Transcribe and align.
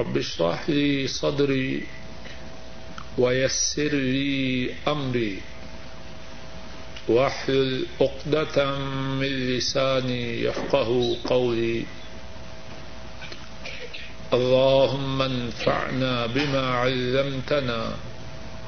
رب 0.00 0.16
اشرح 0.16 0.70
لي 0.70 1.06
صدري 1.06 1.86
ويسر 3.18 3.92
لي 3.92 4.74
أمري 4.88 5.40
واحلل 7.08 7.86
عقدة 8.00 8.78
من 9.20 9.32
لساني 9.48 10.42
يفقه 10.42 11.16
قولي 11.24 11.84
اللهم 14.32 15.22
انفعنا 15.22 16.26
بما 16.26 16.66
علمتنا 16.74 17.96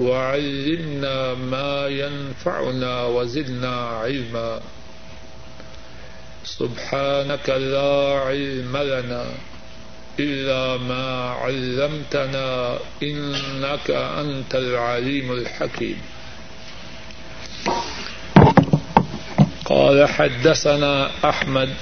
وعلمنا 0.00 1.34
ما 1.34 1.86
ينفعنا 1.86 3.04
وزدنا 3.04 3.76
علما. 3.86 4.60
سبحانك 6.44 7.48
لا 7.48 8.20
علم 8.26 8.76
لنا 8.76 9.24
إلا 10.20 10.76
ما 10.76 11.30
علمتنا 11.30 12.78
إنك 13.02 13.90
أنت 13.90 14.54
العليم 14.54 15.32
الحكيم. 15.32 16.02
قال 19.64 20.08
حدثنا 20.08 21.10
أحمد، 21.28 21.74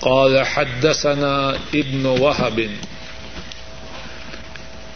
قال 0.00 0.46
حدثنا 0.46 1.58
ابن 1.74 2.06
وهب، 2.06 2.70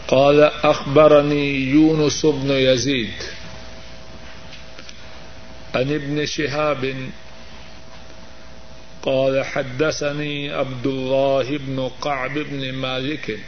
قال 0.07 0.43
أخبرني 0.43 1.55
يونس 1.55 2.25
بن 2.25 2.51
يزيد 2.51 3.13
عن 5.75 5.91
ابن 5.91 6.25
شهاب 6.25 7.09
قال 9.05 9.45
حدثني 9.45 10.51
عبد 10.51 10.87
الله 10.87 11.57
بن 11.57 11.89
قعب 12.01 12.33
بن 12.33 12.73
مالك 12.73 13.39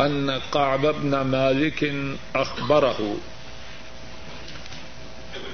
أن 0.00 0.30
قعب 0.52 0.86
بن 0.86 1.20
مالك 1.20 1.94
أخبره 2.34 3.16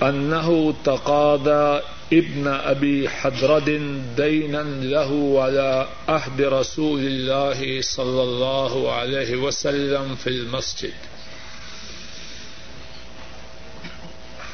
أنه 0.02 0.74
تقاضى 0.84 1.82
ابن 2.12 2.46
ابی 2.46 3.08
حضرد 3.08 3.70
دینا 4.16 4.62
له 4.62 5.10
ولا 5.12 5.86
عهد 6.08 6.42
رسول 6.42 7.00
الله 7.00 7.80
صلى 7.80 8.22
الله 8.22 8.92
عليه 8.92 9.36
وسلم 9.36 10.14
في 10.14 10.26
المسجد. 10.26 11.09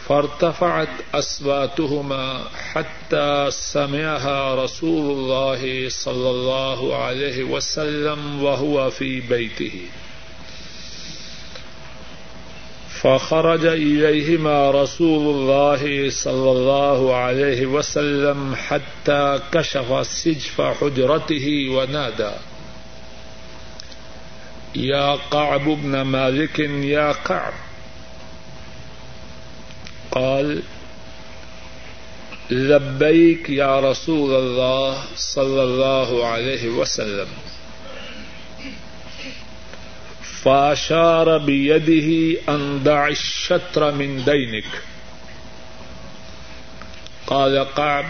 فارتفعت 0.09 0.89
اصواتهما 1.15 2.45
حتى 2.73 3.47
سمعها 3.51 4.65
رسول 4.65 5.11
الله 5.11 5.89
صلى 5.89 6.31
الله 6.31 6.97
عليه 6.97 7.45
وسلم 7.45 8.43
وهو 8.43 8.91
في 8.91 9.21
بيته. 9.21 9.81
فخرج 12.89 13.67
إليهما 13.67 14.71
رسول 14.71 15.35
الله 15.35 16.11
صلى 16.11 16.51
الله 16.53 17.17
عليه 17.17 17.67
وسلم 17.67 18.55
حتى 18.55 19.41
كشف 19.53 20.07
سجف 20.07 20.61
حجرته 20.61 21.69
ونادى. 21.71 22.33
يا 24.75 25.15
قعب 25.15 25.65
بن 25.65 26.01
مالك، 26.01 26.59
يا 26.59 27.13
قعب. 27.13 27.66
قال 30.17 30.63
لبيك 32.51 33.51
يا 33.51 33.81
رسول 33.81 34.35
الله 34.35 35.05
صلى 35.17 35.63
الله 35.63 36.27
عليه 36.27 36.69
وسلم، 36.69 37.29
فاشار 40.43 41.39
بيده 41.39 42.41
أن 42.49 42.83
دع 42.85 43.09
الشطر 43.09 43.93
من 43.93 44.25
دينك 44.25 44.83
قال 47.27 47.59
قعب 47.75 48.05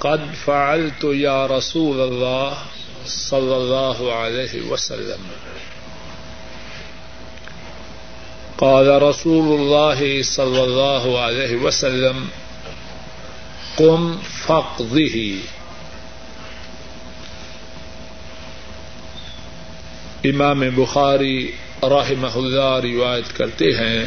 قد 0.00 0.34
فعلت 0.46 1.04
يا 1.04 1.46
رسول 1.46 2.00
الله 2.00 2.58
صلى 3.06 3.56
الله 3.56 4.14
عليه 4.14 4.62
وسلم. 4.70 5.18
قال 8.58 8.88
رسول 8.88 9.60
الله 9.60 10.22
صلى 10.24 10.60
الله 10.60 11.18
عليه 11.18 11.56
وسلم، 11.62 12.24
قم 13.76 14.16
فاقضه. 14.46 15.18
امام 20.24 20.60
بخاری 20.74 21.52
رحمہ 21.82 22.34
اللہ 22.34 22.80
روایت 22.82 23.36
کرتے 23.36 23.64
ہیں، 23.64 24.04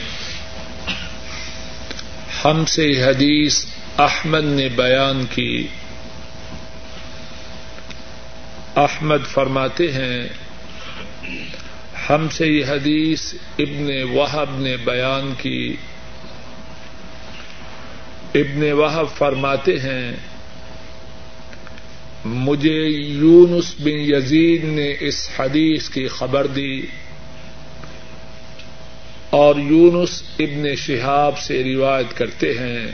ہم 2.45 2.65
سے 2.65 3.03
حدیث 3.03 3.65
احمد 3.97 4.43
نے 4.43 4.69
بیان 4.69 5.25
کی۔ 5.25 5.67
احمد 8.75 9.27
فرماتے 9.29 9.91
ہیں 9.91 10.29
ہم 12.15 12.29
سے 12.29 12.47
یہ 12.47 12.65
حدیث 12.65 13.33
ابن 13.59 13.89
وہب 14.11 14.59
نے 14.59 14.77
بیان 14.77 15.33
کی۔ 15.37 15.75
ابن 18.35 18.71
وہب 18.71 19.17
فرماتے 19.17 19.79
ہیں، 19.79 20.11
مجھے 22.25 22.83
یونس 22.89 23.75
بن 23.79 23.99
یزید 23.99 24.63
نے 24.63 24.93
اس 24.99 25.29
حدیث 25.39 25.89
کی 25.89 26.07
خبر 26.07 26.47
دی 26.47 26.81
اور 29.29 29.55
یونس 29.55 30.23
ابن 30.39 30.75
شہاب 30.75 31.39
سے 31.39 31.63
روایت 31.63 32.17
کرتے 32.17 32.51
ہیں 32.51 32.91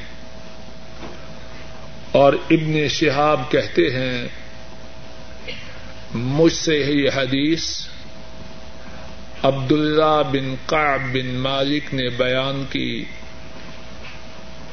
اور 2.11 2.34
ابن 2.34 2.88
شہاب 2.88 3.51
کہتے 3.51 3.81
ہیں، 3.81 4.28
مجھ 6.13 6.53
سے 6.53 6.78
یہ 6.78 7.09
حدیث۔ 7.16 7.88
عبداللہ 9.43 10.21
بن 10.31 10.53
قعب 10.65 11.01
بن 11.13 11.27
مالک 11.35 11.93
نے 11.93 12.09
بیان 12.09 12.63
کی 12.69 13.03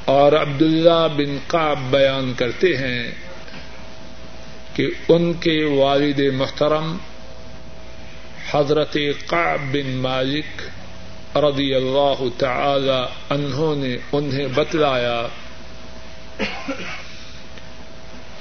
اور 0.04 0.32
عبداللہ 0.32 1.06
بن 1.16 1.36
قعب 1.47 1.78
بیان 1.91 2.32
کرتے 2.36 2.76
ہیں 2.76 3.10
کہ 4.75 4.86
ان 5.08 5.32
کے 5.32 5.64
والد 5.64 6.20
محترم 6.34 6.97
حضرت 8.50 8.97
قعب 9.26 9.58
بن 9.72 9.91
مالک 9.97 10.62
رضی 11.36 11.75
اللہ 11.75 12.22
تعالی 12.38 13.02
انہوں 13.31 13.76
نے 13.76 13.96
انہیں 14.12 14.46
بتلایا 14.54 15.26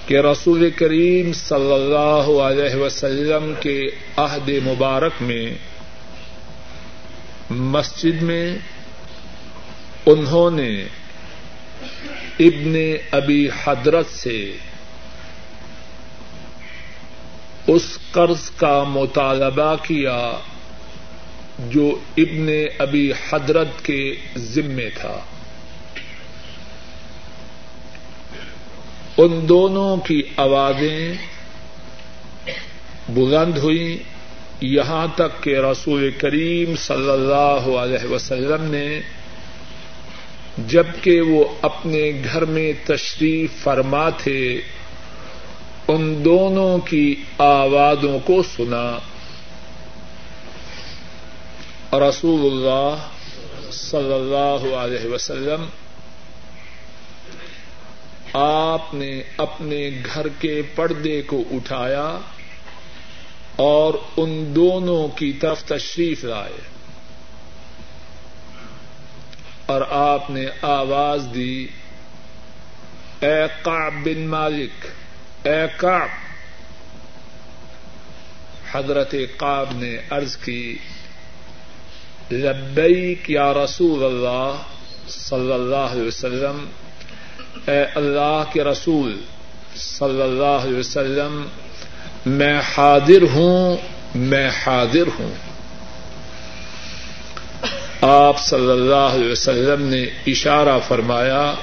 کہ 0.05 0.19
رسول 0.19 0.69
کریم 0.69 1.34
صلی 1.34 1.73
اللہ 1.73 2.31
علیہ 2.41 2.75
وسلم 2.75 3.53
کے 3.59 3.79
عہد 4.17 4.50
مبارک 4.63 5.22
میں 5.22 5.45
مسجد 7.50 8.22
میں 8.22 8.56
انہوں 10.06 10.52
نے 10.52 10.84
ابن 12.40 12.76
ابی 13.12 13.48
حضرت 13.64 14.09
سے 14.09 14.58
اس 17.68 17.98
قرض 18.12 18.52
کا 18.52 18.84
مطالبہ 18.84 19.76
کیا 19.84 20.32
جو 21.59 22.00
ابن 22.18 22.48
ابی 22.80 23.12
حضرت 23.12 23.68
کے 23.84 24.16
ذمے 24.38 24.90
تھا۔ 24.90 25.20
ان 29.18 29.50
دونوں 29.50 29.98
کی 29.98 30.22
آوازیں 30.38 31.14
بلند 33.09 33.58
ہوئی 33.58 34.03
یہاں 34.66 35.08
تک 35.16 35.44
کہ 35.44 35.58
رسول 35.58 36.12
کریم 36.12 36.76
صلی 36.76 37.10
اللہ 37.10 37.78
علیہ 37.78 38.12
وسلم 38.12 38.64
نے 38.64 39.00
جبکہ 40.58 41.22
وہ 41.22 41.46
اپنے 41.62 42.12
گھر 42.34 42.46
میں 42.46 42.74
تشریف 42.86 43.50
فرما 43.64 44.10
تھے، 44.10 44.62
ان 45.88 46.26
دونوں 46.26 46.78
کی 46.78 47.16
آوازوں 47.38 48.20
کو 48.20 48.44
سنا۔ 48.44 49.00
رسول 52.10 52.52
اللہ 52.52 52.96
صلی 53.72 54.14
اللہ 54.14 54.76
علیہ 54.76 55.12
وسلم، 55.12 55.66
آپ 58.34 58.94
نے 58.94 59.22
اپنے 59.38 59.90
گھر 60.14 60.28
کے 60.40 60.62
پردے 60.76 61.22
کو 61.22 61.44
اٹھایا۔ 61.52 62.18
اور 63.55 63.94
ان 64.17 64.55
دونوں 64.55 65.08
کی 65.08 65.34
طرف 65.34 65.64
تشریف 65.64 66.23
لائے۔ 66.23 66.58
اور 69.66 69.82
آپ 69.90 70.29
نے 70.29 70.46
آواز 70.61 71.28
دی، 71.35 71.67
اے 73.20 73.44
قعب 73.64 73.94
بن 74.03 74.28
مالک، 74.28 74.85
اے 75.47 75.66
کعب 75.78 76.09
حضرت 78.72 79.16
قاب 79.38 79.66
نے 79.72 79.97
عرض 80.09 80.38
کی، 80.38 80.78
لبیک 82.32 83.29
یا 83.29 83.53
رسول 83.53 84.03
اللہ 84.03 84.55
صلی 85.08 85.53
اللہ 85.53 85.76
علیہ 85.76 86.08
وسلم، 86.08 86.66
اے 87.67 87.84
اللہ 87.96 88.44
کے 88.53 88.64
رسول 88.64 89.22
صلی 89.76 90.22
اللہ 90.22 90.67
علیہ 90.67 90.78
وسلم 90.78 91.46
میں 92.25 92.61
حاضر 92.78 93.22
ہوں، 93.34 93.78
میں 94.16 94.49
حاضر 94.49 95.08
ہوں۔ 95.20 95.34
آپ 98.02 98.40
صلی 98.40 98.72
اللہ 98.72 98.96
علیہ 98.96 99.31
وسلم 99.31 99.87
نے 99.87 100.05
اشارہ 100.28 100.79
فرمایا، 100.87 101.53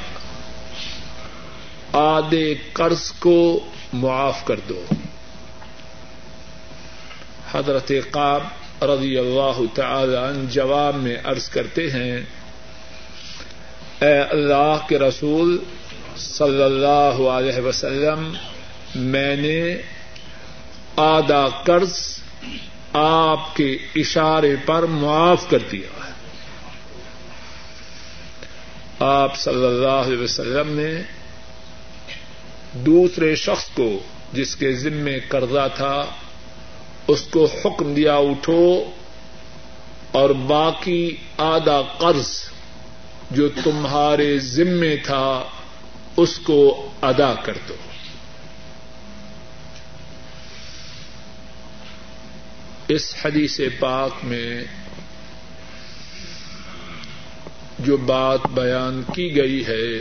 آدھے 1.93 2.55
قرض 2.73 3.13
کو 3.13 3.61
معاف 3.93 4.45
کر 4.45 4.61
دو۔ 4.69 4.85
حضرت 7.53 7.93
قاب 8.11 8.43
رضی 8.83 9.19
اللہ 9.19 9.61
تعالی 9.75 10.17
عنہ 10.17 10.51
جواب 10.51 10.97
میں 10.97 11.17
عرض 11.25 11.49
کرتے 11.49 11.91
ہیں، 11.91 12.21
اے 14.01 14.19
اللہ 14.19 14.79
کے 14.89 14.99
رسول 14.99 15.59
صلی 16.17 16.63
اللہ 16.63 17.29
علیہ 17.29 17.61
وسلم، 17.61 18.33
میں 18.95 19.37
نے 19.37 19.77
آدھا 21.01 21.49
قرض 21.49 21.99
آپ 22.93 23.57
کے 23.57 23.79
اشارے 23.95 24.57
پر 24.67 24.83
معاف 24.83 25.51
کر 25.51 25.59
دیا 25.73 26.07
ہے۔ 26.07 26.13
آپ 28.99 29.37
صلی 29.37 29.67
اللہ 29.67 30.01
علیہ 30.07 30.19
وسلم 30.19 30.81
نے 30.81 31.03
دوسرے 32.73 33.35
شخص 33.35 33.69
کو 33.75 33.99
جس 34.33 34.57
کے 34.57 34.73
ذمے 34.73 35.21
قرضہ 35.21 35.69
تھا، 35.75 36.05
اس 37.07 37.23
کو 37.23 37.49
حکم 37.65 37.95
دیا 37.95 38.17
اٹھو 38.17 38.85
اور 40.13 40.31
باقی 40.31 41.17
آدھا 41.39 41.83
قرض 41.99 42.29
جو 43.31 43.49
تمہارے 43.65 44.39
ذمے 44.39 44.97
تھا، 44.97 45.43
اس 46.17 46.39
کو 46.39 46.91
ادا 47.03 47.35
کر 47.43 47.57
دو۔ 47.69 47.75
اس 52.93 53.15
حدیث 53.25 53.61
پاک 53.79 54.25
میں 54.25 54.65
جو 57.79 57.97
بات 57.97 58.47
بیان 58.47 59.03
کی 59.15 59.37
گئی 59.37 59.67
ہے، 59.67 59.99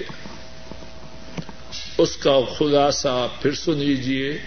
اس 1.98 2.18
کا 2.18 2.40
خلاصہ 2.58 3.28
پھر 3.42 3.54
سن 3.54 3.78
لیجیے 3.78 4.38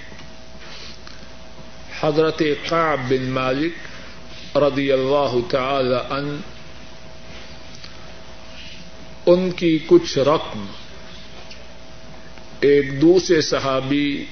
حضرت 2.00 2.42
قعب 2.68 3.00
بن 3.08 3.30
مالک 3.30 4.56
رضی 4.56 4.92
اللہ 4.92 5.36
تعالی 5.50 6.14
ان 6.14 6.40
ان 9.26 9.50
کی 9.50 9.78
کچھ 9.86 10.18
رقم 10.18 10.66
ایک 12.60 13.02
دوسرے 13.02 13.40
صحابی 13.40 14.24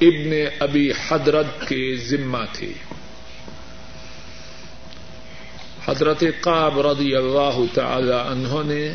ابن 0.00 0.32
ابی 0.60 0.92
حضرت 1.08 1.60
کے 1.60 1.96
ذمہ 1.96 2.44
تھی۔ 2.52 2.72
حضرت 5.88 6.24
قاب 6.40 6.80
رضی 6.80 7.14
اللہ 7.14 7.60
تعالی 7.74 8.12
عنہ 8.12 8.72
نے 8.72 8.86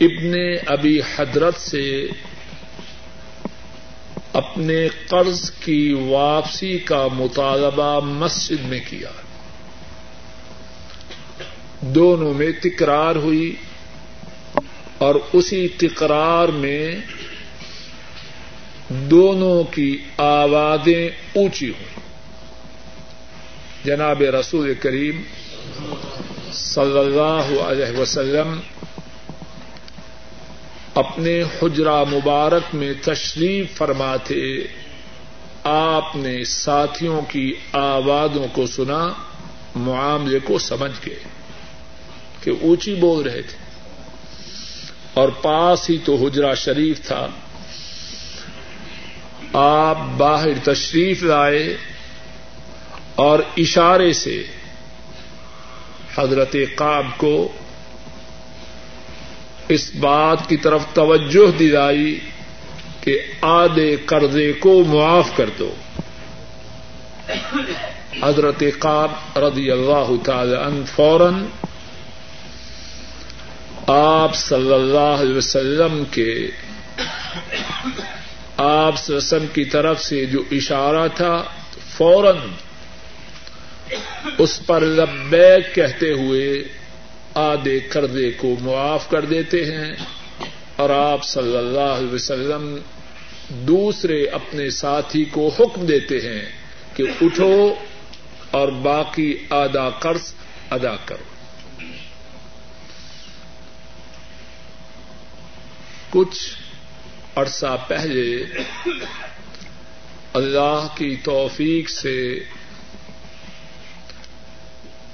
ابن 0.00 0.34
ابی 0.66 1.00
حضرت 1.16 1.56
سے 1.56 2.06
اپنے 4.32 4.88
قرض 5.08 5.50
کی 5.50 5.92
واپسی 5.92 6.78
کا 6.78 7.06
مطالبہ 7.12 8.00
مسجد 8.00 8.64
میں 8.64 8.80
کیا۔ 8.90 9.10
دونوں 11.80 12.34
میں 12.34 12.52
تکرار 12.62 13.16
ہوئی 13.16 13.54
اور 14.98 15.14
اسی 15.32 15.68
تکرار 15.68 16.48
میں 16.48 16.96
دونوں 18.88 19.62
کی 19.64 19.98
آوازیں 20.16 21.08
اونچی 21.32 21.70
ہوئی۔ 21.70 21.97
جناب 23.88 24.22
رسول 24.22 24.74
کریم 24.74 25.22
صلی 26.52 26.98
اللہ 26.98 27.60
علیہ 27.60 27.98
وسلم 27.98 28.60
اپنے 30.94 31.42
حجرا 31.42 32.04
مبارک 32.04 32.74
میں 32.74 32.92
تشریف 33.02 33.76
فرماتے، 33.76 34.62
آپ 35.64 36.16
نے 36.16 36.44
ساتھیوں 36.44 37.22
کی 37.28 37.54
آوازوں 37.72 38.46
کو 38.52 38.66
سنا، 38.66 39.08
معاملے 39.74 40.38
کو 40.38 40.58
سمجھ 40.58 41.06
گئے 41.06 41.18
کہ 42.42 42.52
اونچی 42.60 42.94
بول 42.94 43.22
رہے 43.22 43.42
تھے۔ 43.42 43.56
اور 45.14 45.28
پاس 45.28 45.90
ہی 45.90 45.98
تو 46.04 46.26
حجرا 46.26 46.54
شریف 46.54 47.00
تھا۔ 47.00 47.26
آپ 49.52 49.98
باہر 50.16 50.48
تشریف 50.64 51.22
لائے۔ 51.22 51.76
اور 53.18 53.38
اشارے 53.56 54.12
سے 54.12 54.42
حضرت 56.18 56.56
قاب 56.76 57.06
کو 57.16 57.52
اس 59.68 59.94
بات 59.94 60.48
کی 60.48 60.56
طرف 60.56 60.82
توجہ 60.92 61.50
دلائی 61.58 62.18
کہ 63.00 63.18
آدھے 63.40 63.96
قرضے 63.96 64.52
کو 64.52 64.82
معاف 64.86 65.30
کر 65.36 65.50
دو۔ 65.58 65.74
حضرت 68.22 68.62
قاب 68.78 69.38
رضی 69.38 69.70
اللہ 69.70 70.10
تعالی 70.24 70.56
عنہ 70.56 70.84
فوراً 70.84 71.44
آپ 73.86 74.34
صلی 74.34 74.74
اللہ 74.74 75.22
علیہ 75.22 75.36
وسلم 75.36 76.02
کے 76.10 76.50
آپ 78.56 79.10
وسلم 79.10 79.46
کی 79.52 79.64
طرف 79.64 80.02
سے 80.02 80.26
جو 80.26 80.42
اشارہ 80.52 81.08
تھا 81.14 81.44
فوراً 81.96 82.36
اس 84.38 84.66
پر 84.66 84.80
لبیک 84.80 85.74
کہتے 85.74 86.12
ہوئے 86.12 86.64
آدھے 87.34 87.80
قرضے 87.80 88.30
کو 88.30 88.54
معاف 88.60 89.10
کر 89.10 89.24
دیتے 89.24 89.64
ہیں 89.64 89.94
اور 90.76 90.90
آپ 90.90 91.24
صلی 91.24 91.56
اللہ 91.56 91.80
علیہ 91.80 92.14
وسلم 92.14 92.76
دوسرے 93.48 94.26
اپنے 94.26 94.70
ساتھی 94.70 95.24
کو 95.24 95.48
حکم 95.58 95.86
دیتے 95.86 96.20
ہیں 96.20 96.44
کہ 96.96 97.04
اٹھو 97.20 97.74
اور 98.50 98.68
باقی 98.68 99.34
آدھا 99.50 99.90
قرض 99.90 100.32
ادا 100.70 100.96
کرو۔ 100.96 101.24
کچھ 106.10 106.38
عرصہ 107.36 107.76
پہلے 107.88 108.44
اللہ 110.32 110.86
کی 110.94 111.16
توفیق 111.16 111.90
سے 111.90 112.40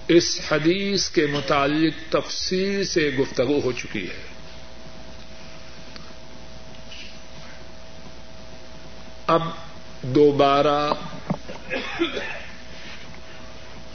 اس 0.08 0.40
حدیث 0.50 1.08
کے 1.08 1.26
متعلق 1.26 2.12
تفصیل 2.12 2.84
سے 2.84 3.10
گفتگو 3.10 3.60
ہو 3.64 3.72
چکی 3.72 4.08
ہے۔ 4.08 4.22
اب 9.26 9.42
دوبارہ 10.02 10.92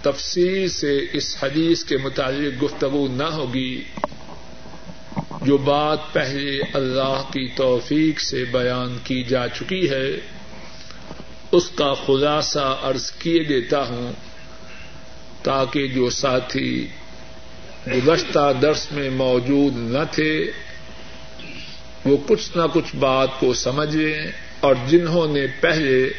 تفصیل 0.02 0.70
سے 0.70 1.00
اس 1.14 1.44
حدیث 1.44 1.84
کے 1.84 1.98
متعلق 1.98 2.64
گفتگو 2.64 3.08
نہ 3.08 3.24
ہوگی، 3.24 3.84
جو 5.42 5.58
بات 5.58 6.00
پہلے 6.14 6.62
اللہ 6.74 7.22
کی 7.34 7.48
توفیق 7.56 8.20
سے 8.20 8.46
بیان 8.46 8.98
کی 9.04 9.24
جا 9.24 9.48
چکی 9.48 9.90
ہے، 9.90 10.12
اس 11.52 11.70
کا 11.76 11.94
خلاصہ 11.94 12.80
عرض 12.82 13.12
کیے 13.12 13.44
دیتا 13.44 13.88
ہوں۔ 13.88 14.14
تاکہ 15.44 15.88
جو 15.88 16.10
ساتھی 16.10 16.88
گزشتہ 17.88 18.54
درس 18.62 18.92
میں 18.92 19.10
موجود 19.10 19.74
نہ 19.76 20.04
تھے، 20.12 20.52
وہ 22.06 22.18
کچھ 22.28 22.58
نہ 22.58 22.62
کچھ 22.74 22.96
بات 22.96 23.28
کو 23.40 23.54
سمجھیں 23.54 24.32
اور 24.60 24.76
جنہوں 24.88 25.28
نے 25.28 25.48
پہلے 25.62 26.10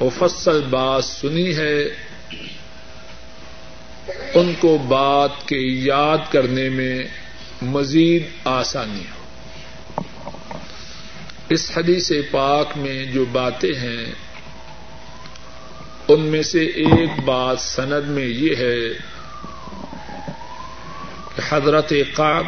مفصل 0.00 0.60
بات 0.70 1.04
سنی 1.04 1.56
ہے، 1.56 1.82
ان 4.34 4.52
کو 4.60 4.78
بات 4.78 5.48
کے 5.48 5.58
یاد 5.60 6.18
کرنے 6.32 6.68
میں 6.68 7.02
مزید 7.62 8.22
آسانی 8.44 9.00
ہو۔ 9.00 9.22
اس 11.48 11.72
حدیث 11.76 12.12
پاک 12.30 12.76
میں 12.76 13.04
جو 13.04 13.24
باتیں 13.24 13.74
ہیں 13.74 14.04
ان 16.14 16.20
میں 16.20 16.42
سے 16.42 16.64
ایک 16.64 17.20
بات 17.24 17.60
سند 17.60 18.08
میں 18.08 18.26
یہ 18.26 18.56
ہے 18.56 18.88
کہ 21.36 21.40
حضرت 21.48 21.92
قاب 22.14 22.46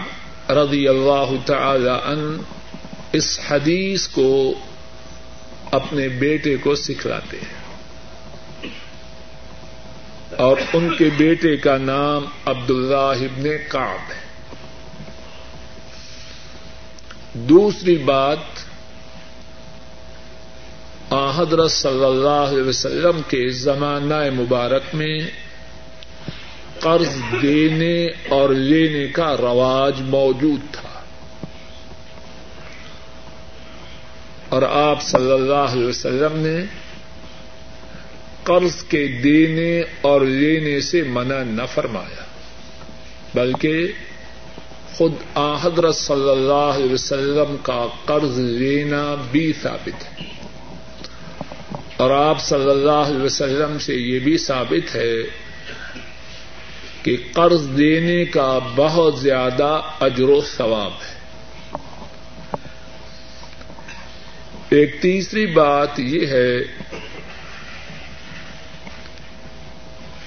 رضی 0.51 0.89
اللہ 0.89 1.47
تعالی 1.47 1.89
ان 1.89 2.43
اس 3.13 3.41
حدیث 3.51 4.09
کو 4.09 4.55
اپنے 5.71 6.09
بیٹے 6.09 6.57
کو 6.57 6.75
سکھلاتے 6.75 7.37
ہیں 7.37 7.65
اور 10.37 10.57
ان 10.73 10.97
کے 10.97 11.05
بیٹے 11.17 11.57
کا 11.57 11.79
نام 11.79 12.25
عبد 12.45 12.71
اللہ 12.71 13.25
ابن 13.25 13.45
کاب 13.69 14.13
ہے۔ 14.13 14.25
دوسری 17.35 17.97
بات 17.97 18.39
حضرت 21.37 21.71
صلی 21.71 22.05
اللہ 22.05 22.29
علیہ 22.29 22.63
وسلم 22.63 23.21
کے 23.29 23.51
زمانہ 23.51 24.15
مبارک 24.41 24.95
میں 24.95 25.21
قرض 26.81 27.17
دینے 27.43 28.07
اور 28.29 28.49
لینے 28.49 29.07
کا 29.07 29.37
رواج 29.37 30.01
موجود 30.01 30.61
تھا۔ 30.73 30.89
اور 34.49 34.63
آپ 34.63 35.03
صلی 35.03 35.33
اللہ 35.33 35.55
علیہ 35.55 35.87
وسلم 35.87 36.39
نے 36.39 36.65
قرض 38.43 38.83
کے 38.83 39.07
دینے 39.07 39.83
اور 40.01 40.21
لینے 40.21 40.81
سے 40.81 41.03
منع 41.03 41.43
نہ 41.43 41.63
فرمایا، 41.75 42.25
بلکہ 43.35 43.93
خود 44.93 45.13
آ 45.35 45.55
حضرت 45.63 45.97
صلی 45.97 46.31
اللہ 46.31 46.53
علیہ 46.53 46.93
وسلم 46.93 47.57
کا 47.63 47.87
قرض 48.05 48.39
لینا 48.39 49.15
بھی 49.31 49.53
ثابت 49.63 50.05
ہے۔ 50.05 50.34
اور 51.97 52.11
آپ 52.11 52.41
صلی 52.41 52.71
اللہ 52.71 52.91
علیہ 52.91 53.23
وسلم 53.23 53.79
سے 53.79 53.95
یہ 53.95 54.19
بھی 54.19 54.39
ثابت 54.39 54.95
ہے 54.95 55.15
کہ 57.03 57.17
قرض 57.33 57.79
دینے 57.79 58.25
کا 58.25 58.59
بہت 58.77 59.21
زیادہ 59.21 59.81
اجر 60.01 60.29
و 60.29 60.41
ثواب 60.57 60.91
ہے۔ 60.91 61.15
ایک 64.69 65.03
تیسری 65.03 65.47
بات 65.47 66.01
یہ 66.01 66.27
ہے 66.27 66.59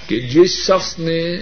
کہ 0.06 0.20
جس 0.20 0.50
شخص 0.50 0.98
نے 0.98 1.36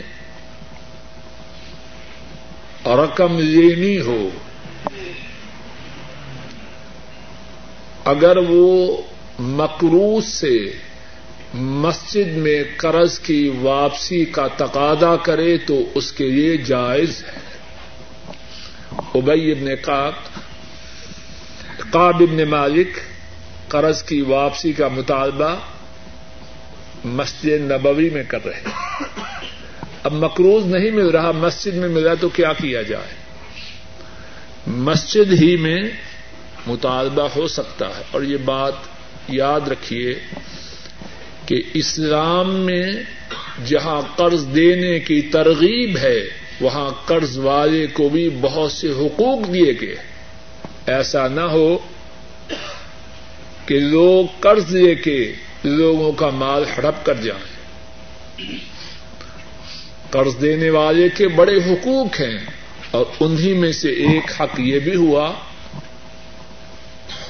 رقم 2.87 3.39
لینی 3.39 4.01
ہو، 4.01 4.29
اگر 8.05 8.37
وہ 8.49 8.97
مقروض 9.39 10.25
سے 10.25 10.71
مسجد 11.55 12.37
میں 12.37 12.65
قرض 12.77 13.19
کی 13.19 13.53
واپسی 13.61 14.25
کا 14.25 14.47
تقاضا 14.57 15.17
کرے 15.17 15.59
تو 15.59 15.93
اس 15.95 16.13
کے 16.13 16.29
لیے 16.29 16.57
جائز 16.57 17.25
ہے 17.25 17.39
ابئی 19.15 19.53
ابن 19.53 19.91
قاب 21.91 21.93
ابن 21.93 22.51
مالک، 22.51 22.89
قرض 23.69 24.03
کی 24.03 24.21
واپسی 24.21 24.73
کا 24.73 24.89
مطالبہ 24.89 25.57
مسجد 27.05 27.47
نبوی 27.47 28.11
میں 28.11 28.23
کر 28.29 28.45
رہے 28.45 28.61
اب 30.03 30.13
مقروض 30.13 30.67
نہیں 30.67 30.91
مل 30.91 31.09
رہا، 31.09 31.33
مسجد 31.33 31.75
میں 31.75 31.89
ملا 31.89 32.15
تو 32.15 32.29
کیا 32.29 32.53
کیا 32.53 32.83
جائے؟ 32.83 33.15
مسجد 34.67 35.33
ہی 35.33 35.57
میں 35.57 35.83
مطالبہ 36.67 37.29
ہو 37.37 37.49
سکتا 37.49 37.99
ہے۔ 37.99 38.03
اور 38.11 38.23
یہ 38.23 38.37
بات 38.37 38.73
یاد 39.29 39.61
رکھیے 39.61 40.15
کہ 41.47 41.63
اسلام 41.75 42.55
میں 42.55 42.93
جہاں 43.67 44.03
قرض 44.17 44.47
دینے 44.55 45.01
کی 45.01 45.23
ترغیب 45.23 45.99
ہے، 45.99 46.19
وہاں 46.61 46.91
قرض 47.07 47.39
والے 47.39 47.87
کو 47.87 48.09
بھی 48.09 48.31
بہت 48.41 48.73
سے 48.73 48.89
حقوق 48.89 49.53
دیے 49.53 49.73
گئے۔ 49.81 49.97
ایسا 50.87 51.29
نہ 51.29 51.41
ہو 51.41 51.79
کہ 53.67 53.79
لوگ 53.79 54.27
قرض 54.41 54.75
لے 54.75 54.95
کے 54.95 55.33
لوگوں 55.65 56.13
کا 56.13 56.31
مال 56.31 56.65
ہڑپ 56.79 57.07
کر 57.07 57.15
جائیں۔ 57.15 57.57
قرض 60.11 60.41
دینے 60.41 60.71
والے 60.71 61.09
کے 61.09 61.29
بڑے 61.29 61.57
حقوق 61.57 62.21
ہیں 62.21 62.39
اور 62.91 63.05
انہی 63.21 63.55
میں 63.55 63.73
سے 63.73 63.89
ایک 63.89 64.43
حق 64.43 64.61
یہ 64.61 64.79
بھی 64.79 64.97
ہوا 64.97 65.33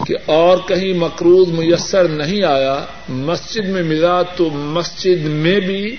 کہ 0.07 0.15
اور 0.27 0.59
کہیں 0.69 0.93
مقروض 0.93 1.49
میسر 1.49 2.09
نہیں 2.09 2.43
آیا، 2.43 2.85
مسجد 3.09 3.65
میں 3.65 3.83
ملا 3.83 4.23
تو 4.23 4.51
مسجد 4.51 5.25
میں 5.25 5.61
بھی 5.61 5.97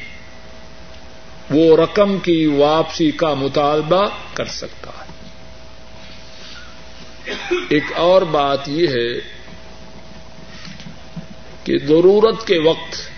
وہ 1.50 1.78
رقم 1.78 2.18
کی 2.18 2.46
واپسی 2.46 3.12
کا 3.12 3.34
مطالبہ 3.34 4.06
کر 4.34 4.46
سکتا 4.46 4.92
ہے۔ 4.92 5.08
ایک 7.70 7.84
اور 7.96 8.22
بات 8.22 8.70
یہ 8.70 8.88
ہے 8.88 9.20
کہ 11.64 11.78
ضرورت 11.88 12.48
کے 12.48 12.60
وقت 12.60 13.10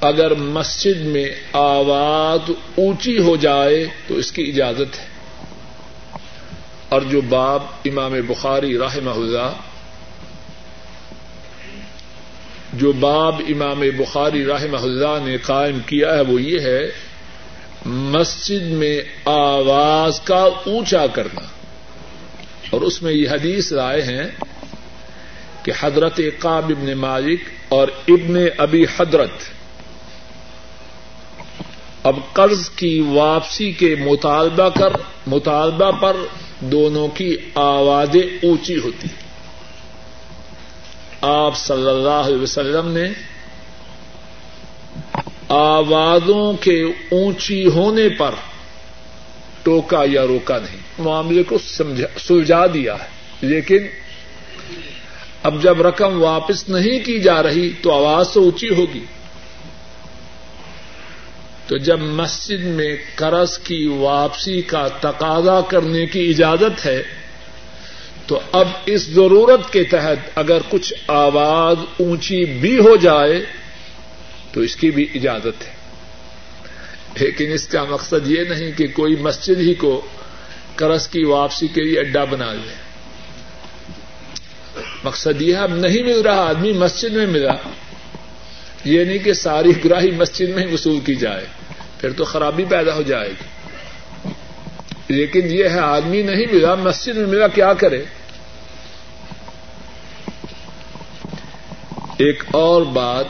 اگر 0.00 0.34
مسجد 0.34 1.00
میں 1.00 1.28
آواز 1.52 2.50
اونچی 2.74 3.18
ہو 3.18 3.36
جائے 3.36 3.86
تو 4.06 4.14
اس 4.14 4.32
کی 4.32 4.42
اجازت 4.42 4.98
ہے۔ 4.98 5.15
اور 6.88 7.02
جو 7.02 7.20
باب 7.20 7.62
امام 7.84 8.14
بخاری 8.26 8.78
رحمہ 8.78 9.10
اللہ، 9.10 9.52
جو 12.72 12.92
باب 12.92 13.40
امام 13.48 13.80
بخاری 13.80 14.44
رحمہ 14.44 14.76
اللہ 14.76 15.26
نے 15.26 15.36
قائم 15.36 15.78
کیا 15.86 16.14
ہے، 16.14 16.20
وہ 16.20 16.42
یہ 16.42 16.60
ہے، 16.60 16.82
مسجد 17.86 18.62
میں 18.62 19.00
آواز 19.24 20.20
کا 20.20 20.48
اونچا 20.66 21.06
کرنا۔ 21.06 21.40
اور 22.70 22.80
اس 22.80 23.02
میں 23.02 23.12
یہ 23.12 23.28
حدیث 23.30 23.72
رائے 23.72 24.02
ہیں 24.02 24.26
کہ 25.62 25.72
حضرت 25.80 26.20
قاب 26.38 26.72
ابن 26.78 26.94
مالک 26.98 27.40
اور 27.68 27.88
ابن 28.08 28.36
ابی 28.58 28.84
حضرت 28.84 29.30
اب 32.02 32.16
قرض 32.32 32.70
کی 32.70 33.00
واپسی 33.00 33.72
کے 33.72 33.94
مطالبہ 33.94 34.68
کر، 34.68 34.92
مطالبہ 35.26 35.90
پر 35.90 36.16
دونوں 36.60 37.08
کی 37.08 37.36
آوازیں 37.54 38.46
اونچی 38.46 38.78
ہوتی۔ 38.78 39.08
آپ 41.20 41.56
صلی 41.56 41.88
اللہ 41.88 42.08
علیہ 42.08 42.38
وسلم 42.38 42.88
نے 42.88 43.04
آوازوں 45.48 46.52
کے 46.52 46.82
اونچی 47.10 47.66
ہونے 47.66 48.08
پر 48.08 48.34
ٹوکا 49.62 50.02
یا 50.10 50.26
روکا 50.26 50.58
نہیں۔ 50.58 50.80
معاملے 50.98 51.42
کو 51.42 51.58
سلجھا 52.18 52.66
دیا 52.66 52.94
ہے۔ 52.94 53.08
لیکن 53.40 53.78
اب 55.42 55.62
جب 55.62 55.82
رقم 55.82 56.22
واپس 56.22 56.68
نہیں 56.68 57.04
کی 57.04 57.18
جا 57.18 57.42
رہی 57.42 57.70
تو 57.82 57.92
آواز 57.92 58.28
تو 58.30 58.42
اونچی 58.42 58.68
ہوگی۔ 58.68 59.04
تو 61.66 61.76
جب 61.76 62.00
مسجد 62.00 62.64
میں 62.64 62.96
قرض 63.14 63.58
کی 63.58 63.86
واپسی 63.86 64.62
کا 64.62 64.88
تقاضا 64.88 65.60
کرنے 65.60 66.06
کی 66.06 66.30
اجازت 66.30 66.86
ہے، 66.86 67.02
تو 68.26 68.40
اب 68.52 68.68
اس 68.86 69.02
ضرورت 69.02 69.72
کے 69.72 69.84
تحت 69.84 70.38
اگر 70.38 70.58
کچھ 70.70 70.94
آواز 71.08 71.76
اونچی 72.00 72.44
بھی 72.44 72.78
ہو 72.78 72.96
جائے، 72.96 73.44
تو 74.52 74.60
اس 74.60 74.76
کی 74.76 74.90
بھی 74.90 75.06
اجازت 75.14 75.68
ہے۔ 75.68 75.76
لیکن 77.20 77.52
اس 77.52 77.68
کا 77.68 77.84
مقصد 77.84 78.30
یہ 78.30 78.40
نہیں 78.48 78.72
کہ 78.72 78.86
کوئی 78.86 79.16
مسجد 79.16 79.58
ہی 79.58 79.74
کو 79.74 80.06
قرض 80.76 81.08
کی 81.08 81.24
واپسی 81.24 81.66
کے 81.68 81.82
لیے 81.82 82.00
اڈا 82.00 82.24
بنا 82.24 82.52
لے۔ 82.54 82.74
مقصد 85.04 85.42
یہ 85.42 85.56
اب 85.56 85.76
نہیں 85.76 86.02
مل 86.02 86.20
رہا 86.20 86.46
آدمی 86.48 86.72
مسجد 86.72 87.10
میں 87.10 87.26
ملا۔ 87.26 87.52
یہ 88.86 89.04
نہیں 89.04 89.18
کہ 89.18 89.32
ساری 89.32 89.84
گراہی 89.84 90.10
مسجد 90.10 90.48
میں 90.48 90.66
ہی 90.66 90.74
وصول 90.74 91.00
کی 91.00 91.14
جائے، 91.14 91.46
پھر 92.00 92.12
تو 92.12 92.24
خرابی 92.24 92.64
پیدا 92.64 92.94
ہو 92.94 93.02
جائے 93.02 93.28
گی۔ 93.28 93.44
لیکن 95.08 95.40
یہ 95.50 95.64
ہے، 95.64 95.78
آدمی 95.78 96.22
نہیں 96.22 96.46
ملا، 96.52 96.74
مسجد 96.74 97.16
میں 97.16 97.26
ملا، 97.26 97.48
کیا 97.48 97.72
کرے؟ 97.72 98.04
ایک 102.18 102.44
اور 102.50 102.82
بات 102.82 103.26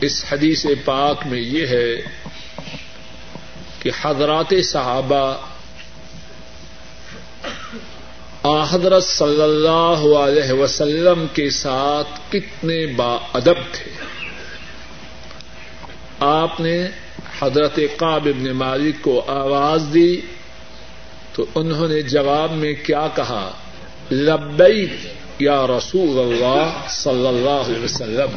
اس 0.00 0.24
حدیث 0.32 0.66
پاک 0.84 1.26
میں 1.26 1.40
یہ 1.40 1.66
ہے 1.66 1.96
کہ 3.82 3.90
حضرات 4.02 4.54
صحابہ 4.64 5.36
حضرت 8.46 9.04
صلی 9.04 9.42
اللہ 9.42 10.16
علیہ 10.16 10.52
وسلم 10.52 11.26
کے 11.32 11.50
ساتھ 11.50 12.32
کتنے 12.32 12.86
با 12.86 13.18
ادب 13.32 13.54
تھے۔ 13.72 13.90
آپ 16.20 16.60
نے 16.60 16.88
حضرت 17.40 17.80
قاب 17.96 18.26
ابن 18.26 18.50
مالک 18.50 19.02
کو 19.02 19.24
آواز 19.26 19.82
دی 19.94 20.20
تو 21.32 21.46
انہوں 21.54 21.88
نے 21.88 22.02
جواب 22.02 22.52
میں 22.52 22.74
کیا 22.86 23.08
کہا، 23.14 23.50
لبیک 24.12 24.90
یا 25.38 25.66
رسول 25.66 26.18
اللہ 26.18 26.86
صلی 26.88 27.26
اللہ 27.26 27.50
علیہ 27.50 27.84
وسلم 27.84 28.36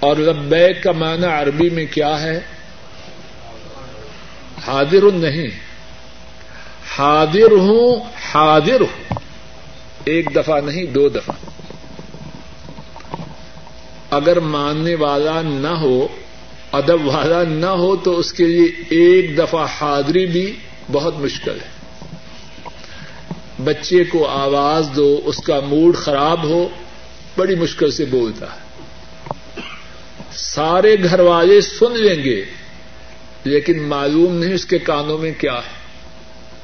اور 0.00 0.16
لبیک 0.16 0.82
کا 0.82 0.92
معنی 0.92 1.26
عربی 1.26 1.70
میں 1.70 1.86
کیا 1.90 2.22
ہے؟ 2.22 2.40
حاضر 4.66 5.10
نہیں۔ 5.12 5.69
حاضر 6.88 7.50
ہوں 7.50 8.00
حاضر 8.34 8.80
ہوں 8.80 9.14
ایک 10.04 10.34
دفعہ 10.34 10.60
نہیں، 10.60 10.84
دو 10.84 11.08
دفعہ۔ 11.08 11.34
اگر 14.10 14.40
ماننے 14.40 14.94
والا 14.94 15.42
نہ 15.42 15.68
ہو، 15.68 16.08
ادب 16.72 17.06
والا 17.06 17.42
نہ 17.44 17.66
ہو، 17.66 17.96
تو 17.96 18.18
اس 18.18 18.32
کے 18.32 18.46
لیے 18.46 18.66
ایک 18.88 19.38
دفعہ 19.38 19.66
حاضری 19.80 20.26
بھی 20.26 20.56
بہت 20.92 21.18
مشکل 21.18 21.58
ہے۔ 21.60 21.80
بچے 23.64 24.04
کو 24.04 24.26
آواز 24.26 24.88
دو، 24.96 25.20
اس 25.24 25.36
کا 25.36 25.60
موڈ 25.60 25.96
خراب 25.96 26.44
ہو، 26.44 26.68
بڑی 27.36 27.54
مشکل 27.54 27.90
سے 27.90 28.04
بولتا 28.04 28.46
ہے۔ 28.46 28.70
سارے 30.32 30.96
گھر 31.04 31.20
والے 31.20 31.60
سن 31.60 31.92
لیں 31.92 32.24
گے، 32.24 32.44
لیکن 33.44 33.82
معلوم 33.82 34.34
نہیں 34.34 34.54
اس 34.54 34.64
کے 34.64 34.78
کانوں 34.78 35.18
میں 35.18 35.32
کیا 35.38 35.54
ہے۔ 35.54 35.79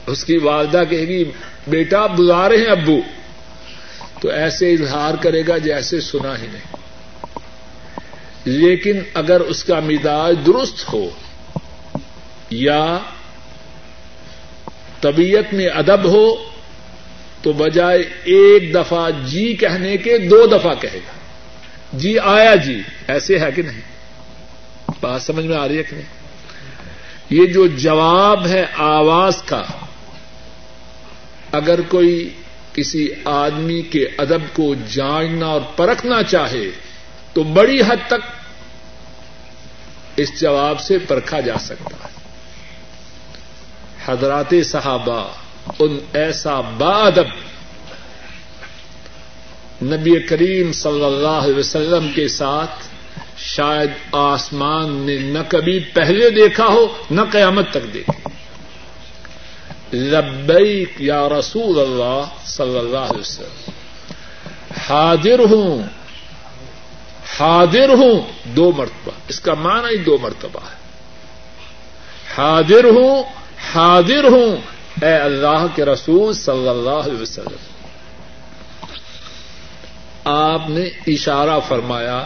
اس 0.07 0.25
کی 0.25 0.37
والدہ 0.37 0.83
کہے 0.91 1.09
گی، 1.09 1.25
بیٹا 1.67 2.07
بلا 2.07 2.49
رہے 2.49 2.57
ہیں 2.57 2.67
ابو۔ 2.67 3.01
تو 4.21 4.29
ایسے 4.29 4.73
اظہار 4.73 5.15
کرے 5.15 5.43
گا 5.49 5.59
جیسے 5.59 6.01
سنا 6.01 6.39
ہی 6.43 6.47
نہیں۔ 6.47 6.77
لیکن 8.45 9.01
اگر 9.15 9.41
اس 9.41 9.65
کا 9.65 9.81
مزاج 9.81 10.37
درست 10.47 10.93
ہو 10.93 11.11
یا 12.51 12.99
طبیعت 15.01 15.55
میں 15.55 15.67
ادب 15.67 16.05
ہو، 16.05 16.35
تو 17.43 17.53
بجائے 17.53 18.03
ایک 18.25 18.75
دفعہ 18.75 19.11
جی 19.11 19.55
کہنے 19.55 19.97
کے 19.97 20.19
دو 20.19 20.47
دفعہ 20.47 20.75
کہے 20.75 20.99
گا۔ 20.99 21.13
جی 21.93 22.19
آیا 22.19 22.55
جی 22.55 22.83
ایسے 23.09 23.39
ہے 23.39 23.53
کہ 23.55 23.63
نہیں؟ 23.63 23.81
بات 25.01 25.23
سمجھ 25.23 25.47
میں 25.47 25.57
آ 25.57 25.69
رہی 25.69 25.79
ہے 25.79 25.83
کہ 25.83 25.97
نہیں؟ 25.97 26.07
یہ 27.31 27.47
جو 27.47 27.67
جواب 27.67 28.47
ہے 28.47 28.65
آواز 28.77 29.43
کا 29.43 29.63
اگر 31.57 31.81
کوئی 31.81 32.31
کسی 32.73 33.09
آدمی 33.25 33.83
کے 33.83 34.07
ادب 34.19 34.43
کو 34.53 34.75
جاننا 34.93 35.47
اور 35.47 35.61
پرکھنا 35.77 36.23
چاہے، 36.23 36.71
تو 37.33 37.43
بڑی 37.43 37.81
حد 37.81 37.97
تک 38.07 38.23
اس 40.17 40.41
جواب 40.41 40.81
سے 40.81 40.99
پرکھا 40.99 41.41
جا 41.41 41.59
سکتا 41.59 41.97
ہے۔ 42.05 42.15
حضرات 44.07 44.55
صحابہ، 44.65 45.29
ان 45.79 45.99
ایسا 46.13 46.61
با 46.61 47.07
ادب 47.07 47.29
نبی 49.83 50.21
کریم 50.21 50.73
صلی 50.73 51.05
اللہ 51.05 51.45
علیہ 51.45 51.59
وسلم 51.59 52.13
کے 52.15 52.29
ساتھ 52.29 52.89
شاید 53.37 53.91
آسمان 54.13 54.93
نے 54.93 55.17
نہ 55.19 55.39
کبھی 55.49 55.79
پہلے 55.79 56.31
دیکھا 56.31 56.67
ہو، 56.67 56.87
نہ 57.11 57.21
قیامت 57.33 57.71
تک 57.71 57.95
دیکھے۔ 57.95 58.26
لبیک 59.93 60.93
یا 60.99 61.29
رسول 61.29 61.81
اللہ 61.81 62.25
صلی 62.45 62.79
اللہ 62.79 62.99
علیہ 62.99 63.21
وسلم۔ 63.21 63.71
حاضر 64.89 65.39
ہوں 65.39 65.83
حاضر 67.39 67.89
ہوں 67.89 68.21
دو 68.45 68.73
مرتبہ۔ 68.73 69.11
اس 69.29 69.41
کا 69.41 69.55
معنی 69.55 69.89
ہی 69.89 69.97
دو 69.97 70.19
مرتبہ 70.23 70.61
ہے۔ 70.61 70.77
حاضر 72.37 72.85
ہوں 72.85 73.23
حاضر 73.75 74.25
ہوں 74.25 74.57
اے 75.03 75.15
اللہ 75.15 75.67
کے 75.75 75.85
رسول 75.85 76.35
صلی 76.35 76.69
اللہ 76.69 76.91
علیہ 76.91 77.23
وسلم۔ 77.23 77.57
آپ 80.25 80.69
نے 80.69 80.83
اشارہ 81.07 81.61
فرمایا، 81.69 82.25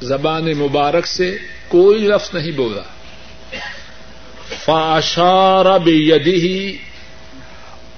زبان 0.00 0.44
مبارک 0.58 1.06
سے 1.06 1.38
کوئی 1.68 1.98
لفظ 1.98 2.34
نہیں 2.34 2.52
بولا 2.52 2.82
فاشار 4.64 5.78
بيده 5.78 6.76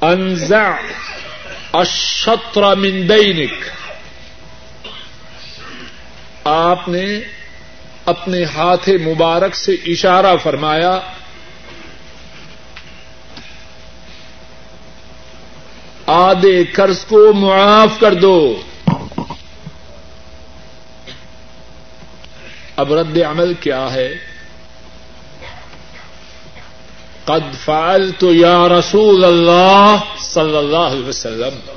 انزع 0.01 0.71
الشطر 1.73 2.77
من 2.77 3.07
بينك۔ 3.07 3.71
آپ 6.45 6.89
نے 6.89 7.21
اپنے 8.05 8.45
ہاتھ 8.45 8.89
مبارک 8.89 9.57
سے 9.57 9.73
اشارہ 9.73 10.37
فرمایا۔ 10.43 11.01
آدھے 16.07 16.65
قرض 16.65 17.05
کو 17.05 17.33
معاف 17.33 18.01
کر 18.01 18.15
دو۔ 18.15 18.61
اب 22.79 22.95
رد 22.95 23.19
عمل 23.19 23.55
کیا 23.55 23.93
ہے؟ 23.93 24.15
قد 27.25 27.55
فعلت 27.65 28.25
یا 28.31 28.69
رسول 28.69 29.25
اللہ 29.25 29.97
صلی 30.19 30.57
اللہ 30.57 30.77
علیہ 30.77 31.05
وسلم۔ 31.05 31.71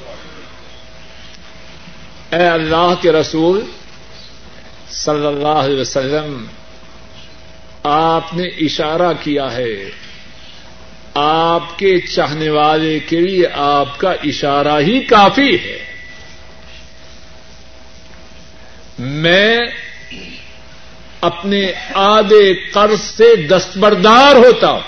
اے 2.31 2.47
اللہ 2.47 2.93
کے 3.01 3.11
رسول 3.11 3.65
صلی 4.89 5.25
اللہ 5.25 5.47
علیہ 5.47 5.81
وسلم، 5.81 6.45
آپ 7.83 8.33
نے 8.33 8.43
اشارہ 8.43 9.13
کیا 9.23 9.51
ہے۔ 9.51 9.91
آپ 11.13 11.79
کے 11.79 11.99
چاہنے 11.99 12.49
والے 12.49 12.99
کے 12.99 13.21
لیے 13.21 13.47
آپ 13.53 13.97
کا 13.97 14.11
اشارہ 14.11 14.79
ہی 14.79 14.99
کافی 14.99 15.55
ہے۔ 15.55 15.85
میں 18.99 19.57
اپنے 21.21 21.71
آدھے 21.93 22.53
قرض 22.53 23.01
سے 23.01 23.35
دستبردار 23.35 24.35
ہوتا 24.35 24.79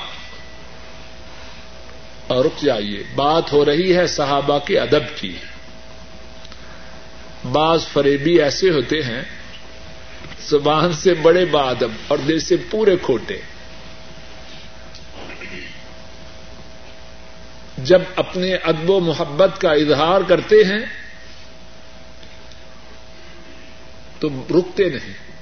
اور 2.28 2.46
رک 2.46 2.62
جائیے، 2.64 3.04
بات 3.16 3.54
ہو 3.54 3.66
رہی 3.66 3.98
ہے 3.98 4.08
صحابہ 4.08 4.60
کے 4.60 4.80
ادب 4.80 5.18
کی۔ 5.18 5.38
بعض 7.52 7.88
فریبی 7.88 8.42
ایسے 8.42 8.70
ہوتے 8.70 9.02
ہیں، 9.02 9.22
زبان 10.50 10.94
سے 10.94 11.14
بڑے 11.14 11.46
بادب 11.46 11.90
اور 12.08 12.18
دل 12.18 12.40
سے 12.40 12.56
پورے 12.72 12.96
کھوٹے۔ 13.02 13.38
جب 17.78 18.02
اپنے 18.16 18.56
ادب 18.56 18.90
و 18.90 19.00
محبت 19.00 19.62
کا 19.62 19.72
اظہار 19.72 20.22
کرتے 20.22 20.56
ہیں، 20.56 20.86
تو 24.20 24.30
رکتے 24.50 24.90
نہیں۔ 24.90 25.33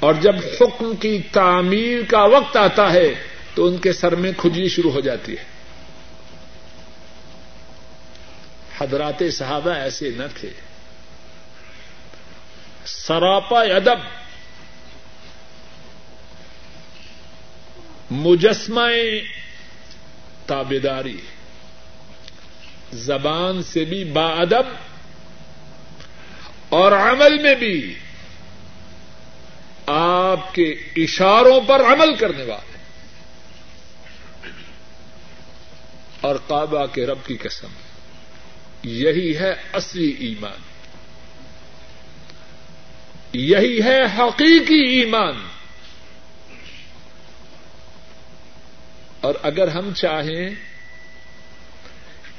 اور 0.00 0.14
جب 0.14 0.34
حکم 0.60 0.96
کی 0.96 1.22
تعمیر 1.32 2.02
کا 2.10 2.24
وقت 2.24 2.56
آتا 2.56 2.92
ہے 2.92 3.14
تو 3.54 3.66
ان 3.66 3.76
کے 3.76 3.92
سر 3.92 4.14
میں 4.14 4.32
کھجلی 4.36 4.68
شروع 4.68 4.90
ہو 4.90 5.00
جاتی 5.00 5.36
ہے۔ 5.38 5.44
حضرات 8.78 9.22
صحابہ 9.32 9.70
ایسے 9.70 10.10
نہ 10.10 10.22
تھے۔ 10.40 10.50
سراپا 12.86 13.62
ادب، 13.62 13.98
مجسمہ 18.10 18.88
تابے 20.46 20.78
داری 20.78 21.20
زبان 22.92 23.62
سے 23.62 23.84
بھی 23.84 24.04
با 24.04 24.26
ادب 24.26 24.62
اور 26.68 26.92
عمل 26.92 27.42
میں 27.42 27.54
بھی 27.54 27.98
آپ 29.86 30.54
کے 30.54 30.74
اشاروں 30.96 31.60
پر 31.60 31.80
عمل 31.80 32.14
کرنے 32.14 32.44
والے 32.44 32.76
اور 36.20 36.36
کعبہ 36.48 36.86
کے 36.86 37.06
رب 37.06 37.18
کی 37.26 37.36
قسم، 37.36 37.68
یہی 38.82 39.36
ہے 39.36 39.54
اصلی 39.72 40.08
ایمان۔ 40.08 40.60
یہی 43.32 43.82
ہے 43.82 44.02
حقیقی 44.02 45.00
ایمان۔ 45.00 45.46
اور 49.20 49.34
اگر 49.42 49.68
ہم 49.68 49.94
چاہیں 49.94 50.50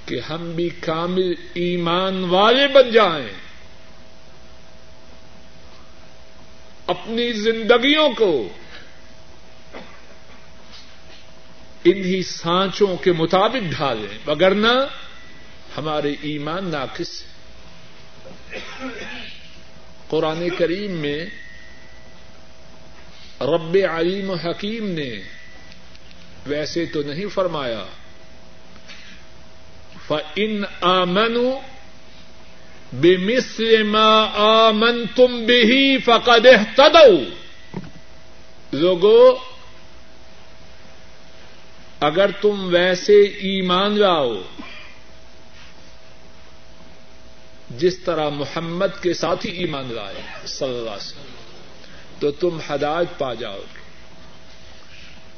کہ 0.05 0.19
ہم 0.29 0.51
بھی 0.51 0.69
کامل 0.69 1.33
ایمان 1.53 2.23
والے 2.23 2.67
بن 2.67 2.91
جائیں 2.91 3.46
اپنی 6.87 7.31
زندگیوں 7.31 8.09
کو 8.17 8.47
انہی 11.83 12.23
سانچوں 12.23 12.97
کے 12.97 13.11
مطابق 13.11 13.71
ڈھالیں، 13.77 14.29
وگرنہ 14.29 14.73
ہمارے 15.77 16.15
ایمان 16.21 16.69
ناقص 16.69 17.23
قرآن 20.07 20.49
کریم 20.57 20.91
میں 20.91 21.25
رب 23.41 23.77
علیم 23.91 24.31
حکیم 24.31 24.87
نے 24.87 25.21
ویسے 26.45 26.85
تو 26.85 27.01
نہیں 27.01 27.27
فرمایا 27.27 27.85
ان 30.35 30.63
آمن 30.81 31.37
بے 32.93 33.83
ما 33.83 34.31
آمن 34.35 35.03
تم 35.15 35.45
بھی 35.45 35.97
فقد 35.97 36.47
تدو 36.75 37.23
لوگو، 38.71 39.37
اگر 41.99 42.31
تم 42.41 42.67
ویسے 42.67 43.21
ایمان 43.23 43.99
لاؤ، 43.99 44.33
جس 47.77 47.97
طرح 47.99 48.29
محمد 48.29 49.01
کے 49.01 49.13
ساتھ 49.13 49.45
ہی 49.45 49.51
ایمان 49.51 49.93
لائے، 49.93 50.47
صلی 50.47 50.67
اللہ 50.67 50.89
علیہ 50.89 51.07
وسلم، 51.07 51.35
تو 52.19 52.31
تم 52.31 52.57
ہدایت 52.69 53.19
پا 53.19 53.33
جاؤ 53.33 53.59
گے۔ 53.59 53.81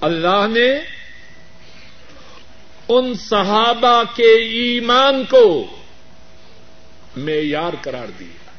اللہ 0.01 0.45
نے 0.49 0.69
ان 2.89 3.13
صحابہ 3.13 4.03
کے 4.15 4.31
ایمان 4.33 5.23
کو 5.29 5.75
معیار 7.19 7.73
قرار 7.82 8.08
دیا 8.19 8.51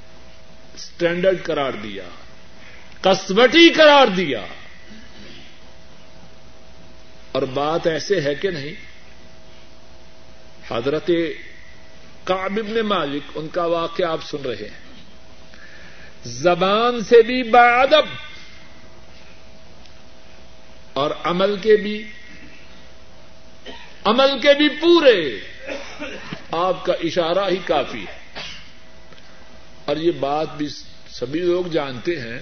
اسٹینڈرڈ 0.74 1.42
قرار 1.42 1.72
دیا 1.72 2.04
کسبٹی 3.00 3.72
قرار 3.72 4.06
دیا۔ 4.06 4.44
اور 7.32 7.42
بات 7.42 7.86
ایسے 7.86 8.20
ہے 8.20 8.34
کہ 8.34 8.50
نہیں، 8.50 8.74
حضرت 10.70 11.10
کعب 12.24 12.58
ابن 12.58 12.80
مالک 12.80 13.22
ان 13.34 13.48
کا 13.48 13.64
واقعہ 13.64 14.06
آپ 14.06 14.22
سن 14.22 14.42
رہے 14.44 14.54
ہیں۔ 14.54 14.90
زبان 16.24 17.00
سے 17.00 17.22
بھی 17.22 17.42
بادب 17.42 18.06
اور 20.92 21.10
عمل 21.24 21.56
کے 21.56 21.76
بھی، 21.76 22.10
عمل 24.04 24.40
کے 24.40 24.54
بھی 24.54 24.68
پورے، 24.68 25.40
آپ 26.50 26.84
کا 26.84 26.92
اشارہ 26.92 27.50
ہی 27.50 27.56
کافی 27.56 28.04
ہے۔ 28.08 28.19
اور 29.90 29.96
یہ 29.96 30.10
بات 30.10 30.56
بھی 30.56 30.68
سبھی 31.10 31.40
لوگ 31.40 31.64
جانتے 31.64 32.20
ہیں، 32.20 32.40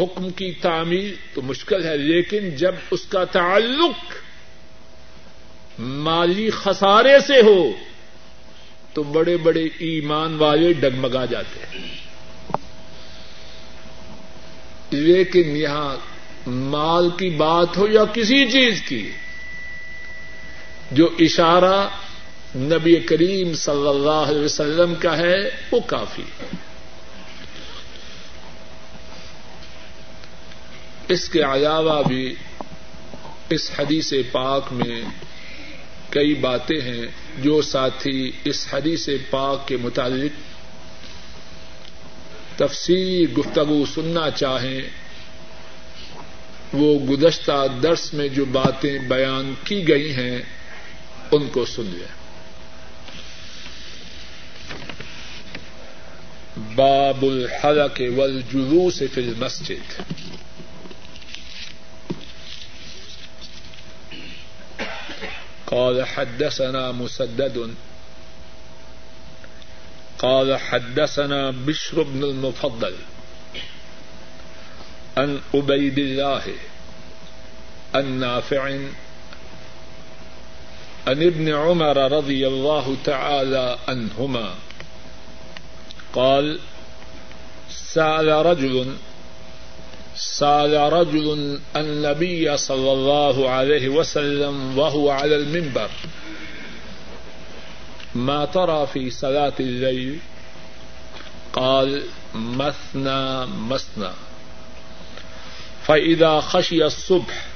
حکم 0.00 0.30
کی 0.30 0.52
تعمیر 0.52 1.12
تو 1.34 1.42
مشکل 1.42 1.84
ہے، 1.84 1.96
لیکن 1.96 2.50
جب 2.50 2.74
اس 2.90 3.00
کا 3.04 3.24
تعلق 3.24 4.14
مالی 5.78 6.50
خسارے 6.50 7.20
سے 7.26 7.40
ہو، 7.40 7.72
تو 8.92 9.02
بڑے 9.02 9.36
بڑے 9.36 9.64
ایمان 9.64 10.34
والے 10.34 10.72
ڈگمگا 10.72 11.24
جاتے 11.24 11.60
ہیں۔ 11.60 11.88
لیکن 14.90 15.56
یہاں 15.56 15.96
مال 16.46 17.10
کی 17.10 17.30
بات 17.30 17.76
ہو 17.76 17.86
یا 17.88 18.04
کسی 18.04 18.46
چیز 18.46 18.82
کی، 18.82 19.10
جو 20.90 21.10
اشارہ 21.18 21.88
نبی 22.56 23.00
کریم 23.00 23.54
صلی 23.54 23.88
اللہ 23.88 24.30
علیہ 24.30 24.42
وسلم 24.42 24.94
کا 24.94 25.16
ہے، 25.16 25.50
وہ 25.72 25.80
کافی 25.80 26.22
اس 31.08 31.28
کے 31.28 31.42
علاوہ 31.42 32.02
بھی 32.02 32.34
اس 33.50 33.70
حدیث 33.78 34.12
پاک 34.32 34.72
میں 34.72 35.00
کئی 36.10 36.34
باتیں 36.34 36.80
ہیں 36.80 37.06
جو 37.38 37.62
ساتھی 37.62 38.32
اس 38.44 38.66
حدیث 38.72 39.08
پاک 39.30 39.68
کے 39.68 39.76
متعلق 39.76 40.32
تفصیلی 42.58 43.32
گفتگو 43.32 43.84
سننا 43.94 44.30
چاہیں، 44.30 44.80
وہ 46.72 46.98
گزشتہ 46.98 47.66
درس 47.82 48.14
میں 48.14 48.28
جو 48.28 48.44
باتیں 48.44 48.98
بیان 48.98 49.54
کی 49.64 49.88
گئی 49.88 50.12
ہیں، 50.12 50.42
ان 51.32 51.48
کو 51.48 51.64
سن 51.64 51.84
لیں۔ 51.84 52.17
باب 56.78 57.24
الحلق 57.24 58.00
والجلوس 58.00 59.02
فی 59.02 59.20
المسجد. 59.20 59.82
قال 65.66 66.04
حدثنا 66.04 66.92
مسدد. 66.92 67.74
قال 70.18 70.56
حدثنا 70.56 71.50
بشر 71.50 72.02
بن 72.02 72.24
المفضل. 72.24 72.94
عن 75.16 75.40
عبيد 75.54 75.98
الله 75.98 76.42
النافع 77.94 78.62
عن 81.06 81.22
ابن 81.22 81.54
عمر 81.54 82.12
رضي 82.12 82.48
الله 82.48 82.96
تعالى 83.04 83.78
عنهما. 83.88 84.67
قال، 86.12 86.58
سأل 87.70 88.28
رجل 88.46 88.94
سال 90.16 90.92
رجل 90.92 91.60
النبي 91.76 92.56
صلى 92.56 92.92
الله 92.92 93.50
عليه 93.50 93.88
وسلم 93.88 94.78
وهو 94.78 95.10
على 95.10 95.36
المنبر، 95.36 95.90
ما 98.14 98.44
ترى 98.44 98.86
في 98.86 99.10
صلاة 99.10 99.52
الليل؟ 99.60 100.18
قال، 101.52 102.02
مثنى 102.34 103.46
مثنى. 103.46 104.10
فإذا 105.86 106.40
خشي 106.40 106.84
الصبح 106.84 107.46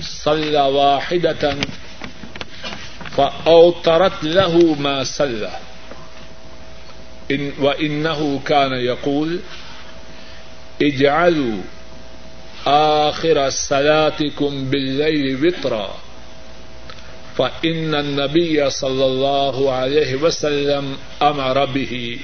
صلى 0.00 0.60
واحدة 0.60 1.56
فأوترت 3.16 4.24
له 4.24 4.74
ما 4.74 5.04
صلى. 5.04 5.58
و 7.40 7.64
وإنه 7.64 8.40
كان 8.46 8.72
يقول 8.72 9.40
اجعلوا 10.82 11.62
آخر 12.66 13.50
صلاتكم 13.50 14.70
بالليل 14.70 15.46
وطرا 15.46 15.96
فإن 17.38 17.94
النبي 17.94 18.70
صلى 18.70 19.04
الله 19.04 19.72
عليه 19.72 20.14
وسلم 20.14 20.96
أمر 21.22 21.66
به 21.66 22.18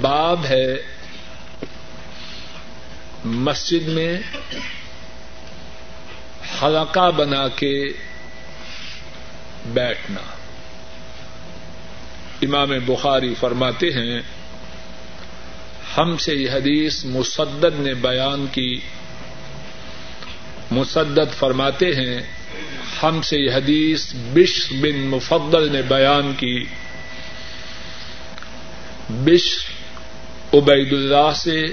باب 0.00 0.46
ہے 0.46 0.76
مسجد 3.24 3.88
میں 3.88 4.18
حلقہ 6.62 7.10
بنا 7.10 7.48
کے 7.48 7.74
بیٹھنا 9.72 10.31
امام 12.42 12.70
بخاری 12.86 13.34
فرماتے 13.40 13.86
ہیں، 13.86 14.20
ہم 15.98 16.16
سے 16.16 16.34
یہ 16.34 16.50
حدیث 16.50 17.04
مسدد 17.04 17.80
نے 17.80 17.94
بیان 17.94 18.46
کی۔ 18.52 18.80
مسدد 20.70 21.34
فرماتے 21.38 21.94
ہیں، 21.94 22.20
ہم 23.02 23.22
سے 23.22 23.38
یہ 23.38 23.50
حدیث 23.50 24.12
بش 24.14 24.72
بن 24.72 25.06
مفضل 25.06 25.72
نے 25.72 25.82
بیان 25.82 26.32
کی۔ 26.36 26.64
بش 29.10 29.66
عبید 30.52 30.92
اللہ 30.92 31.32
سے 31.34 31.66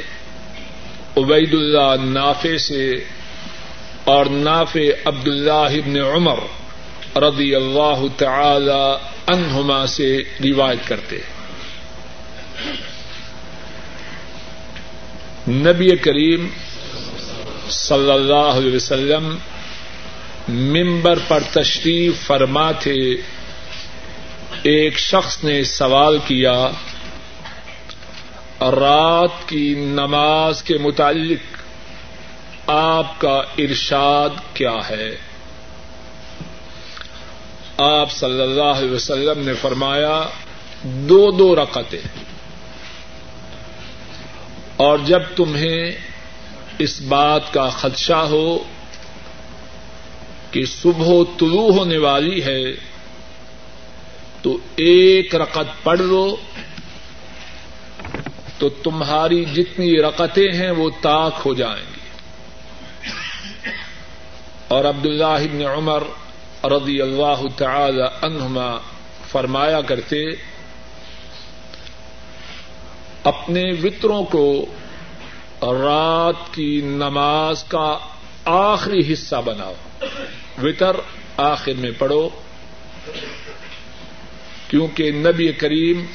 عبید 1.17 1.53
اللہ 1.53 2.03
نافع 2.03 2.57
سے 2.57 2.91
اور 4.03 4.25
نافع 4.25 4.79
عبد 5.05 5.27
اللہ 5.27 5.51
ابن 5.51 5.97
عمر 5.97 6.39
رضی 7.15 7.55
اللہ 7.55 8.01
تعالی 8.17 8.95
عنہما 9.31 9.85
سے 9.87 10.23
روایت 10.43 10.87
کرتے 10.87 11.17
نبی 15.47 15.95
کریم 15.95 16.47
صلی 17.69 18.11
اللہ 18.11 18.57
علیہ 18.57 18.75
وسلم 18.75 19.37
ممبر 20.49 21.19
پر 21.27 21.39
تشریف 21.51 22.27
فرما 22.27 22.71
تھے 22.71 22.95
ایک 24.63 24.97
شخص 24.99 25.43
نے 25.43 25.63
سوال 25.63 26.17
کیا، 26.27 26.69
رات 28.61 29.47
کی 29.49 29.73
نماز 29.77 30.63
کے 30.63 30.77
متعلق 30.77 31.57
آپ 32.67 33.19
کا 33.19 33.41
ارشاد 33.57 34.29
کیا 34.53 34.75
ہے؟ 34.89 35.28
آپ 37.81 38.11
صلی 38.11 38.41
اللہ 38.41 38.63
علیہ 38.63 38.91
وسلم 38.91 39.45
نے 39.45 39.53
فرمایا، 39.53 40.23
دو 40.83 41.31
دو 41.31 41.55
رقطیں 41.55 42.23
اور 44.77 44.97
جب 44.97 45.21
تمہیں 45.35 45.91
اس 46.79 47.01
بات 47.01 47.53
کا 47.53 47.69
خدشہ 47.69 48.13
ہو 48.13 48.59
کہ 50.51 50.65
صبح 50.65 51.23
طلوع 51.39 51.71
ہونے 51.73 51.97
والی 51.97 52.43
ہے، 52.43 52.73
تو 54.41 54.57
ایک 54.75 55.35
رقط 55.35 55.83
پڑھ 55.83 56.01
لو، 56.01 56.35
تو 58.57 58.69
تمہاری 58.69 59.45
جتنی 59.45 60.01
رقطیں 60.01 60.53
ہیں 60.53 60.71
وہ 60.71 60.89
تاک 61.01 61.33
ہو 61.45 61.53
جائیں 61.53 61.85
گی۔ 61.93 61.99
اور 64.67 64.85
عبد 64.85 65.05
اللہ 65.05 65.65
عمر 65.65 66.03
رضی 66.63 67.01
اللہ 67.01 67.47
تعالی 67.57 68.03
عنہما 68.21 68.77
فرمایا 69.31 69.81
کرتے، 69.81 70.25
اپنے 73.23 73.63
وطروں 73.83 74.23
کو 74.23 74.65
رات 75.61 76.53
کی 76.53 76.81
نماز 76.83 77.63
کا 77.63 77.97
آخری 78.45 79.13
حصہ 79.13 79.35
بناؤ۔ 79.45 79.73
وطر 80.63 80.95
آخر 81.37 81.73
میں 81.73 81.91
پڑھو، 81.97 82.29
کیونکہ 84.67 85.11
نبی 85.11 85.51
کریم 85.51 86.05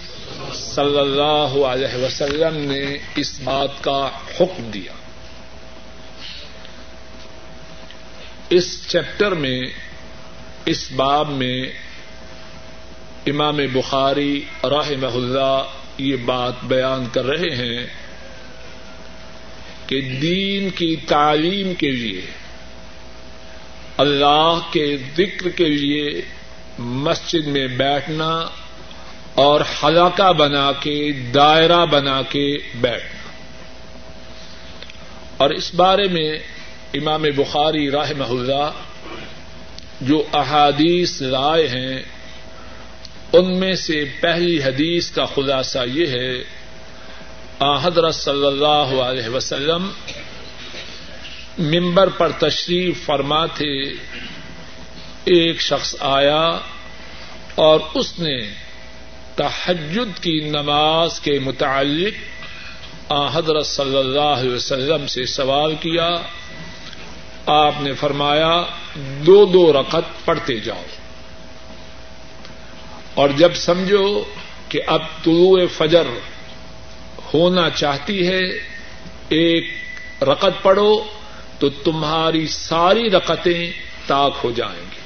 صلی 0.55 0.99
اللہ 0.99 1.67
علیہ 1.67 2.05
وسلم 2.05 2.57
نے 2.57 2.99
اس 3.17 3.41
بات 3.45 3.85
کا 3.85 4.09
حکم 4.41 4.71
دیا۔ 4.75 4.93
اس 8.51 8.89
چیپٹر 8.89 9.33
میں 9.33 9.61
اس 10.67 10.93
باب 10.93 11.29
میں 11.31 11.67
امام 13.27 13.57
بخاری 13.73 14.45
رحمہ 14.65 15.07
اللہ 15.07 15.63
یہ 15.99 16.17
بات 16.17 16.53
بیان 16.63 17.05
کر 17.13 17.25
رہے 17.25 17.57
ہیں 17.57 17.87
کہ 19.87 20.01
دین 20.01 20.71
کی 20.71 20.97
تعلیم 20.97 21.75
کے 21.75 21.91
لیے، 21.91 22.21
اللہ 23.97 24.59
کے 24.71 24.97
ذکر 25.17 25.49
کے 25.49 25.69
لیے 25.69 26.23
مسجد 26.79 27.47
میں 27.47 27.67
بیٹھنا 27.67 28.49
اور 29.35 29.61
حلقہ 29.61 30.33
بنا 30.33 30.73
کے، 30.73 31.13
دائرہ 31.13 31.87
بنا 31.87 32.23
کے 32.23 32.57
بیٹھنا۔ 32.75 33.31
اور 35.37 35.51
اس 35.51 35.75
بارے 35.75 36.09
میں 36.09 36.39
امام 36.95 37.23
بخاری 37.37 37.91
راہ 37.91 38.13
محلہ 38.17 38.71
جو 40.07 40.23
احادیث 40.33 41.23
رائے 41.23 41.69
ہیں، 41.69 42.03
ان 43.33 43.59
میں 43.61 43.73
سے 43.73 44.05
پہلی 44.21 44.63
حدیث 44.63 45.11
کا 45.11 45.25
خلاصہ 45.25 45.79
یہ 45.87 46.07
ہے 46.07 46.43
حضرت 47.85 48.15
صلی 48.15 48.47
اللہ 48.47 49.01
علیہ 49.03 49.29
وسلم 49.29 49.91
ممبر 51.59 52.09
پر 52.09 52.33
تشریف 52.39 53.05
فرما 53.07 53.47
تھے 53.47 53.73
ایک 55.25 55.61
شخص 55.61 55.95
آیا 56.01 56.45
اور 57.55 57.81
اس 57.95 58.19
نے 58.19 58.39
تحجد 59.35 60.23
کی 60.23 60.39
نماز 60.41 61.21
کے 61.21 61.39
متعلق 61.39 63.13
حضرت 63.35 63.67
صلی 63.67 63.97
اللہ 63.97 64.35
علیہ 64.39 64.55
وسلم 64.55 65.07
سے 65.07 65.25
سوال 65.25 65.75
کیا۔ 65.81 66.09
آپ 67.47 67.75
نے 67.81 67.93
فرمایا 67.93 68.63
دو 69.27 69.45
دو 69.45 69.73
رقط 69.73 70.25
پڑھتے 70.25 70.61
جاؤ۔ 70.61 70.83
اور 73.15 73.29
جب 73.29 73.55
سمجھو 73.55 74.25
کہ 74.69 74.81
اب 74.87 75.03
طلوع 75.25 75.61
فجر 75.77 76.03
ہونا 77.35 77.71
چاہتی 77.71 78.29
ہے، 78.29 78.41
ایک 79.29 79.67
رقط 80.23 80.63
پڑھو 80.63 81.05
تو 81.59 81.69
تمہاری 81.69 82.47
ساری 82.47 83.11
رقطیں 83.11 83.71
تاک 84.07 84.37
ہو 84.45 84.51
جائیں 84.51 84.83
گی۔ 84.83 85.05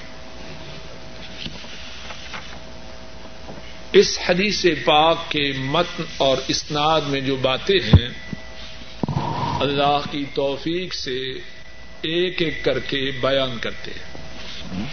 اس 3.92 4.18
حدیث 4.28 4.64
پاک 4.84 5.30
کے 5.30 5.52
متن 5.58 6.02
اور 6.16 6.36
اسناد 6.48 7.00
میں 7.00 7.20
جو 7.20 7.36
باتیں 7.36 7.80
ہیں، 7.84 8.08
اللہ 9.60 9.98
کی 10.10 10.24
توفیق 10.34 10.94
سے 10.94 11.20
ایک 12.02 12.42
ایک 12.42 12.64
کر 12.64 12.78
کے 12.78 13.10
بیان 13.20 13.58
کرتے 13.58 13.90
ہیں۔ 13.90 14.86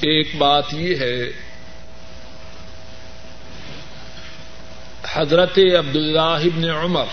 ایک 0.00 0.36
بات 0.36 0.74
یہ 0.74 0.96
ہے، 0.96 1.48
حضرت 5.12 5.58
عبد 5.78 5.96
اللہ 5.96 6.20
ابن 6.20 6.70
عمر 6.70 7.06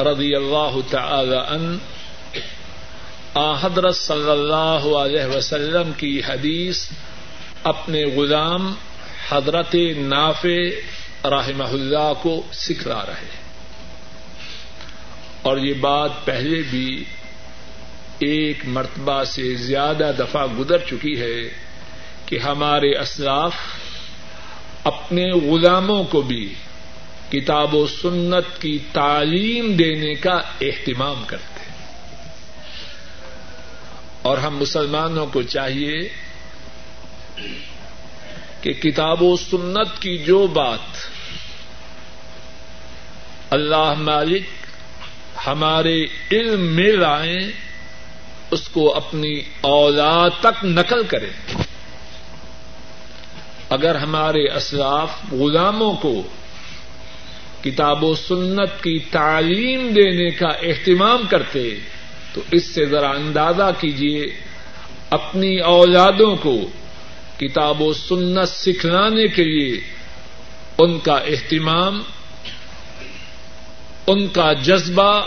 رضی 0.00 0.34
اللہ 0.34 0.76
تعالی 0.90 1.36
عنہ 1.48 1.76
حضرت 3.62 3.96
صلی 3.96 4.30
اللہ 4.30 4.96
علیہ 4.96 5.24
وسلم 5.24 5.92
کی 5.92 6.22
حدیث 6.28 6.88
اپنے 7.62 8.04
غلام 8.04 8.74
حضرت 9.28 9.76
نافع 9.96 10.58
رحمہ 11.24 11.64
اللہ 11.64 12.12
کو 12.22 12.42
سکھلا 12.52 13.06
رہے 13.06 13.45
اور 15.46 15.56
یہ 15.56 15.74
بات 15.74 16.24
پہلے 16.24 16.62
بھی 16.70 17.04
ایک 18.18 18.64
مرتبہ 18.66 19.22
سے 19.24 19.54
زیادہ 19.54 20.10
دفعہ 20.18 20.46
گزر 20.58 20.78
چکی 20.78 21.20
ہے 21.20 21.36
کہ 22.26 22.38
ہمارے 22.38 22.94
اسلاف 22.98 23.54
اپنے 24.84 25.30
غلاموں 25.42 26.04
کو 26.04 26.22
بھی 26.22 26.54
کتاب 27.30 27.74
و 27.74 27.86
سنت 27.86 28.60
کی 28.60 28.78
تعلیم 28.92 29.72
دینے 29.76 30.14
کا 30.14 30.34
اہتمام 30.60 31.22
کرتے 31.26 31.64
اور 34.22 34.38
ہم 34.38 34.56
مسلمانوں 34.56 35.26
کو 35.26 35.42
چاہیے 35.42 35.98
کہ 38.60 38.72
کتاب 38.72 39.22
و 39.22 39.36
سنت 39.36 40.02
کی 40.02 40.18
جو 40.18 40.46
بات 40.46 41.04
اللہ 43.50 43.92
مالک 43.98 44.55
ہمارے 45.46 46.06
علم 46.32 46.60
میں 46.60 46.92
لائیں، 46.92 47.48
اس 48.50 48.68
کو 48.68 48.94
اپنی 48.94 49.40
اولاد 49.60 50.30
تک 50.40 50.64
نقل 50.64 51.04
کریں۔ 51.04 51.54
اگر 53.70 53.94
ہمارے 53.94 54.48
اسلاف 54.48 55.10
غلاموں 55.32 55.94
کو 55.94 56.22
کتاب 57.64 58.04
و 58.04 58.14
سنت 58.14 58.82
کی 58.82 58.98
تعلیم 58.98 59.88
دینے 59.88 60.30
کا 60.30 60.48
اہتمام 60.48 61.22
کرتے، 61.30 61.74
تو 62.34 62.40
اس 62.50 62.64
سے 62.64 62.86
ذرا 62.86 63.10
اندازہ 63.10 63.70
کیجیے 63.80 64.26
اپنی 65.10 65.58
اولادوں 65.58 66.36
کو 66.36 66.56
کتاب 67.36 67.82
و 67.82 67.92
سنت 67.92 68.48
سکھلانے 68.48 69.28
کے 69.28 69.44
لیے 69.44 69.80
ان 70.78 70.98
کا 70.98 71.14
اہتمام 71.14 72.02
ان 74.06 74.28
کا 74.28 74.52
جذبہ 74.52 75.26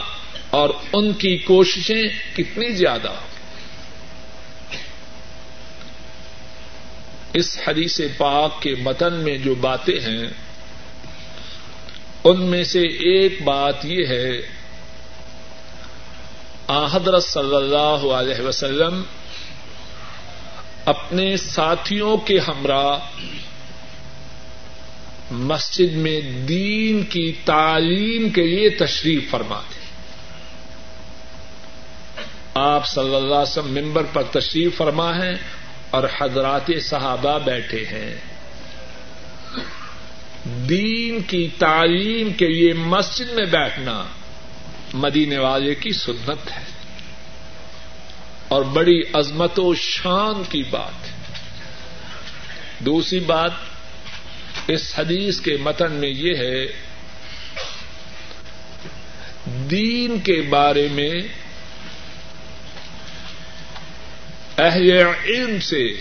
اور 0.49 0.69
ان 0.93 1.13
کی 1.13 1.37
کوششیں 1.37 2.37
کتنی 2.37 2.69
زیادہ 2.69 3.11
اس 7.33 7.57
حدیث 7.67 8.01
پاک 8.17 8.61
کے 8.61 8.75
متن 8.75 9.13
میں 9.13 9.37
جو 9.37 9.55
باتیں 9.55 9.99
ہیں، 9.99 10.27
ان 12.23 12.41
میں 12.41 12.63
سے 12.63 12.81
ایک 12.81 13.41
بات 13.43 13.85
یہ 13.85 14.05
ہے 14.07 14.41
حضرت 16.91 17.23
صلی 17.23 17.55
اللہ 17.55 18.05
علیہ 18.13 18.41
وسلم 18.41 19.01
اپنے 20.85 21.37
ساتھیوں 21.37 22.17
کے 22.17 22.39
ہمراہ 22.39 22.99
مسجد 25.31 25.93
میں 25.93 26.21
دین 26.21 27.03
کی 27.03 27.33
تعلیم 27.45 28.29
کے 28.29 28.47
لیے 28.47 28.69
تشریف 28.69 29.29
فرما 29.29 29.59
تھے 29.59 29.79
آپ 32.53 32.87
صلی 32.87 33.15
اللہ 33.15 33.35
علیہ 33.35 33.59
وسلم 33.59 33.85
ممبر 33.85 34.03
پر 34.13 34.23
تشریف 34.23 34.77
فرما 34.77 35.15
ہے 35.15 35.35
اور 35.89 36.03
حضرات 36.21 36.71
صحابہ 36.81 37.39
بیٹھے 37.39 37.85
ہیں۔ 37.85 38.15
دین 40.69 41.21
کی 41.21 41.47
تعلیم 41.59 42.33
کے 42.33 42.47
لیے 42.47 42.73
مسجد 42.73 43.29
میں 43.33 43.45
بیٹھنا 43.45 44.03
مدینے 44.93 45.37
والے 45.37 45.75
کی 45.75 45.91
سنت 45.91 46.51
ہے۔ 46.51 46.63
اور 48.47 48.61
بڑی 48.61 49.01
عظمت 49.13 49.59
و 49.59 49.73
شان 49.75 50.43
کی 50.49 50.63
بات 50.63 51.09
دوسری 52.79 53.19
بات 53.19 53.51
اس 54.69 54.99
حدیث 54.99 55.39
کے 55.39 55.57
متن 55.57 55.91
میں 55.91 56.09
یہ 56.09 56.35
ہے، 56.35 56.65
دین 59.45 60.19
کے 60.19 60.41
بارے 60.41 60.87
میں 60.91 61.09
اہل 64.57 64.91
علم 65.25 65.59
سے 65.59 65.93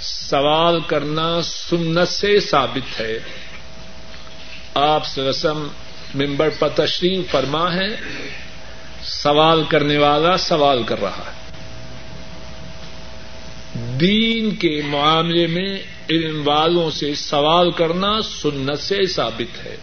سوال 0.00 0.80
کرنا 0.80 1.42
سنت 1.42 2.08
سے 2.08 2.40
ثابت 2.40 3.00
ہے۔ 3.00 3.18
آپ 4.74 5.18
رسم 5.18 5.68
ممبر 6.14 6.48
پر 6.58 6.68
تشریف 6.68 7.30
فرما 7.30 7.74
ہے، 7.74 7.88
سوال 9.02 9.64
کرنے 9.64 9.98
والا 9.98 10.36
سوال 10.36 10.82
کر 10.82 11.00
رہا 11.00 11.24
ہے۔ 11.26 11.46
دین 13.98 14.54
کے 14.54 14.82
معاملے 14.84 15.46
میں 15.46 15.95
علم 16.10 16.48
والوں 16.48 16.90
سے 16.90 17.14
سوال 17.14 17.70
کرنا 17.70 18.22
سنت 18.22 18.78
سے 18.78 19.06
ثابت 19.06 19.66
ہے۔ 19.66 19.76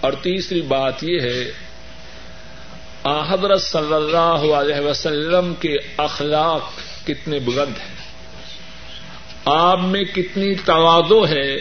اور 0.00 0.12
تیسری 0.12 0.60
بات 0.60 1.04
یہ 1.04 1.20
ہے 1.20 1.52
حضرت 3.28 3.62
صلی 3.62 3.94
اللہ 3.94 4.52
علیہ 4.52 4.80
وسلم 4.80 5.54
کے 5.54 5.76
اخلاق 5.96 6.70
کتنے 7.06 7.38
بلند 7.38 7.78
ہیں۔ 7.78 7.94
آپ 9.44 9.78
میں 9.78 10.04
کتنی 10.04 10.54
توادو 10.54 11.26
ہے۔ 11.26 11.56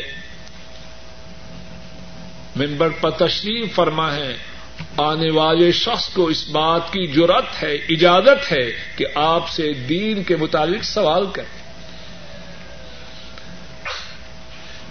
ممبر 2.55 2.89
پر 2.89 3.09
تشریف 3.09 3.75
فرما 3.75 4.15
ہے۔ 4.15 4.37
آنے 4.97 5.31
والے 5.31 5.71
شخص 5.71 6.09
کو 6.09 6.27
اس 6.27 6.49
بات 6.49 6.81
کی 6.93 7.07
جرت 7.07 7.63
ہے، 7.63 7.73
اجازت 7.73 8.51
ہے 8.51 8.71
کہ 8.95 9.05
آپ 9.15 9.49
سے 9.49 9.73
دین 9.73 10.23
کے 10.23 10.35
متعلق 10.35 10.83
سوال 10.83 11.25
کریں 11.33 11.62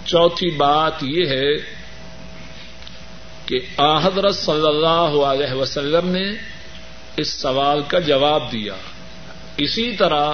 چوتھی 0.05 0.49
بات 0.51 0.93
یہ 1.01 1.27
ہے 1.27 1.55
کہ 3.45 3.59
حضرت 3.79 4.35
صلی 4.35 4.67
اللہ 4.67 5.23
علیہ 5.25 5.53
وسلم 5.53 6.09
نے 6.09 6.31
اس 7.17 7.27
سوال 7.27 7.81
کا 7.87 7.99
جواب 7.99 8.51
دیا۔ 8.51 8.73
اسی 9.57 9.95
طرح 9.95 10.33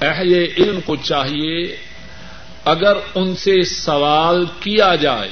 اہل 0.00 0.46
علم 0.58 0.80
کو 0.80 0.96
چاہیے 0.96 1.76
اگر 2.64 2.96
ان 3.14 3.36
سے 3.36 3.62
سوال 3.62 4.46
کیا 4.60 4.94
جائے 4.94 5.28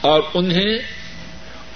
اور 0.00 0.22
انہیں 0.34 0.78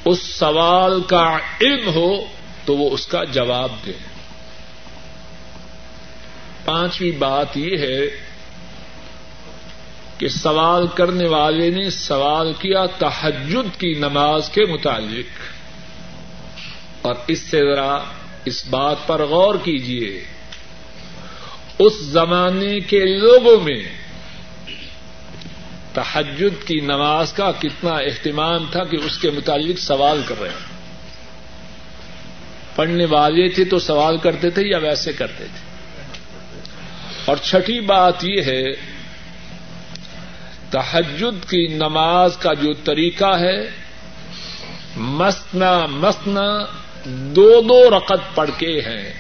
اس 0.05 0.19
سوال 0.19 1.03
کا 1.03 1.39
علم 1.61 1.89
ہو 1.95 2.25
تو 2.65 2.77
وہ 2.77 2.91
اس 2.91 3.07
کا 3.07 3.25
جواب 3.25 3.73
دیں 3.87 4.15
پانچویں 6.65 7.11
بات 7.11 7.57
یہ 7.57 7.79
ہے 7.79 8.01
کہ 10.19 10.29
سوال 10.29 10.87
کرنے 10.87 11.27
والے 11.27 11.71
نے 11.71 11.91
سوال 11.91 12.53
کیا 12.53 12.87
تحجد 12.87 13.81
کی 13.81 13.95
نماز 13.95 14.49
کے 14.49 14.65
متعلق۔ 14.65 15.55
اور 17.03 17.15
اس 17.27 17.39
سے 17.39 17.75
ذرا 17.75 17.99
اس 18.45 18.67
بات 18.67 18.97
پر 19.07 19.23
غور 19.23 19.55
کیجیے 19.55 20.25
اس 21.79 21.93
زمانے 22.01 22.81
کے 22.81 22.99
لوگوں 22.99 23.61
میں 23.61 23.85
تحجد 25.93 26.67
کی 26.67 26.81
نماز 26.81 27.33
کا 27.33 27.53
کتنا 27.59 27.91
اہتمام 27.91 28.65
تھا 28.71 28.85
کہ 28.85 28.97
اس 28.97 29.19
کے 29.19 29.31
متعلق 29.31 29.79
سوال 29.79 30.23
کر 30.27 30.41
رہے 30.41 30.49
ہیں 30.49 30.75
پڑھنے 32.77 33.05
والے 33.05 33.49
تھے 33.49 33.65
تو 33.65 33.79
سوال 33.79 34.17
کرتے 34.17 34.51
تھے 34.51 34.63
یا 34.67 34.79
ویسے 34.79 35.13
کرتے 35.13 35.45
تھے۔ 35.45 35.75
اور 37.25 37.37
چھٹی 37.37 37.81
بات 37.81 38.25
یہ 38.25 38.43
ہے 38.43 38.94
تحجد 40.75 41.51
کی 41.51 41.67
نماز 41.67 42.37
کا 42.37 42.53
جو 42.53 42.73
طریقہ 42.73 43.39
ہے، 43.39 43.71
مسنا 44.97 45.87
مسنا 45.87 46.65
دو 47.05 47.61
دو 47.69 47.91
رقط 47.97 48.35
پڑھ 48.35 48.51
کے 48.59 48.81
ہیں۔ 48.81 49.13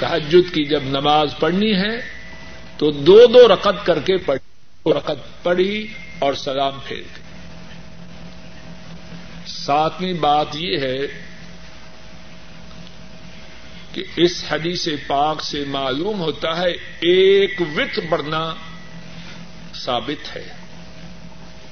تحجد 0.00 0.54
کی 0.54 0.64
جب 0.64 0.82
نماز 0.82 1.34
پڑھنی 1.40 1.72
ہے، 1.72 2.00
تو 2.76 2.90
دو 2.90 3.26
دو 3.26 3.48
رقط 3.48 3.86
کر 3.86 3.98
کے 3.98 4.16
پڑھ 4.16 4.38
رقط 4.88 5.42
پڑھی 5.42 5.86
اور 6.18 6.34
سلام 6.34 6.72
پھیر 6.84 7.02
دی۔ 7.16 7.20
ساتویں 9.46 10.12
بات 10.12 10.46
یہ 10.54 10.78
ہے 10.78 10.98
کہ 13.92 14.04
اس 14.16 14.44
حدیث 14.50 14.88
پاک 15.06 15.42
سے 15.42 15.64
معلوم 15.68 16.20
ہوتا 16.20 16.56
ہے، 16.56 16.70
ایک 17.00 17.60
وت 17.76 17.98
بڑھنا 18.08 18.54
ثابت 19.74 20.36
ہے۔ 20.36 20.65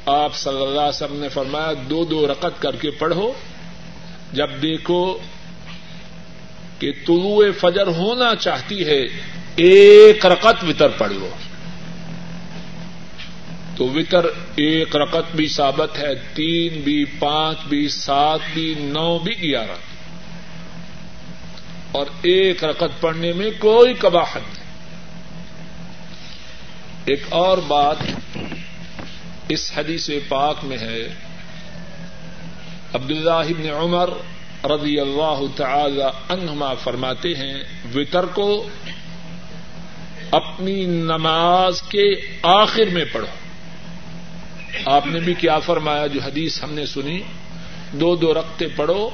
آپ 0.06 0.34
صلی 0.36 0.56
اللہ 0.56 0.80
علیہ 0.80 0.88
وسلم 0.88 1.20
نے 1.20 1.28
فرمایا 1.28 1.72
دو 1.90 2.04
دو 2.04 2.26
رقط 2.26 2.62
کر 2.62 2.76
کے 2.76 2.90
پڑھو، 2.90 3.32
جب 4.32 4.50
دیکھو 4.62 5.18
کہ 6.78 6.92
طلوع 7.06 7.44
فجر 7.60 7.86
ہونا 7.86 8.34
چاہتی 8.34 8.86
ہے، 8.86 9.02
ایک 9.56 10.26
رقط 10.26 10.64
وطر 10.64 10.88
پڑھ 10.88 11.12
لو 11.12 11.28
تو 13.76 13.88
وطر 13.88 14.26
ایک 14.56 14.96
رقط 14.96 15.36
بھی 15.36 15.48
ثابت 15.48 15.98
ہے، 15.98 16.14
تین 16.14 16.80
بھی، 16.80 17.04
پانچ 17.04 17.58
بھی، 17.68 17.88
سات 17.88 18.40
بھی، 18.54 18.74
نو 18.78 19.18
بھی، 19.18 19.42
گیارہ۔ 19.42 19.76
اور 21.92 22.06
ایک 22.22 22.64
رقط 22.64 23.00
پڑھنے 23.00 23.32
میں 23.32 23.50
کوئی 23.58 23.94
کباہت 23.94 24.36
نہیں۔ 24.36 24.64
ایک 27.04 27.22
اور 27.28 27.58
بات 27.58 27.96
اس 29.48 29.72
حدیث 29.76 30.10
پاک 30.28 30.56
میں 30.62 30.78
ہے 30.78 31.08
عبد 32.92 33.10
اللہ 33.10 33.70
عمر 33.70 34.10
رضی 34.64 35.00
اللہ 35.00 35.40
تعالی 35.56 36.02
عنہما 36.28 36.74
فرماتے 36.74 37.34
ہیں، 37.34 37.64
وطر 37.94 38.24
کو 38.24 38.68
اپنی 40.30 40.86
نماز 40.86 41.82
کے 41.82 42.14
آخر 42.42 42.84
میں 42.92 43.04
پڑھو۔ 43.12 43.26
آپ 44.86 45.06
نے 45.06 45.20
بھی 45.20 45.34
کیا 45.34 45.58
فرمایا 45.58 46.06
جو 46.06 46.20
حدیث 46.20 46.62
ہم 46.64 46.72
نے 46.72 46.86
سنی، 46.86 47.20
دو 47.92 48.16
دو 48.16 48.34
رقطے 48.34 48.66
پڑھو۔ 48.76 49.10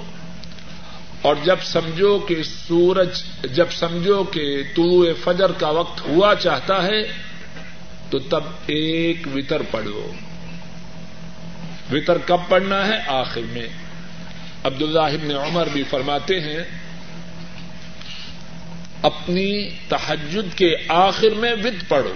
اور 1.23 1.37
جب 1.45 1.57
سمجھو 1.63 2.19
کہ 2.19 2.43
سورج، 2.43 3.23
جب 3.43 3.67
سمجھو 3.71 4.25
کہ 4.25 4.63
طلوع 4.77 5.07
فجر 5.25 5.53
کا 5.53 5.69
وقت 5.69 6.01
ہوا 6.01 6.35
چاہتا 6.35 6.83
ہے 6.83 7.30
تو 8.11 8.19
تب 8.19 8.45
ایک 8.67 9.27
وطر 9.35 9.63
پڑھو۔ 9.71 10.13
وطر 11.93 12.19
کب 12.27 12.39
پڑھنا 12.49 12.87
ہے؟ 12.87 12.97
آخر 13.07 13.41
میں۔ 13.53 13.67
عبد 14.65 14.83
اللہ 14.83 15.33
عمر 15.35 15.69
بھی 15.73 15.83
فرماتے 15.83 16.41
ہیں، 16.41 16.65
اپنی 19.03 19.69
تحجد 19.89 20.59
کے 20.59 20.75
آخر 20.89 21.35
میں 21.37 21.53
وط 21.53 21.89
پڑھو۔ 21.89 22.15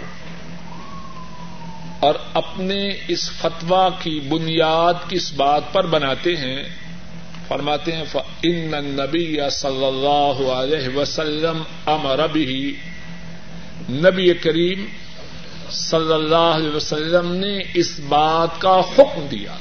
اور 2.01 2.15
اپنے 2.35 2.91
اس 3.09 3.31
فتوا 3.31 3.89
کی 4.03 4.21
بنیاد 4.21 5.11
کس 5.11 5.33
بات 5.33 5.73
پر 5.73 5.87
بناتے 5.87 6.37
ہیں؟ 6.37 6.65
فرماتے 7.49 7.93
ہیں 7.93 8.05
ان 8.43 8.71
نبی 8.85 9.39
صلی 9.51 9.85
اللہ 9.85 10.51
علیہ 10.51 10.97
وسلم 10.97 11.63
امر 11.87 12.27
بھی 12.27 12.77
نبی 13.91 14.35
کریم 14.35 14.87
صلی 15.71 16.13
اللہ 16.13 16.37
علیہ 16.37 16.77
وسلم 16.77 17.35
نے 17.35 17.59
اس 17.75 18.01
بات 18.09 18.61
کا 18.61 18.81
حکم 18.81 19.27
دیا 19.27 19.55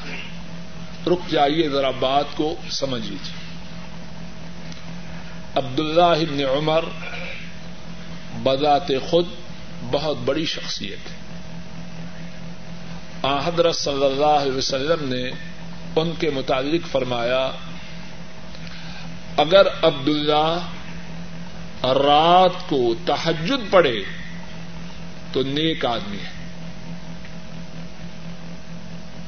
رک 1.07 1.31
جائیے 1.31 1.69
ذرا 1.69 1.89
بات 1.89 2.25
کو 2.35 2.55
سمجھ 2.69 3.01
لیجیے۔ 3.01 3.43
عبد 5.55 5.79
اللہ 5.79 6.45
عمر 6.57 6.85
بذات 8.43 8.87
خود 9.09 9.25
بہت 9.91 10.17
بڑی 10.17 10.45
شخصیت 10.45 11.11
ہے۔ 11.11 11.23
حضرت 13.45 13.75
صلی 13.75 14.05
اللہ 14.05 14.25
علیہ 14.25 14.57
وسلم 14.57 15.13
نے 15.13 15.29
ان 15.95 16.11
کے 16.19 16.29
متعلق 16.29 16.87
فرمایا، 16.91 17.51
اگر 19.37 19.67
عبد 19.81 20.07
اللہ 20.07 20.59
رات 21.83 22.69
کو 22.69 22.93
تحجد 23.05 23.71
پڑے 23.71 24.03
تو 25.33 25.41
نیک 25.41 25.85
آدمی 25.85 26.17
ہے۔ 26.17 26.43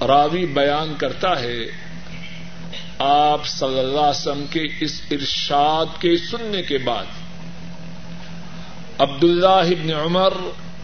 راوی 0.08 0.46
بیان 0.46 0.94
کرتا 0.98 1.40
ہے، 1.40 1.58
آپ 3.00 3.46
صلی 3.46 3.80
اللہ 3.80 4.00
علیہ 4.00 4.10
وسلم 4.10 4.46
کے 4.50 4.64
اس 4.80 5.02
ارشاد 5.12 5.86
کے 6.00 6.18
سننے 6.18 6.62
کے 6.62 6.78
بعد 6.78 7.06
عبد 8.98 9.24
اللہ 9.24 9.94
عمر 9.94 10.34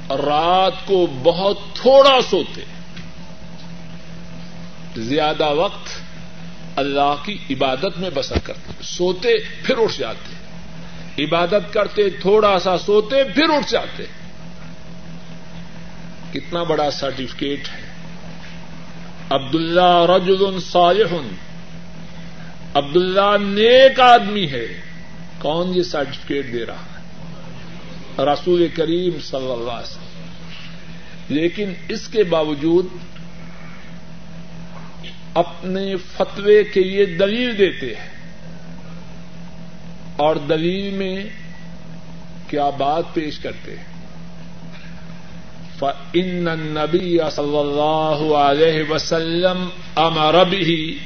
رات 0.10 0.74
کو 0.86 1.08
بہت 1.24 1.58
تھوڑا 1.74 2.22
سوتے۔ 2.30 2.62
زیادہ 4.98 5.54
وقت 5.54 5.90
اللہ 6.76 7.16
کی 7.26 7.38
عبادت 7.50 7.98
میں 7.98 8.10
بسر 8.14 8.38
کرتے۔ 8.44 8.84
سوتے، 8.84 9.30
پھر 9.64 9.78
اٹھ 9.78 10.00
جاتے۔ 10.00 10.34
عبادت 11.26 11.74
کرتے، 11.74 12.10
تھوڑا 12.10 12.60
سا 12.60 12.78
سوتے، 12.78 13.24
پھر 13.24 13.50
اٹھ 13.50 13.72
جاتے۔ 13.72 14.04
کتنا 16.34 16.64
بڑا 16.64 16.92
سرٹیفکیٹ 16.92 17.60
ہے۔ 17.68 17.92
عبد 19.30 19.56
اللہ 19.56 20.06
رجل 20.16 20.60
صالح۔ 20.60 21.16
عبد 22.74 22.96
اللہ 22.96 23.38
نیک 23.42 24.00
آدمی 24.00 24.52
ہے۔ 24.52 24.68
کون 25.40 25.76
یہ 25.76 25.84
سرٹیفکیٹ 25.84 26.54
دے 26.54 26.66
رہا 26.66 26.76
ہے؟ 26.76 27.02
رسول 28.26 28.68
کریم 28.68 29.20
صلی 29.22 29.52
اللہ 29.52 29.72
علیہ 29.72 29.84
وسلم۔ 29.84 30.24
لیکن 31.30 31.74
اس 31.90 32.08
کے 32.08 32.24
باوجود 32.24 32.86
اپنے 35.34 35.96
فتوے 35.98 36.64
کے 36.64 36.84
لیے 36.84 37.06
دلیل 37.06 37.58
دیتے 37.58 37.94
ہیں۔ 37.96 38.22
اور 40.16 40.36
دلیل 40.36 40.94
میں 40.94 41.24
کیا 42.48 42.70
بات 42.70 43.04
پیش 43.14 43.40
کرتے 43.40 43.76
ہیں؟ 43.78 43.91
ان 46.14 46.46
نبی 46.60 47.18
صلی 47.32 47.58
اللہ 47.58 48.36
علیہ 48.36 48.92
وسلم 48.92 49.70
امر 49.96 50.44
بھی 50.44 51.00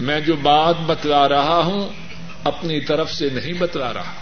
میں 0.00 0.20
جو 0.20 0.36
بات 0.36 0.74
بتلا 0.86 1.28
رہا 1.28 1.62
ہوں 1.64 1.88
اپنی 2.44 2.80
طرف 2.80 3.12
سے 3.12 3.28
نہیں 3.30 3.52
بتلا 3.52 3.92
رہا۔ 3.92 4.12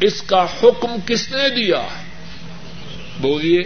اس 0.00 0.22
کا 0.22 0.46
حکم 0.62 0.90
کس 1.06 1.32
نے 1.32 1.48
دیا؟ 1.48 1.86
بولیے، 3.20 3.62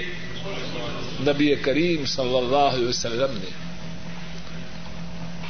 نبی 1.21 1.55
کریم 1.55 2.05
صلی 2.05 2.37
اللہ 2.37 2.75
علیہ 2.75 2.89
وسلم 2.89 3.39
نے۔ 3.39 3.51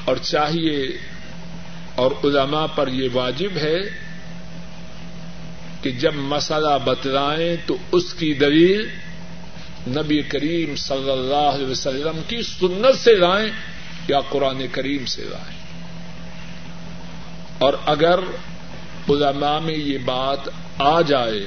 اور 0.05 0.17
چاہیے 0.17 0.83
اور 1.95 2.11
علماء 2.25 2.67
پر 2.67 2.89
یہ 2.89 3.09
واجب 3.13 3.57
ہے 3.57 4.10
کہ 5.83 5.91
جب 5.91 6.15
مسئلہ 6.15 6.79
بتلائیں 6.85 7.57
تو 7.67 7.77
اس 7.93 8.15
کی 8.15 8.35
دلیل 8.35 8.89
نبی 9.87 10.23
کریم 10.23 10.77
صلی 10.77 11.11
اللہ 11.11 11.51
علیہ 11.55 11.67
وسلم 11.67 12.21
کی 12.29 12.43
سنت 12.43 12.99
سے 12.99 13.15
لائیں 13.15 13.51
یا 14.09 14.21
قرآن 14.21 14.63
کریم 14.73 15.05
سے 15.07 15.23
لائیں۔ 15.23 15.61
اور 17.59 17.73
اگر 17.87 18.19
علماء 19.09 19.59
میں 19.59 19.75
یہ 19.75 19.99
بات 19.99 20.39
آ 20.79 21.01
جائے 21.01 21.47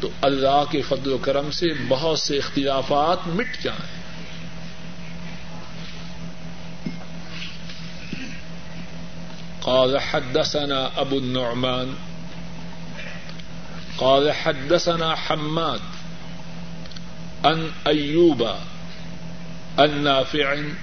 تو 0.00 0.08
اللہ 0.22 0.64
کے 0.70 0.82
فضل 0.82 1.12
و 1.12 1.18
کرم 1.18 1.50
سے 1.50 1.66
بہت 1.88 2.18
سے 2.18 2.36
اختلافات 2.36 3.28
مٹ 3.28 3.46
جائیں۔ 3.62 3.96
قال 9.60 9.96
حدثنا 9.96 10.88
ابو 10.96 11.16
النعمان 11.16 11.94
قال 13.98 14.32
حدثنا 14.32 15.14
حماد 15.14 15.80
ان 17.44 17.70
ایوب 17.86 18.50
ان 19.78 20.02
نافع 20.04 20.52
ان 20.52 20.74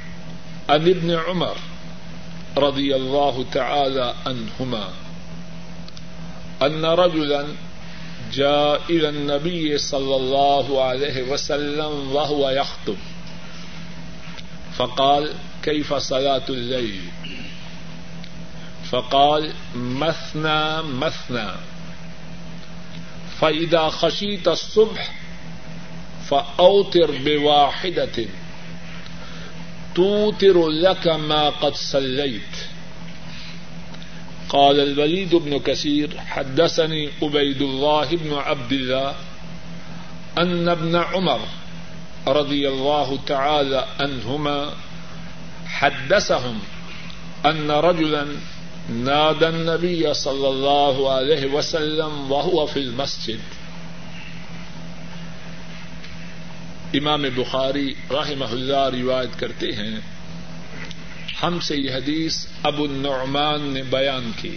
ابن 0.69 1.11
عمر 1.11 1.57
رضي 2.57 2.95
الله 2.95 3.45
تعالى 3.51 4.13
عنهما 4.25 4.89
ان 6.61 6.85
رجلا 6.85 7.47
جاء 8.33 8.81
الى 8.89 9.09
النبي 9.09 9.77
صلى 9.77 10.15
الله 10.15 10.83
عليه 10.83 11.23
وسلم 11.23 12.11
وهو 12.11 12.49
يخطب 12.49 12.97
فقال 14.77 15.33
كيف 15.63 15.93
صلاة 15.93 16.41
الليل؟ 16.49 17.01
فقال 18.91 19.53
مثنى 19.75 20.81
مثنى 20.81 21.51
فإذا 23.43 23.89
خشيت 23.89 24.47
الصبح 24.47 25.11
فأوتر 26.29 27.11
بواحدة 27.25 28.25
توتر 29.95 30.67
لك 30.67 31.07
ما 31.07 31.49
قد 31.49 31.75
صليت 31.75 32.55
قال 34.49 34.79
الوليد 34.79 35.35
بن 35.35 35.59
كثير 35.59 36.19
حدثني 36.19 37.09
عبيد 37.21 37.61
الله 37.61 38.05
بن 38.05 38.33
عبد 38.33 38.71
الله 38.71 39.15
أن 40.37 40.69
ابن 40.69 40.95
عمر 40.95 41.39
رضي 42.27 42.69
الله 42.69 43.19
تعالى 43.27 43.85
عنهما 43.99 44.73
حدثهم 45.65 46.59
أن 47.45 47.71
رجلا 47.71 48.27
نادى 48.89 49.45
النبي 49.45 50.13
صلى 50.13 50.47
الله 50.47 51.11
عليه 51.13 51.53
وسلم 51.53 52.31
وهو 52.31 52.65
في 52.65 52.79
المسجد. 52.79 53.39
امام 56.93 57.25
بخاری 57.35 57.93
رحمہ 58.11 58.45
اللہ 58.45 58.89
روایت 58.93 59.39
کرتے 59.39 59.67
ہیں، 59.71 59.99
ہم 61.43 61.59
سے 61.59 61.75
یہ 61.75 61.91
حدیث 61.91 62.45
ابو 62.63 62.83
النعمان 62.83 63.61
نے 63.61 63.83
بیان 63.83 64.31
کی۔ 64.41 64.55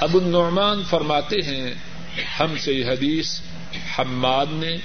ابو 0.00 0.18
النعمان 0.18 0.82
فرماتے 0.84 1.36
ہیں، 1.36 1.74
ہم 2.40 2.56
سے 2.58 2.72
یہ 2.72 2.84
حدیث 2.84 3.40
حماد 3.98 4.46
نے 4.50 4.76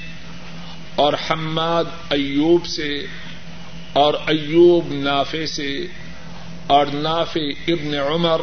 اور 0.95 1.13
حماد 1.13 1.83
ایوب 2.09 2.65
سے 2.65 3.05
اور 3.93 4.13
ایوب 4.13 4.93
نافے 4.93 5.45
سے 5.45 5.87
اور 6.67 6.85
نافع 6.85 7.39
ابن 7.67 7.95
عمر 7.95 8.41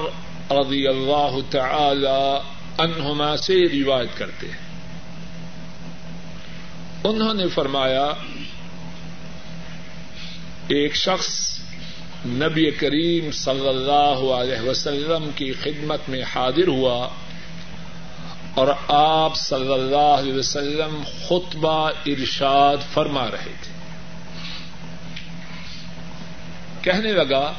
رضی 0.51 0.87
اللہ 0.89 1.37
تعالی 1.51 2.39
عنہما 2.79 3.37
سے 3.37 3.55
روایت 3.55 4.18
کرتے 4.18 4.47
ہیں۔ 4.47 4.73
انہوں 7.05 7.35
نے 7.35 7.49
فرمایا، 7.49 8.05
ایک 10.68 10.95
شخص 10.95 11.59
نبی 12.27 12.70
کریم 12.70 13.31
صلی 13.31 13.68
اللہ 13.68 14.33
علیہ 14.33 14.68
وسلم 14.68 15.31
کی 15.37 15.53
خدمت 15.53 16.09
میں 16.09 16.23
حاضر 16.35 16.68
ہوا 16.68 17.09
اور 18.55 18.66
آپ 18.89 19.37
صلی 19.37 19.73
اللہ 19.73 20.18
علیہ 20.18 20.33
وسلم 20.33 21.03
خطبہ 21.29 21.91
ارشاد 22.07 22.77
فرما 22.95 23.31
رہے 23.31 23.53
تھے۔ 23.61 23.73
کہنے 26.83 27.12
لگا 27.12 27.53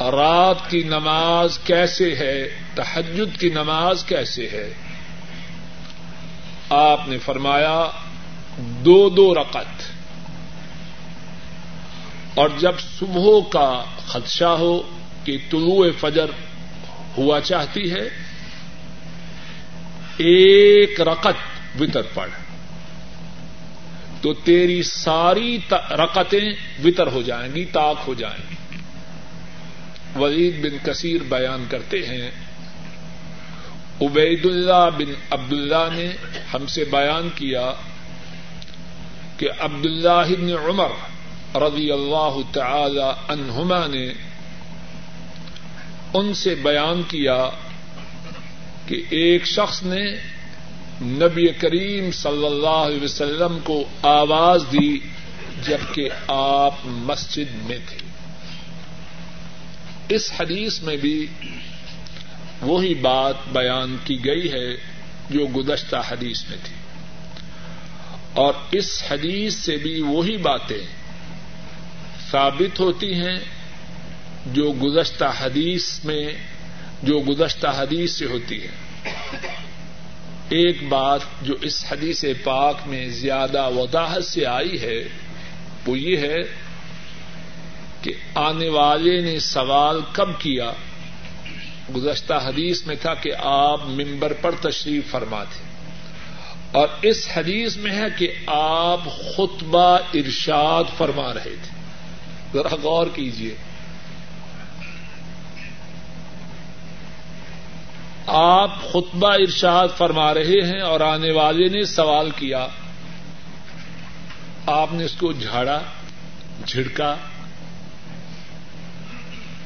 رات 0.00 0.70
کی 0.70 0.82
نماز 0.82 1.58
کیسے 1.58 2.14
ہے؟ 2.14 2.48
تحجد 2.74 3.40
کی 3.40 3.48
نماز 3.48 4.04
کیسے 4.04 4.48
ہے؟ 4.48 4.74
آپ 6.70 7.08
نے 7.08 7.18
فرمایا، 7.18 7.86
دو 8.58 9.08
دو 9.08 9.34
رقط 9.34 9.82
اور 12.34 12.48
جب 12.58 12.72
صبح 12.98 13.48
کا 13.50 13.84
خدشہ 14.06 14.44
ہو 14.44 14.82
کہ 15.24 15.38
طلوع 15.50 15.86
فجر 16.00 16.26
ہوا 17.16 17.40
چاہتی 17.40 17.92
ہے، 17.92 18.08
ایک 20.16 21.00
رقط 21.00 21.34
وطر 21.80 22.02
پڑ۔ 22.14 22.28
تو 24.20 24.34
تیری 24.34 24.82
ساری 24.82 25.58
رقطیں 25.90 26.52
وطر 26.84 27.06
ہو 27.06 27.22
جائیں 27.22 27.54
گی 27.54 27.64
تاک 27.64 27.96
ہو 28.06 28.14
جائیں 28.14 28.50
گی۔ 28.50 28.67
ولید 30.18 30.62
بن 30.62 30.92
کثیر 30.92 31.22
بیان 31.22 31.64
کرتے 31.70 32.06
ہیں 32.06 32.30
عبید 34.00 34.46
اللہ 34.46 34.90
بن 34.98 35.12
عبد 35.30 35.52
اللہ 35.52 35.88
نے 35.92 36.12
ہم 36.54 36.66
سے 36.66 36.84
بیان 36.84 37.28
کیا 37.34 37.72
کہ 39.36 39.48
عبد 39.58 39.86
اللہ 39.86 40.34
بن 40.38 40.50
عمر 40.64 40.88
رضی 41.54 41.92
اللہ 41.92 42.38
تعالی 42.52 43.10
عنہما 43.28 43.86
نے 43.86 44.12
ان 46.14 46.34
سے 46.34 46.54
بیان 46.54 47.02
کیا 47.02 47.48
کہ 48.86 49.02
ایک 49.10 49.44
شخص 49.44 49.82
نے 49.82 50.16
نبی 51.02 51.46
کریم 51.46 52.10
صلی 52.10 52.46
اللہ 52.46 52.86
علیہ 52.86 53.02
وسلم 53.02 53.58
کو 53.64 53.84
آواز 54.02 54.62
دی 54.72 54.98
جبکہ 55.62 56.08
آپ 56.28 56.74
مسجد 56.84 57.54
میں 57.54 57.78
تھے۔ 57.86 58.07
اس 60.08 60.32
حدیث 60.40 60.82
میں 60.82 60.96
بھی 60.96 61.26
وہی 62.62 62.94
بات 62.94 63.34
بیان 63.52 63.96
کی 64.04 64.24
گئی 64.24 64.52
ہے 64.52 64.74
جو 65.30 65.46
گزشتہ 65.56 65.96
حدیث 66.10 66.48
میں 66.48 66.58
تھی۔ 66.64 66.74
اور 68.32 68.54
اس 68.72 69.02
حدیث 69.10 69.54
سے 69.54 69.76
بھی 69.76 70.00
وہی 70.00 70.36
باتیں 70.36 70.86
ثابت 72.30 72.80
ہوتی 72.80 73.14
ہیں 73.14 73.38
جو 74.46 74.72
گزشتہ 74.72 75.32
حدیث 75.40 76.04
میں، 76.04 76.32
جو 77.02 77.20
گزشتہ 77.20 77.66
حدیث 77.66 78.12
سے 78.12 78.24
ہوتی 78.24 78.62
ہے۔ 78.62 78.70
ایک 80.48 80.82
بات 80.82 81.20
جو 81.42 81.54
اس 81.60 81.92
حدیث 81.92 82.24
پاک 82.44 82.76
میں 82.86 83.08
زیادہ 83.08 83.70
وضاحت 83.70 84.24
سے 84.24 84.46
آئی 84.46 84.80
ہے، 84.80 85.04
وہ 85.86 85.98
یہ 85.98 86.16
ہے 86.16 86.67
کہ 88.02 88.12
آنے 88.34 88.68
والے 88.68 89.20
نے 89.20 89.38
سوال 89.38 90.00
کب 90.12 90.28
کیا؟ 90.38 90.72
گزشتہ 91.96 92.34
حدیث 92.34 92.86
میں 92.86 92.96
تھا 92.96 93.14
کہ 93.14 93.30
آپ 93.38 93.86
ممبر 93.86 94.32
پر 94.32 94.50
تشریف 94.60 95.10
فرما 95.10 95.44
تھے 95.44 95.68
اور 96.72 96.88
اس 97.02 97.28
حدیث 97.36 97.76
میں 97.76 97.90
ہے 97.90 98.06
کہ 98.16 98.32
آپ 98.46 99.00
خطبہ 99.04 99.98
ارشاد 100.14 100.84
فرما 100.96 101.34
رہے 101.34 101.56
تھے۔ 101.62 101.78
ذرا 102.52 102.76
غور 102.82 103.06
کیجیے 103.14 103.54
آپ 108.26 108.82
خطبہ 108.90 109.32
ارشاد 109.32 109.88
فرما 109.96 110.34
رہے 110.34 110.72
ہیں 110.72 110.80
اور 110.80 111.00
آنے 111.00 111.32
والے 111.32 111.68
نے 111.68 111.84
سوال 111.84 112.30
کیا۔ 112.30 112.66
آپ 114.66 114.92
نے 114.92 115.04
اس 115.04 115.12
کو 115.12 115.32
جھاڑا، 115.32 115.80
جھڑکا 116.66 117.16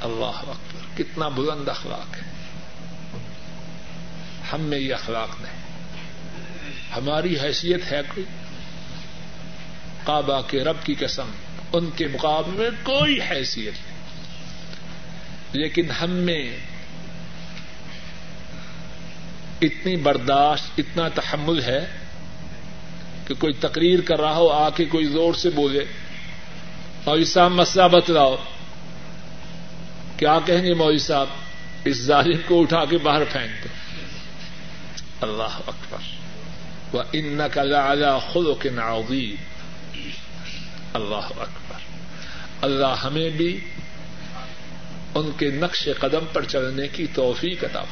اللہ 0.02 0.50
اکبر، 0.50 0.98
کتنا 0.98 1.28
بلند 1.28 1.68
اخلاق 1.68 2.16
ہے۔ 2.16 2.22
ہم 4.52 4.60
میں 4.60 4.78
یہ 4.78 4.94
اخلاق 4.94 5.28
نہیں۔ 5.40 5.62
ہماری 6.96 7.36
حیثیت 7.42 7.92
ہے 7.92 8.00
کوئی؟ 8.14 8.26
کعبہ 10.04 10.42
کے 10.48 10.64
رب 10.64 10.76
کی 10.84 10.94
قسم، 10.94 11.30
ان 11.72 11.90
کے 11.96 12.06
مقابلے 12.06 12.58
میں 12.58 12.70
کوئی 12.82 13.18
حیثیت 13.30 13.72
نہیں۔ 13.72 13.98
لیکن 15.52 15.90
ہم 15.90 16.10
میں 16.10 16.56
اتنی 19.62 19.96
برداشت، 19.96 20.64
اتنا 20.78 21.08
تحمل 21.08 21.62
ہے 21.62 21.86
کہ 23.26 23.34
کوئی 23.34 23.52
تقریر 23.52 24.00
کر 24.00 24.20
رہا 24.20 24.36
ہو، 24.36 24.48
آ 24.48 24.70
کے 24.70 24.84
کوئی 24.84 25.04
زور 25.04 25.34
سے 25.34 25.50
بولے 25.50 25.84
مولوی 27.06 27.24
صاحب 27.24 27.50
مسئلہ 27.50 27.88
بتلاؤ۔ 27.88 28.36
کیا 30.22 30.38
کہیں 30.46 30.62
گے 30.62 30.74
مولوی 30.74 30.98
صاحب؟ 30.98 31.26
اس 31.84 31.96
ظالم 31.96 32.38
کو 32.46 32.62
اٹھا 32.62 32.84
کے 32.84 32.98
باہر 32.98 33.24
پھینک 33.24 33.64
دو۔ 33.64 33.68
اللہ 35.20 35.60
اکبر۔ 35.66 35.98
وہ 36.92 37.02
ان 37.12 37.40
کا 37.52 38.18
خود 38.18 38.62
کے 38.62 38.70
اللہ 40.94 41.40
اکبر۔ 41.40 41.78
اللہ 42.60 43.00
ہمیں 43.04 43.30
بھی 43.30 43.60
ان 45.14 45.30
کے 45.38 45.50
نقش 45.50 45.88
قدم 45.98 46.24
پر 46.32 46.44
چلنے 46.44 46.88
کی 46.88 47.06
توفیق 47.14 47.64
عطا 47.64 47.82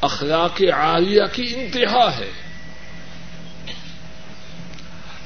اخلاق 0.00 0.62
عالیہ 0.72 1.22
کی 1.32 1.54
انتہا 1.56 2.16
ہے۔ 2.18 2.30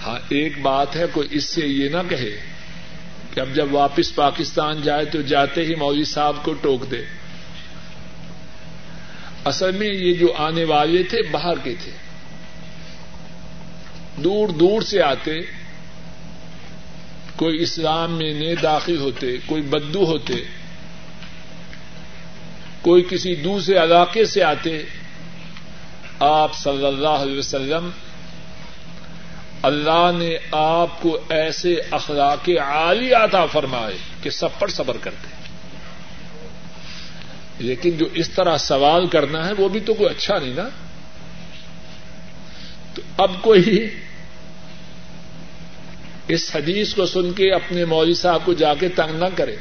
ہاں 0.06 0.18
ایک 0.28 0.62
بات 0.62 0.96
ہے، 0.96 1.04
کوئی 1.12 1.28
اس 1.30 1.44
سے 1.44 1.66
یہ 1.66 1.88
نہ 1.88 2.08
کہے 2.08 2.57
کہ 3.38 3.42
اب 3.42 3.54
جب 3.54 3.74
واپس 3.74 4.14
پاکستان 4.14 4.82
جائے 4.82 5.04
تو 5.04 5.22
جاتے 5.22 5.64
ہی 5.64 5.74
مولوی 5.74 6.04
صاحب 6.04 6.36
کو 6.42 6.52
ٹوک 6.52 6.90
دے۔ 6.90 7.02
اصل 9.44 9.72
میں 9.72 9.86
یہ 9.86 10.14
جو 10.14 10.32
آنے 10.38 10.64
والے 10.64 11.02
تھے، 11.02 11.22
باہر 11.30 11.58
کے 11.62 11.74
تھے۔ 11.84 11.90
دور 14.16 14.48
دور 14.48 14.82
سے 14.82 15.02
آتے، 15.02 15.40
کوئی 17.36 17.62
اسلام 17.62 18.18
میں 18.18 18.34
نئے 18.34 18.54
داخل 18.54 18.98
ہوتے، 18.98 19.36
کوئی 19.46 19.62
بدو 19.62 20.04
ہوتے، 20.04 20.34
کوئی 22.82 23.06
کسی 23.10 23.34
دوسرے 23.34 23.76
علاقے 23.76 24.24
سے 24.24 24.42
آتے، 24.42 24.82
آپ 26.20 26.54
صلی 26.54 26.86
اللہ 26.86 27.18
علیہ 27.22 27.38
وسلم 27.38 27.90
اللہ 29.62 30.10
نے 30.18 30.36
آپ 30.52 31.02
کو 31.02 31.18
ایسے 31.28 31.80
اخلاق 31.90 32.48
عالی 32.48 33.12
عطا 33.12 33.46
فرمائے 33.46 33.96
کہ 34.22 34.30
سب 34.30 34.48
پر 34.58 34.68
صبر 34.68 34.96
کرتے 34.96 35.38
لیکن 37.58 37.90
جو 37.90 38.06
اس 38.14 38.28
طرح 38.28 38.56
سوال 38.56 39.06
کرنا 39.06 39.46
ہے 39.46 39.52
وہ 39.58 39.68
بھی 39.68 39.80
تو 39.80 39.94
کوئی 39.94 40.10
اچھا 40.10 40.38
نہیں 40.38 40.54
نا۔ 40.54 40.68
تو 42.94 43.02
اب 43.16 43.30
کوئی 43.40 43.90
اس 46.28 46.56
حدیث 46.56 46.94
کو 46.94 47.06
سن 47.06 47.32
کے 47.32 47.52
اپنے 47.52 47.84
مولوی 47.84 48.14
صاحب 48.14 48.40
کو 48.44 48.52
جا 48.52 48.74
کے 48.74 48.88
تنگ 48.88 49.18
نہ 49.18 49.24
کرے۔ 49.34 49.56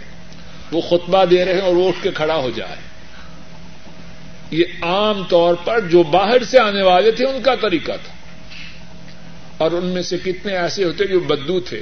وہ 0.71 0.81
خطبہ 0.81 1.25
دے 1.25 1.45
رہے 1.45 1.53
ہیں 1.53 1.61
اور 1.61 1.75
وہ 1.75 1.87
اٹھ 1.87 2.03
کے 2.03 2.11
کھڑا 2.11 2.35
ہو 2.35 2.49
جائے۔ 2.55 2.75
یہ 4.51 4.63
عام 4.81 5.23
طور 5.23 5.53
پر 5.53 5.79
جو 5.79 6.03
باہر 6.03 6.43
سے 6.43 6.59
آنے 6.59 6.83
والے 6.83 7.11
تھے 7.11 7.25
ان 7.25 7.41
کا 7.41 7.55
طریقہ 7.55 7.91
تھا۔ 8.03 8.16
اور 9.57 9.71
ان 9.71 9.85
میں 9.85 10.01
سے 10.01 10.17
کتنے 10.17 10.57
ایسے 10.57 10.83
ہوتے 10.83 11.05
جو 11.05 11.19
بدو 11.19 11.59
تھے؟ 11.59 11.81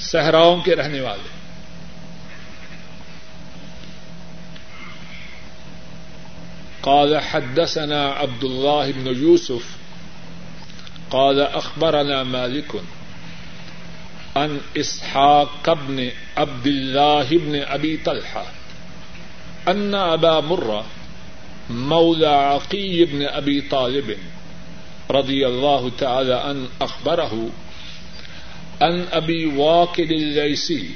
صحراؤں 0.00 0.60
کے 0.60 0.76
رہنے 0.76 1.00
والے۔ 1.00 1.28
قال 6.80 7.16
حدثنا 7.16 8.12
عبد 8.16 8.44
الله 8.44 8.90
بن 8.96 9.22
يوسف 9.22 9.76
قال 11.08 11.40
اخبرنا 11.52 12.22
مالك 12.22 12.76
عن 14.34 14.58
اسحاق 14.74 15.70
بن 15.70 16.08
عبد 16.36 16.66
الله 16.66 17.38
بن 17.38 17.52
ابي 17.68 17.96
طلحه 17.96 18.44
ان 19.66 19.94
ابا 19.94 20.40
مره 20.40 20.84
مولى 21.70 22.26
عقي 22.26 23.04
بن 23.04 23.22
ابي 23.32 23.60
طالب 23.60 24.12
رضي 25.10 25.46
الله 25.46 25.90
تعالى 25.98 26.34
عن 26.34 26.68
اخبره 26.80 27.48
ان 28.82 29.06
ابي 29.12 29.46
واقد 29.46 30.10
الليسي 30.10 30.90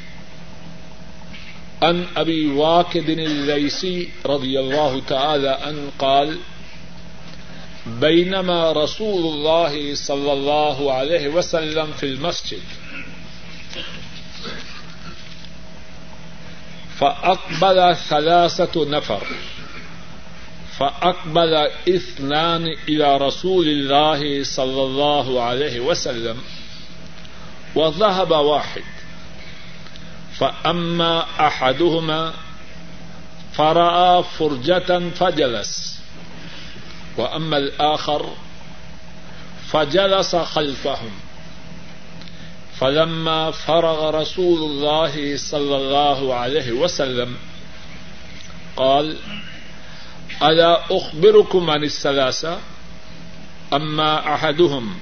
ان 1.82 2.06
ابي 2.16 2.46
واقد 2.46 3.08
الليسي 3.08 4.08
رضي 4.26 4.60
الله 4.60 5.00
تعالى 5.00 5.48
عن 5.48 5.90
قال 5.98 6.38
بينما 7.86 8.72
رسول 8.72 9.34
الله 9.34 9.94
صلى 9.94 10.32
الله 10.32 10.92
عليه 10.92 11.28
وسلم 11.28 11.92
في 11.92 12.06
المسجد 12.06 12.62
فأقبل 16.98 17.96
ثلاثة 17.96 18.90
نفر۔ 18.90 19.26
فأقبل 20.78 21.54
اثنان 21.88 22.66
إلى 22.88 23.16
رسول 23.16 23.68
الله 23.68 24.44
صلى 24.44 24.82
الله 24.82 25.42
عليه 25.42 25.80
وسلم 25.80 26.38
وذهب 27.74 28.30
واحد. 28.30 28.82
فأما 30.38 31.24
أحدهما 31.46 32.32
فرأى 33.52 34.24
فرجة 34.38 35.10
فجلس. 35.10 36.00
وأما 37.16 37.56
الآخر 37.56 38.32
فجلس 39.70 40.36
خلفهم. 40.36 41.10
فلما 42.80 43.50
فرغ 43.50 44.10
رسول 44.10 44.70
الله 44.70 45.36
صلى 45.36 45.76
الله 45.76 46.34
عليه 46.34 46.72
وسلم 46.72 47.36
قال 48.76 49.16
الا 50.42 50.96
اخبركم 50.96 51.70
عن 51.70 51.84
الثلاثه 51.84 52.58
اما 53.72 54.34
احدهم 54.34 54.94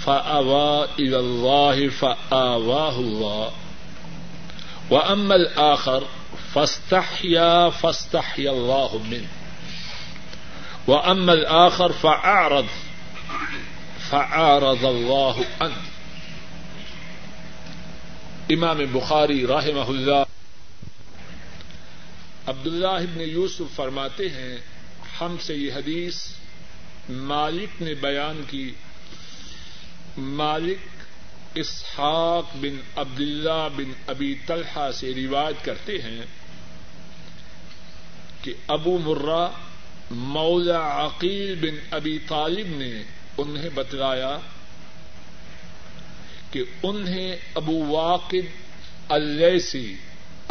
فاوى 0.00 0.88
الى 0.98 1.18
الله 1.18 1.88
فاواه 1.88 2.98
الله 2.98 3.50
واما 4.90 5.34
الاخر 5.34 6.04
فاستحيا 6.54 7.70
فاستحيا 7.70 8.50
الله 8.50 9.00
منه 9.10 9.28
واما 10.86 11.32
الاخر 11.32 11.92
فاعرض 11.92 12.66
فاعرض 14.10 14.84
الله 14.84 15.44
عنه 15.60 15.82
امام 18.50 18.78
بخاری 18.92 19.46
رحمہ 19.46 19.88
اللہ 19.88 20.23
عبداللہ 22.46 22.86
ابن 22.86 23.20
یوسف 23.20 23.76
فرماتے 23.76 24.28
ہیں، 24.28 24.56
ہم 25.20 25.36
سے 25.40 25.54
یہ 25.54 25.72
حدیث 25.72 26.26
مالک 27.08 27.82
نے 27.82 27.94
بیان 27.94 28.42
کی۔ 28.50 28.72
مالک 30.18 30.78
اسحاق 31.54 32.44
بن 32.54 32.76
عبداللہ 32.96 33.68
بن 33.76 33.92
ابی 34.06 34.34
طلحہ 34.46 34.90
سے 34.90 35.14
روایت 35.14 35.64
کرتے 35.64 36.02
ہیں 36.02 36.22
کہ 38.42 38.54
ابو 38.68 38.98
مرہ 38.98 39.48
مولا 40.10 41.06
عقیل 41.06 41.54
بن 41.54 41.76
ابی 41.90 42.18
طالب 42.18 42.66
نے 42.68 43.02
انہیں 43.38 43.68
بتلایا 43.74 44.38
کہ 46.50 46.64
انہیں 46.82 47.36
ابو 47.54 47.86
واقد 47.86 48.56
السی 49.08 49.94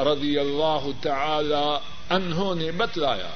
رضی 0.03 0.37
اللہ 0.37 0.87
تعالی 1.01 1.77
انہوں 2.09 2.55
نے 2.55 2.71
بتلایا۔ 2.71 3.29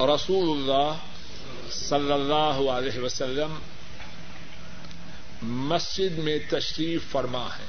رسول 0.00 0.50
اللہ 0.50 0.96
صلی 1.70 2.12
اللہ 2.12 2.70
علیہ 2.70 3.00
وسلم 3.00 3.54
مسجد 5.42 6.18
میں 6.18 6.38
تشریف 6.50 7.02
فرما 7.10 7.46
ہے۔ 7.46 7.66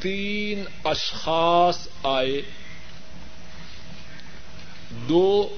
تین 0.00 0.64
اشخاص 0.84 1.88
آئے۔ 2.02 2.42
دو 4.90 5.56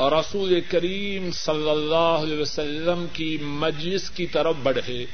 رسول 0.00 0.60
کریم 0.60 1.30
صلی 1.30 1.70
اللہ 1.70 1.94
علیہ 1.94 2.38
وسلم 2.38 3.06
کی 3.12 3.38
مجلس 3.42 4.10
کی 4.10 4.26
طرف 4.26 4.56
بڑھے۔ 4.62 5.06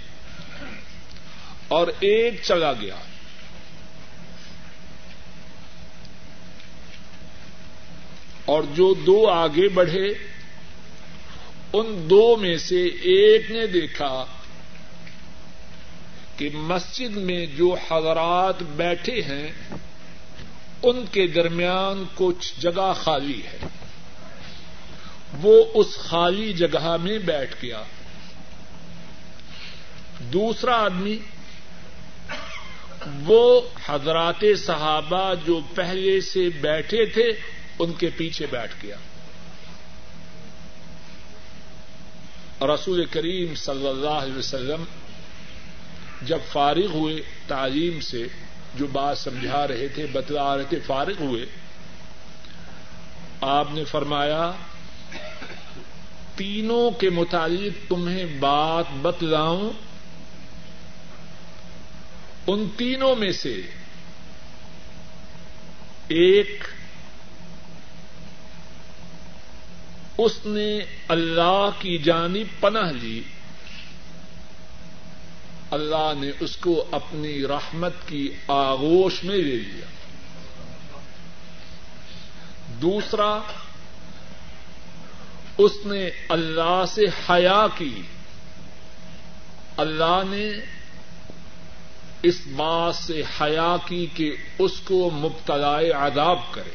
اور 1.68 1.86
ایک 2.00 2.40
چلا 2.42 2.72
گیا۔ 2.72 2.96
اور 8.44 8.62
جو 8.62 8.94
دو 8.94 9.30
آگے 9.30 9.68
بڑھے، 9.68 10.06
ان 11.72 12.06
دو 12.10 12.36
میں 12.36 12.56
سے 12.56 12.86
ایک 12.86 13.50
نے 13.50 13.66
دیکھا 13.66 14.24
کہ 16.36 16.50
مسجد 16.54 17.16
میں 17.16 17.46
جو 17.46 17.76
حضرات 17.90 18.62
بیٹھے 18.62 19.22
ہیں، 19.22 19.52
ان 20.82 21.04
کے 21.12 21.26
درمیان 21.26 22.04
کچھ 22.14 22.60
جگہ 22.60 22.92
خالی 22.96 23.42
ہے۔ 23.42 23.58
وہ 25.42 25.64
اس 25.74 25.98
خالی 25.98 26.52
جگہ 26.52 26.96
میں 27.02 27.18
بیٹھ 27.18 27.54
گیا۔ 27.62 27.82
دوسرا 30.20 30.76
آدمی 30.76 31.18
وہ 33.06 33.60
حضرات 33.86 34.44
صحابہ 34.66 35.34
جو 35.46 35.60
پہلے 35.74 36.20
سے 36.20 36.48
بیٹھے 36.48 37.06
تھے، 37.06 37.32
ان 37.78 37.92
کے 37.92 38.10
پیچھے 38.16 38.46
بیٹھ 38.46 38.74
گیا۔ 38.82 38.96
رسول 42.74 43.04
کریم 43.04 43.54
صلی 43.54 43.88
اللہ 43.88 44.08
علیہ 44.08 44.38
وسلم 44.38 44.84
جب 46.22 46.38
فارغ 46.52 46.86
ہوئے 46.86 47.22
تعلیم 47.46 48.00
سے، 48.00 48.26
جو 48.74 48.86
بات 48.86 49.18
سمجھا 49.18 49.68
رہے 49.68 49.88
تھے، 49.88 50.06
بتلا 50.12 50.56
رہے 50.56 50.64
تھے 50.64 50.78
فارغ 50.86 51.20
ہوئے، 51.20 51.44
آپ 53.40 53.68
نے 53.72 53.84
فرمایا، 53.84 54.50
تینوں 56.36 56.90
کے 56.90 57.10
متعلق 57.10 57.88
تمہیں 57.88 58.24
بات 58.24 58.84
بتلاؤں 59.02 59.70
ان 62.48 62.68
تینوں 62.76 63.16
میں 63.16 63.32
سے 63.32 63.60
ایک 66.08 66.64
اس 70.18 70.32
نے 70.44 70.78
اللہ 71.08 71.70
کی 71.78 71.98
جانب 71.98 72.60
پناہ 72.60 72.92
لی۔ 72.92 73.22
اللہ 75.70 76.12
نے 76.20 76.30
اس 76.40 76.56
کو 76.56 76.84
اپنی 76.90 77.46
رحمت 77.46 77.92
کی 78.06 78.30
آغوش 78.48 79.24
میں 79.24 79.36
لے 79.36 79.56
لیا۔ 79.56 79.86
دوسرا، 82.82 83.38
اس 85.58 85.72
نے 85.84 86.10
اللہ 86.28 86.84
سے 86.94 87.02
حیا 87.30 87.66
کی۔ 87.78 88.02
اللہ 89.76 90.20
نے 90.28 90.77
اس 92.22 92.40
بات 92.46 92.94
سے 92.94 93.22
حیا 93.40 93.76
کی 93.86 94.06
کہ 94.14 94.36
اس 94.58 94.72
کو 94.84 95.10
مبتلا 95.10 95.78
عذاب 95.78 96.38
کرے۔ 96.50 96.70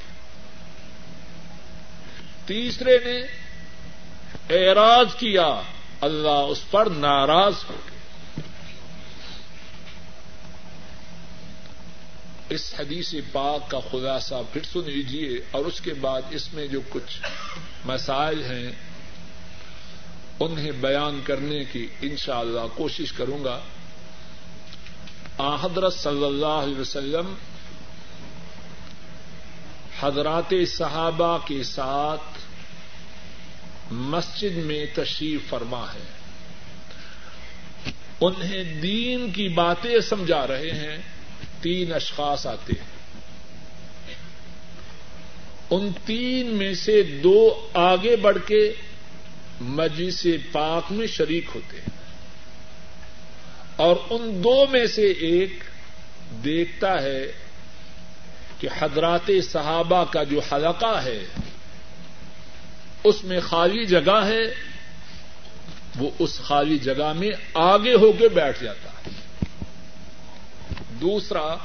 تیسرے 2.45 2.97
نے 3.05 3.21
اعراض 4.49 5.15
کیا، 5.15 5.61
اللہ 6.01 6.29
اس 6.29 6.71
پر 6.71 6.85
ناراض 6.85 7.53
ہو 7.69 7.75
اس 12.49 12.73
حدیث 12.79 13.13
پاک 13.31 13.69
کا 13.69 13.79
خلاصہ 13.91 14.35
پھر 14.53 14.63
سن 14.63 14.79
لیجیے 14.79 15.39
اور 15.51 15.65
اس 15.65 15.81
کے 15.81 15.93
بعد 15.93 16.21
اس 16.29 16.53
میں 16.53 16.67
جو 16.67 16.81
کچھ 16.89 17.25
مسائل 17.85 18.43
ہیں، 18.43 18.71
انہیں 20.39 20.71
بیان 20.71 21.21
کرنے 21.23 21.63
کی 21.63 21.87
انشاءاللہ 22.01 22.59
اللہ 22.59 22.77
کوشش 22.77 23.11
کروں 23.11 23.43
گا۔ 23.43 23.59
حضرت 25.39 25.93
صلی 25.93 26.25
اللہ 26.25 26.45
علیہ 26.45 26.79
وسلم 26.79 27.33
حضرات 29.99 30.53
صحابہ 30.67 31.37
کے 31.47 31.63
ساتھ 31.63 32.39
مسجد 33.93 34.57
میں 34.57 34.85
تشریف 34.95 35.49
فرما 35.49 35.93
ہے۔ 35.93 36.03
انہیں 38.21 38.81
دین 38.81 39.31
کی 39.31 39.49
باتیں 39.49 39.99
سمجھا 39.99 40.47
رہے 40.47 40.71
ہیں۔ 40.71 40.97
تین 41.61 41.93
اشخاص 41.93 42.47
آتے 42.47 42.73
ہیں۔ 42.79 42.93
ان 45.69 45.89
تین 46.05 46.47
میں 46.47 46.73
سے 46.73 47.03
دو 47.03 47.67
آگے 47.73 48.15
بڑھ 48.15 48.37
کے 48.47 48.73
مجلس 49.61 50.27
پاک 50.51 50.91
میں 50.91 51.07
شریک 51.07 51.45
ہوتے 51.55 51.77
ہیں۔ 51.77 52.02
اور 53.75 53.95
ان 54.09 54.43
دو 54.43 54.65
میں 54.67 54.85
سے 54.85 55.11
ایک 55.11 55.63
دیکھتا 56.43 57.01
ہے 57.01 57.31
کہ 58.59 58.67
حضرات 58.79 59.31
صحابہ 59.51 60.03
کا 60.03 60.23
جو 60.23 60.39
حلقہ 60.39 61.01
ہے، 61.03 61.23
اس 63.03 63.23
میں 63.23 63.39
خالی 63.39 63.85
جگہ 63.85 64.25
ہے، 64.25 64.41
وہ 65.95 66.09
اس 66.19 66.39
خالی 66.39 66.77
جگہ 66.79 67.13
میں 67.13 67.29
آگے 67.53 67.93
ہو 67.93 68.11
کے 68.11 68.29
بیٹھ 68.29 68.63
جاتا 68.63 68.89
ہے۔ 68.89 69.11
دوسرا، 71.01 71.55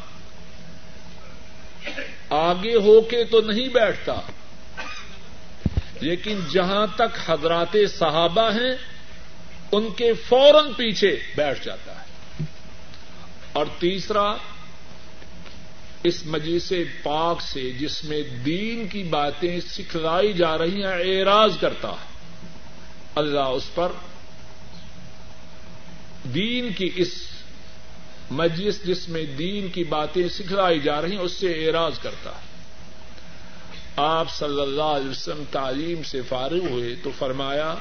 آگے 2.30 2.74
ہو 2.74 3.00
کے 3.00 3.24
تو 3.24 3.40
نہیں 3.40 3.68
بیٹھتا، 3.68 4.20
لیکن 6.00 6.40
جہاں 6.50 6.86
تک 6.96 7.30
حضرات 7.30 7.76
صحابہ 7.98 8.50
ہیں، 8.52 8.74
ان 9.72 9.90
کے 9.96 10.12
فوراً 10.12 10.72
پیچھے 10.72 11.20
بیٹھ 11.36 11.64
جاتا 11.64 11.92
ہے۔ 11.92 11.97
اور 13.52 13.66
تیسرا، 13.78 14.34
اس 16.04 16.24
مجلس 16.26 16.72
پاک 17.02 17.42
سے 17.42 17.70
جس 17.78 18.02
میں 18.04 18.22
دین 18.44 18.86
کی 18.88 19.02
باتیں 19.10 19.60
سکھلائی 19.68 20.32
جا 20.32 20.56
رہی 20.58 20.84
ہیں، 20.84 20.98
اعراض 21.06 21.56
کرتا 21.60 21.88
ہے 21.90 22.06
اللہ 23.14 23.54
اس 23.54 23.74
پر 23.74 23.92
دین 26.34 26.72
کی 26.72 26.90
اس 26.96 27.12
مجلس 28.30 28.82
جس 28.84 29.08
میں 29.08 29.24
دین 29.38 29.68
کی 29.68 29.84
باتیں 29.84 30.28
سکھلائی 30.28 30.80
جا 30.80 31.00
رہی 31.02 31.12
ہیں، 31.12 31.18
اس 31.18 31.32
سے 31.32 31.52
اعراض 31.66 31.98
کرتا 31.98 32.30
ہے 32.30 32.46
آپ 33.96 34.30
صلی 34.30 34.60
اللہ 34.60 34.90
علیہ 34.96 35.10
وسلم 35.10 35.42
تعلیم 35.50 36.02
سے 36.02 36.20
فارغ 36.28 36.68
ہوئے 36.68 36.94
تو 37.02 37.10
فرمایا، 37.18 37.74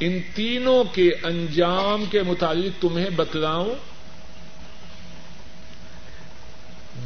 ان 0.00 0.18
تینوں 0.34 0.84
کے 0.94 1.08
انجام 1.22 2.04
کے 2.10 2.22
متعلق 2.22 2.80
تمہیں 2.82 3.10
بتلاؤں 3.10 3.74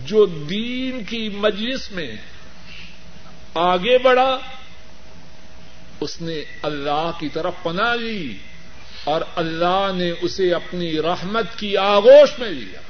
جو 0.08 0.24
دین 0.26 1.04
کی 1.04 1.28
مجلس 1.28 1.90
میں 1.92 2.10
آگے 3.54 3.98
بڑھا، 3.98 4.38
اس 6.00 6.20
نے 6.20 6.34
اللہ 6.62 7.10
کی 7.18 7.28
طرف 7.28 7.54
پناہ 7.62 7.94
لی 7.94 8.36
اور 9.04 9.20
اللہ 9.36 9.90
نے 9.94 10.10
اسے 10.20 10.52
اپنی 10.54 10.90
رحمت 11.02 11.46
کی 11.56 11.76
آغوش 11.76 12.38
میں 12.38 12.50
لیا۔ 12.50 12.80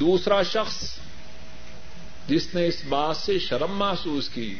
دوسرا 0.00 0.42
شخص 0.42 0.78
جس 2.28 2.54
نے 2.54 2.66
اس 2.66 2.84
بات 2.88 3.16
سے 3.16 3.38
شرم 3.38 3.76
محسوس 3.78 4.28
کی 4.28 4.54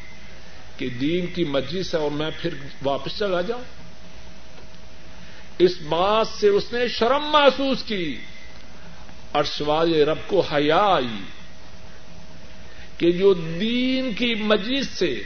کہ 0.77 0.89
دین 0.91 1.27
کی 1.27 1.45
مجلس 1.45 1.95
ہے 1.95 2.01
اور 2.01 2.11
میں 2.11 2.31
پھر 2.41 2.55
واپس 2.83 3.19
چلا 3.19 3.41
جاؤں، 3.41 3.65
اس 5.59 5.81
بات 5.89 6.29
سے 6.41 6.49
اس 6.49 6.73
نے 6.73 6.89
شرم 6.89 7.25
محسوس 7.33 7.83
کی 7.83 8.05
اور 9.37 9.45
سوال 9.45 9.95
رب 9.95 10.19
کو 10.27 10.41
حیا 10.41 10.81
آئی 10.83 11.19
کہ 12.99 13.11
جو 13.11 13.33
دین 13.35 14.15
کی 14.15 14.35
مجلس 14.35 14.89
سے 14.89 15.23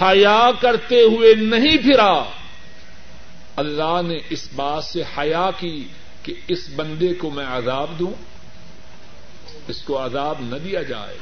حیا 0.00 0.50
کرتے 0.60 1.00
ہوئے 1.02 1.34
نہیں 1.34 1.76
پھرا، 1.76 2.22
اللہ 3.56 4.00
نے 4.06 4.18
اس 4.30 4.48
بات 4.54 4.84
سے 4.84 5.02
حیا 5.18 5.50
کی 5.58 5.88
کہ 6.22 6.34
اس 6.48 6.68
بندے 6.76 7.14
کو 7.14 7.30
میں 7.30 7.46
عذاب 7.46 7.98
دوں، 7.98 8.12
اس 9.68 9.82
کو 9.82 10.04
عذاب 10.04 10.40
نہ 10.40 10.56
دیا 10.56 10.82
جائے۔ 10.82 11.16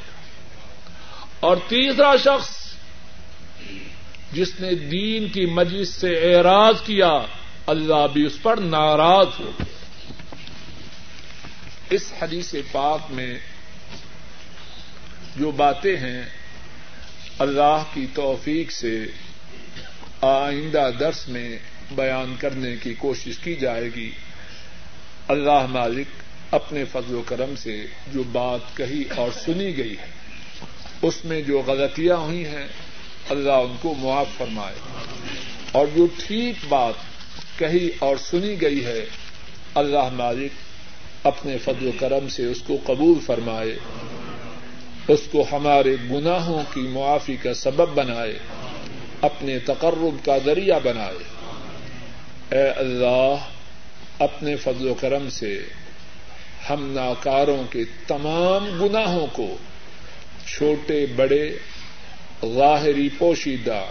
اور 1.39 1.57
تیسرا 1.67 2.15
شخص 2.15 2.49
جس 4.31 4.59
نے 4.59 4.73
دین 4.75 5.27
کی 5.27 5.45
مجلس 5.45 5.89
سے 5.89 6.33
اعراض 6.33 6.81
کیا، 6.81 7.13
اللہ 7.67 8.07
بھی 8.13 8.25
اس 8.25 8.41
پر 8.41 8.57
ناراض 8.57 9.27
ہو 9.39 9.51
اس 11.93 12.13
حدیث 12.21 12.55
پاک 12.71 12.99
میں 13.09 13.37
جو 15.35 15.51
باتیں 15.51 15.97
ہیں، 15.97 16.21
اللہ 17.39 17.83
کی 17.93 18.05
توفیق 18.13 18.71
سے 18.71 19.05
آئندہ 20.21 20.89
درس 20.99 21.27
میں 21.27 21.57
بیان 21.91 22.35
کرنے 22.39 22.75
کی 22.83 22.93
کوشش 22.93 23.37
کی 23.37 23.55
جائے 23.55 23.89
گی۔ 23.95 24.11
اللہ 25.27 25.65
مالک 25.65 26.07
اپنے 26.51 26.85
فضل 26.85 27.15
و 27.15 27.21
کرم 27.21 27.55
سے 27.55 27.85
جو 28.13 28.23
بات 28.23 28.77
کہی 28.77 29.03
اور 29.15 29.31
سنی 29.45 29.77
گئی 29.77 29.97
ہے، 29.97 30.07
اس 31.01 31.25
میں 31.25 31.41
جو 31.41 31.61
غلطیاں 31.61 32.17
ہوئی 32.17 32.45
ہیں، 32.45 32.67
اللہ 33.29 33.51
ان 33.51 33.75
کو 33.81 33.93
معاف 33.93 34.27
فرمائے۔ 34.37 34.75
اور 35.71 35.87
جو 35.95 36.07
ٹھیک 36.27 36.55
بات 36.69 36.93
کہی 37.59 37.89
اور 37.99 38.17
سنی 38.17 38.61
گئی 38.61 38.85
ہے، 38.85 39.05
اللہ 39.75 40.09
مالک 40.13 40.51
اپنے 41.23 41.57
فضل 41.57 41.87
و 41.87 41.91
کرم 41.99 42.27
سے 42.27 42.45
اس 42.45 42.61
کو 42.67 42.77
قبول 42.85 43.19
فرمائے، 43.25 43.75
اس 45.07 45.21
کو 45.31 45.45
ہمارے 45.51 45.95
گناہوں 46.11 46.63
کی 46.73 46.81
معافی 46.81 47.35
کا 47.35 47.53
سبب 47.53 47.89
بنائے، 47.89 48.39
اپنے 49.21 49.59
تقرب 49.59 50.25
کا 50.25 50.37
ذریعہ 50.45 50.79
بنائے۔ 50.83 51.17
اے 52.51 52.69
اللہ، 52.69 53.35
اپنے 54.19 54.55
فضل 54.55 54.87
و 54.87 54.93
کرم 54.93 55.29
سے 55.29 55.63
ہم 56.69 56.91
ناکاروں 56.91 57.63
کے 57.69 57.83
تمام 58.07 58.85
گناہوں 58.85 59.27
کو 59.33 59.57
چھوٹے، 60.47 61.05
بڑے، 61.15 61.57
ظاہری 62.55 63.09
پوشیدہ 63.17 63.85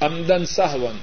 امدن 0.00 0.46
سہون، 0.46 0.98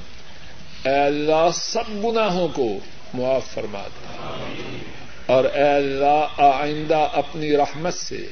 اے 0.87 0.99
اللہ، 0.99 1.49
سب 1.53 2.05
گناہوں 2.05 2.47
کو 2.47 2.77
معاف 3.13 3.45
فرما 3.53 3.81
دے۔ 3.81 4.72
اور 5.25 5.43
اے 5.43 5.69
اللہ، 5.69 6.25
آئندہ 6.37 7.07
اپنی 7.13 7.57
رحمت 7.57 7.93
سے 7.93 8.27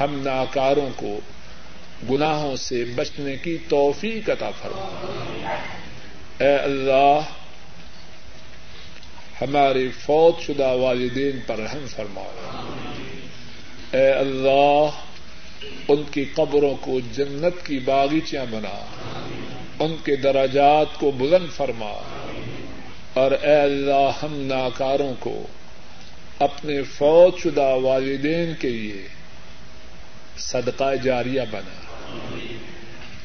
ہم 0.00 0.18
ناکاروں 0.18 0.90
کو 0.96 1.18
گناہوں 2.10 2.56
سے 2.56 2.84
بچنے 2.84 3.36
کی 3.36 3.58
توفیق 3.68 4.30
عطا 4.30 4.50
فرما۔ 4.50 5.06
اے 6.38 6.56
اللہ 6.56 7.20
ہمارے 9.40 9.88
فوت 9.88 10.40
شدہ 10.42 10.68
والدین 10.68 11.40
پر 11.46 11.58
رحم 11.58 11.86
فرما۔ 11.86 12.22
اے 13.92 14.10
اللہ، 14.10 14.88
ان 15.88 16.02
کی 16.10 16.24
قبروں 16.34 16.74
کو 16.80 17.00
جنت 17.12 17.66
کی 17.66 17.78
باغیچیاں 17.78 18.46
بنا۔ 18.50 18.86
ان 19.78 19.96
کے 20.04 20.16
دراجات 20.16 20.86
کو 20.98 21.10
بلند 21.10 21.52
فرما۔ 21.56 21.92
اور 23.14 23.32
اے 23.32 23.60
اللہ، 23.60 24.24
ہم 24.24 24.40
ناکاروں 24.40 25.14
کو 25.18 25.46
اپنے 26.38 26.82
فوج 26.82 27.42
شدہ 27.42 27.74
والدین 27.82 28.52
کے 28.58 28.68
لیے 28.68 29.08
صدقہ 30.38 30.94
جاریہ 30.94 31.40
بنا۔ 31.50 31.78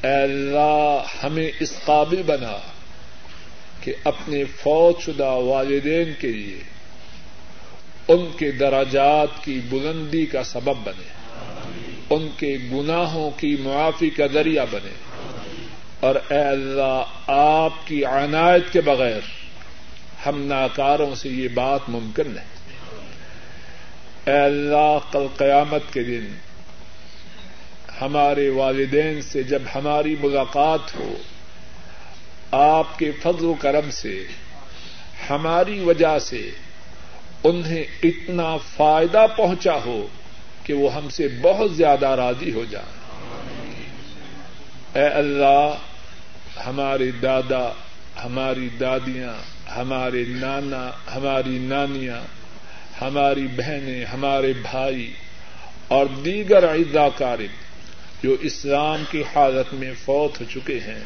اے 0.08 0.24
اللہ، 0.24 1.04
ہمیں 1.24 1.52
اس 1.60 1.74
قابل 1.86 2.22
بنا 2.26 2.58
کہ 3.82 3.94
اپنے 4.04 4.44
فوج 4.44 5.04
شدہ 5.04 5.24
والدین 5.24 6.14
کے 6.20 6.28
لیے 6.28 6.60
ان 8.08 8.30
کے 8.38 8.52
دراجات 8.52 9.28
کی 9.44 9.62
بلندی 9.70 10.26
کا 10.26 10.44
سبب 10.44 10.76
بنے، 10.84 11.08
ان 12.10 12.30
کے 12.38 12.58
گناہوں 12.72 13.32
کی 13.32 13.56
معافی 13.60 14.10
کا 14.10 14.28
ذریعہ 14.34 14.66
بنے۔ 14.72 14.94
اور 16.00 16.16
اے 16.16 16.42
اللہ، 16.42 17.04
آپ 17.28 17.74
کی 17.86 18.06
عنایت 18.06 18.74
کے 18.74 18.82
بغیر 18.82 19.20
ہم 20.26 20.42
ناکاروں 20.42 21.16
سے 21.16 21.30
یہ 21.30 21.48
بات 21.48 21.80
ممکن 21.88 22.24
نہیں۔ 22.28 22.57
اے 24.28 24.38
اللہ، 24.38 24.98
کل 25.12 25.28
قیامت 25.38 25.94
کے 25.94 26.04
دن 26.04 26.28
ہمارے 28.02 28.50
والدین 28.50 29.22
سے 29.22 29.44
جب 29.44 29.62
ہماری 29.76 30.16
ملاقات 30.24 30.96
ہو، 30.96 31.16
آپ 32.52 33.00
کے 33.00 33.12
فضل 33.12 33.46
و 33.46 33.54
کرم 33.54 33.92
سے، 33.92 34.24
ہماری 35.30 35.80
وجہ 35.80 36.20
سے 36.20 36.52
انہیں 37.44 37.84
اتنا 38.04 38.58
فائدہ 38.58 39.26
پہنچا 39.36 39.76
ہو 39.86 40.08
کہ 40.64 40.74
وہ 40.74 40.94
ہم 40.94 41.10
سے 41.10 41.28
بہت 41.42 41.76
زیادہ 41.76 42.08
راضی 42.08 42.54
ہو 42.54 42.66
جائیں۔ 42.70 42.94
اے 44.96 45.08
اللہ، 45.08 45.74
ہمارے 46.66 47.12
دادا، 47.12 47.70
ہماری 48.24 48.70
دادیاں، 48.80 49.34
ہمارے 49.76 50.24
نانا، 50.28 50.92
ہماری 51.16 51.58
نانیاں 51.60 52.37
ہماری 53.02 53.48
بہنیں، 53.48 54.06
ہمارے 54.06 54.54
بھائی 54.72 55.14
اور 55.88 56.06
دیگر 56.06 56.74
عیدا 56.74 57.10
کارب 57.10 57.68
جو 58.24 58.36
اسلام 58.42 59.04
کی 59.12 59.24
حالت 59.36 59.74
میں 59.74 59.94
فوت 60.06 60.42
ہو 60.42 60.46
چکے 60.54 60.80
ہیں، 60.80 61.04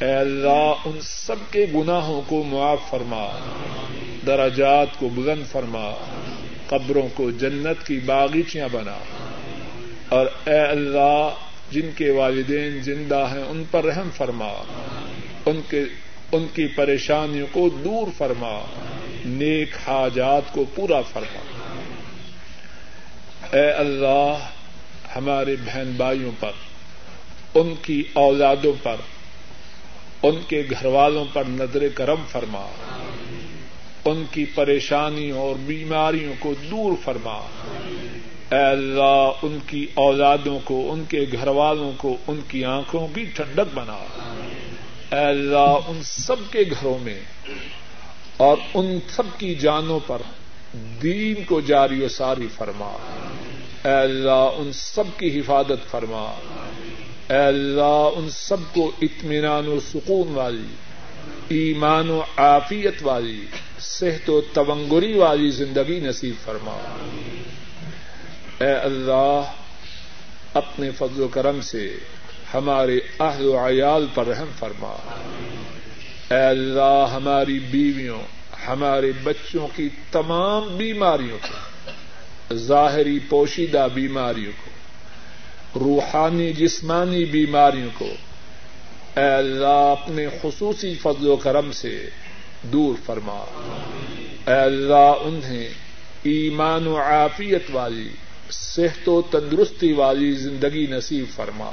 اے 0.00 0.14
اللہ 0.14 0.72
ان 0.84 0.98
سب 1.00 1.36
کے 1.50 1.66
گناہوں 1.74 2.22
کو 2.26 2.42
معاف 2.42 2.78
فرما 2.90 3.38
دراجات 4.26 4.86
کو 4.98 5.08
بلند 5.08 5.46
فرما، 5.46 6.04
قبروں 6.66 7.08
کو 7.14 7.30
جنت 7.30 7.86
کی 7.86 8.00
باغیچیاں 8.06 8.68
بنا۔ 8.72 8.98
اور 10.08 10.26
اے 10.46 10.60
اللہ 10.60 11.30
جن 11.70 11.90
کے 11.96 12.10
والدین 12.10 12.82
زندہ 12.82 13.28
ہیں، 13.30 13.42
ان 13.42 13.64
پر 13.70 13.84
رحم 13.84 14.08
فرما۔ 14.16 14.52
ان 15.46 15.60
کے، 15.70 15.82
ان 16.32 16.46
کی 16.54 16.66
پریشانیوں 16.66 17.46
کو 17.52 17.68
دور 17.68 18.06
فرما۔ 18.16 18.64
نیک 19.26 19.76
حاجات 19.88 20.42
کو 20.52 20.64
پورا 20.74 21.00
فرما۔ 21.00 21.38
اے 23.56 23.70
اللہ، 23.70 24.38
ہمارے 25.16 25.56
بہن 25.66 25.92
بھائیوں 25.96 26.32
پر، 26.40 26.50
ان 27.54 27.74
کی 27.82 28.02
اولادوں 28.12 28.72
پر، 28.82 28.96
ان 30.22 30.36
کے 30.48 30.62
گھر 30.70 30.86
والوں 30.86 31.24
پر 31.32 31.42
نظر 31.48 31.88
کرم 31.94 32.24
فرما۔ 32.28 32.66
ان 34.04 34.24
کی 34.30 34.44
پریشانیوں 34.44 35.38
اور 35.38 35.54
بیماریوں 35.58 36.32
کو 36.38 36.54
دور 36.70 36.92
فرما۔ 37.04 37.46
اے 38.50 38.62
اللہ، 38.62 39.30
ان 39.42 39.58
کی 39.66 39.86
اولادوں 39.94 40.58
کو، 40.64 40.92
ان 40.92 41.04
کے 41.08 41.20
گھر 41.32 41.46
والوں 41.46 41.92
کو، 41.96 42.16
ان 42.26 42.40
کی 42.48 42.64
آنکھوں 42.64 43.08
کی 43.14 43.24
ٹھنڈک 43.24 43.74
بنا۔ 43.74 44.04
اے 45.16 45.24
اللہ، 45.24 45.78
ان 45.86 46.00
سب 46.02 46.36
کے 46.50 46.58
گھروں 46.58 46.98
میں 46.98 47.20
اور 48.36 48.56
ان 48.74 48.98
سب 49.08 49.22
کی 49.38 49.54
جانوں 49.54 50.00
پر 50.06 50.22
دین 51.02 51.44
کو 51.44 51.60
جاری 51.60 52.04
و 52.04 52.08
ساری 52.08 52.48
فرما۔ 52.54 52.96
اے 53.84 53.94
اللہ، 53.94 54.50
ان 54.56 54.70
سب 54.72 55.04
کی 55.16 55.40
حفاظت 55.40 55.90
فرما۔ 55.90 56.34
اے 57.30 57.36
اللہ، 57.36 58.08
ان 58.16 58.30
سب 58.30 58.74
کو 58.74 58.92
اطمینان 59.02 59.68
و 59.68 59.80
سکون 59.80 60.32
والی، 60.34 60.74
ایمان 61.48 62.10
و 62.10 62.20
عافیت 62.36 62.94
والی، 63.02 63.46
صحت 63.80 64.30
و 64.30 64.40
تونگری 64.40 65.18
والی 65.18 65.50
زندگی 65.50 66.00
نصیب 66.00 66.34
فرما۔ 66.44 66.96
اے 68.60 68.72
اللہ، 68.72 69.52
اپنے 70.54 70.90
فضل 70.90 71.22
و 71.22 71.28
کرم 71.28 71.60
سے 71.60 71.98
ہمارے 72.54 72.98
اہل 73.20 73.46
و 73.46 73.66
عیال 73.66 74.06
پر 74.14 74.26
رحم 74.26 74.46
فرما۔ 74.58 74.96
اے 76.30 76.46
اللہ، 76.46 77.06
ہماری 77.12 77.58
بیویوں، 77.58 78.20
ہمارے 78.68 79.12
بچوں 79.22 79.68
کی 79.76 79.88
تمام 80.12 80.76
بیماریوں 80.76 81.38
کو، 81.42 81.90
ظاہری 82.54 83.18
پوشیدہ 83.18 83.88
بیماریوں 83.94 84.52
کو، 84.64 84.70
روحانی 85.78 86.52
جسمانی 86.52 87.24
بیماریوں 87.24 87.88
کو، 87.98 88.08
اے 89.16 89.34
اللہ، 89.34 89.94
اپنے 90.00 90.26
خصوصی 90.42 90.94
فضل 90.94 91.26
و 91.26 91.36
کرم 91.36 91.72
سے 91.72 92.08
دور 92.62 92.94
فرما۔ 93.06 93.44
اے 94.46 94.60
اللہ، 94.60 95.12
انہیں 95.20 95.68
ایمان 96.22 96.86
و 96.86 96.96
عافیت 96.96 97.62
والی، 97.72 98.08
صحت 98.50 99.08
و 99.08 99.22
تندرستی 99.22 99.92
والی 99.92 100.32
زندگی 100.32 100.86
نصیب 100.90 101.24
فرما۔ 101.34 101.70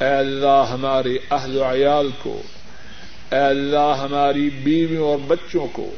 اے 0.00 0.14
اللہ، 0.14 0.64
ہمارے 0.70 1.16
اہل 1.30 1.56
و 1.56 1.64
عیال 1.64 2.08
کو 2.22 2.42
اے 3.32 3.38
اللہ 3.38 3.96
ہماری 3.98 4.50
بیویوں 4.50 5.08
اور 5.08 5.18
بچوں 5.26 5.66
کو 5.72 5.90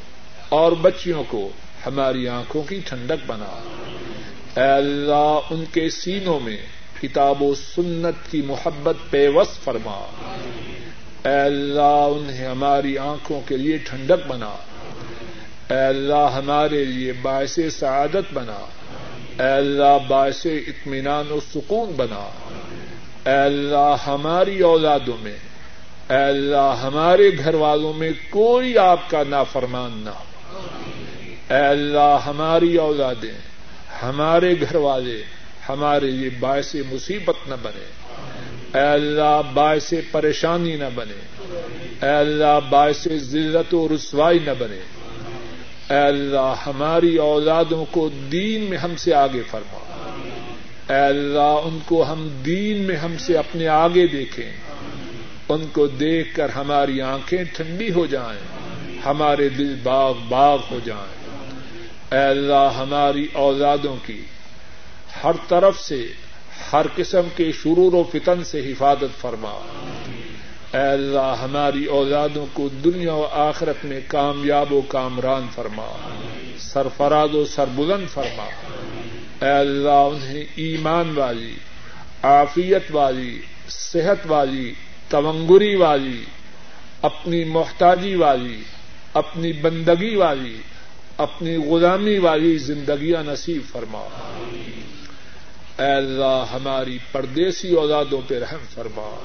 اور 0.48 0.72
بچیوں 0.72 1.24
کو 1.28 1.48
ہماری 1.86 2.28
آنکھوں 2.28 2.62
کی 2.62 2.80
ٹھنڈک 2.86 3.24
بنا۔ 3.26 3.62
اے 4.56 4.70
اللہ 4.70 5.38
ان 5.50 5.64
کے 5.72 5.90
سینوں 5.90 6.40
میں 6.40 6.56
کتاب 7.02 7.42
و 7.42 7.54
سنت 7.54 8.30
کی 8.30 8.42
محبت 8.42 9.10
پیوس 9.10 9.58
فرما۔ 9.64 10.06
اے 11.24 11.40
اللہ 11.40 12.08
انہیں 12.16 12.46
ہماری 12.46 12.98
آنکھوں 12.98 13.40
کے 13.46 13.56
لیے 13.56 13.76
ٹھنڈک 13.76 14.26
بنا۔ 14.26 14.56
اے 15.70 15.86
اللہ 15.86 16.30
ہمارے 16.34 16.84
لیے 16.84 17.12
باعث 17.12 17.58
سعادت 17.72 18.32
بنا۔ 18.32 18.66
اے 19.42 19.52
اللہ 19.52 19.98
باعث 20.08 20.46
اطمینان 20.46 21.32
و 21.32 21.38
سکون 21.54 21.92
بنا۔ 21.96 22.30
اے 23.26 23.36
اللہ 23.36 23.96
ہماری 24.06 24.60
اولادوں 24.60 25.16
میں 25.20 25.36
اے 26.10 26.16
اللہ، 26.16 26.74
ہمارے 26.82 27.30
گھر 27.38 27.54
والوں 27.54 27.92
میں 27.92 28.10
کوئی 28.30 28.78
آپ 28.78 29.10
کا 29.10 29.22
نافرمان 29.28 30.02
نہ 30.04 30.10
ہو۔ 30.10 30.22
اے 31.50 31.66
اللہ، 31.66 32.18
ہماری 32.26 32.76
اولادیں، 32.76 33.38
ہمارے 34.02 34.54
گھر 34.60 34.76
والے، 34.76 35.22
ہمارے 35.68 36.06
لیے 36.06 36.30
باعث 36.40 36.74
مصیبت 36.74 37.48
نہ 37.48 37.54
بنے۔ 37.62 37.84
اے 38.74 38.86
اللہ، 38.86 39.40
باعث 39.54 39.94
پریشانی 40.10 40.76
نہ 40.76 40.84
بنے۔ 40.94 41.46
اے 42.02 42.16
اللہ، 42.16 42.60
باعث 42.70 43.08
ذلت 43.08 43.74
و 43.74 43.88
رسوائی 43.94 44.38
نہ 44.38 44.50
بنے۔ 44.58 44.80
اے 45.90 46.06
اللہ، 46.06 46.54
ہماری 46.66 47.16
اولادوں 47.16 47.84
کو 47.90 48.08
دین 48.32 48.60
میں 48.60 48.78
ہم 48.78 48.96
سے 48.96 49.14
آگے 49.14 49.42
فرما۔ 49.50 49.78
اے 50.88 51.00
اللہ، 51.00 51.60
ان 51.64 51.78
کو 51.86 52.12
ہم 52.12 52.28
دین 52.46 52.82
میں 52.82 52.96
ہم 52.96 53.14
سے 53.18 53.36
اپنے 53.36 53.68
آگے 53.68 54.06
دیکھیں۔ 54.06 54.52
ان 55.48 55.66
کو 55.72 55.86
دیکھ 55.86 56.36
کر 56.36 56.48
ہماری 56.48 57.00
آنکھیں 57.00 57.44
ٹھنڈی 57.44 57.92
ہو 57.92 58.06
جائیں، 58.06 58.40
ہمارے 59.04 59.48
دل 59.48 59.76
باغ 59.82 60.14
باغ 60.28 60.58
ہو 60.70 60.78
جائیں۔ 60.84 61.26
اے 62.12 62.28
اللہ، 62.30 62.70
ہماری 62.76 63.26
اولادوں 63.32 63.96
کی 64.06 64.22
ہر 65.24 65.32
طرف 65.48 65.80
سے، 65.80 66.06
ہر 66.72 66.86
قسم 66.96 67.28
کے 67.36 67.52
شرور 67.52 67.92
و 67.92 68.04
فتن 68.12 68.44
سے 68.44 68.72
حفاظت 68.72 69.20
فرما۔ 69.20 69.58
اے 70.74 70.88
اللہ، 70.92 71.34
ہماری 71.42 71.84
اولادوں 71.84 72.46
کو 72.52 72.68
دنیا 72.68 73.14
و 73.14 73.26
آخرت 73.32 73.84
میں 73.84 74.00
کامیاب 74.08 74.72
و 74.72 74.80
کامران 74.80 75.46
فرما۔ 75.54 76.10
سرفراز 76.58 77.34
و 77.34 77.44
سربلند 77.44 78.08
فرما۔ 78.08 78.48
اے 79.44 79.50
اللہ، 79.50 79.90
انہیں 79.90 80.44
ایمان 80.54 81.18
والی، 81.18 81.54
عافیت 82.22 82.82
والی، 82.90 83.40
صحت 83.68 84.26
والی 84.26 84.74
تونگری 85.08 85.74
والی 85.74 86.24
اپنی 87.02 87.44
محتاجی 87.44 88.14
والی 88.14 88.62
اپنی 89.14 89.52
بندگی 89.52 90.16
والی 90.16 90.56
اپنی 91.18 91.56
غلامی 91.56 92.18
والی 92.18 92.58
زندگیاں 92.58 93.22
نصیب 93.24 93.62
فرما۔ 93.72 94.00
اے 95.78 95.92
اللہ 95.92 96.44
ہماری 96.52 96.98
پردیسی 97.12 97.74
اولادوں 97.74 98.20
پہ 98.28 98.38
رحم 98.38 98.64
فرما۔ 98.74 99.16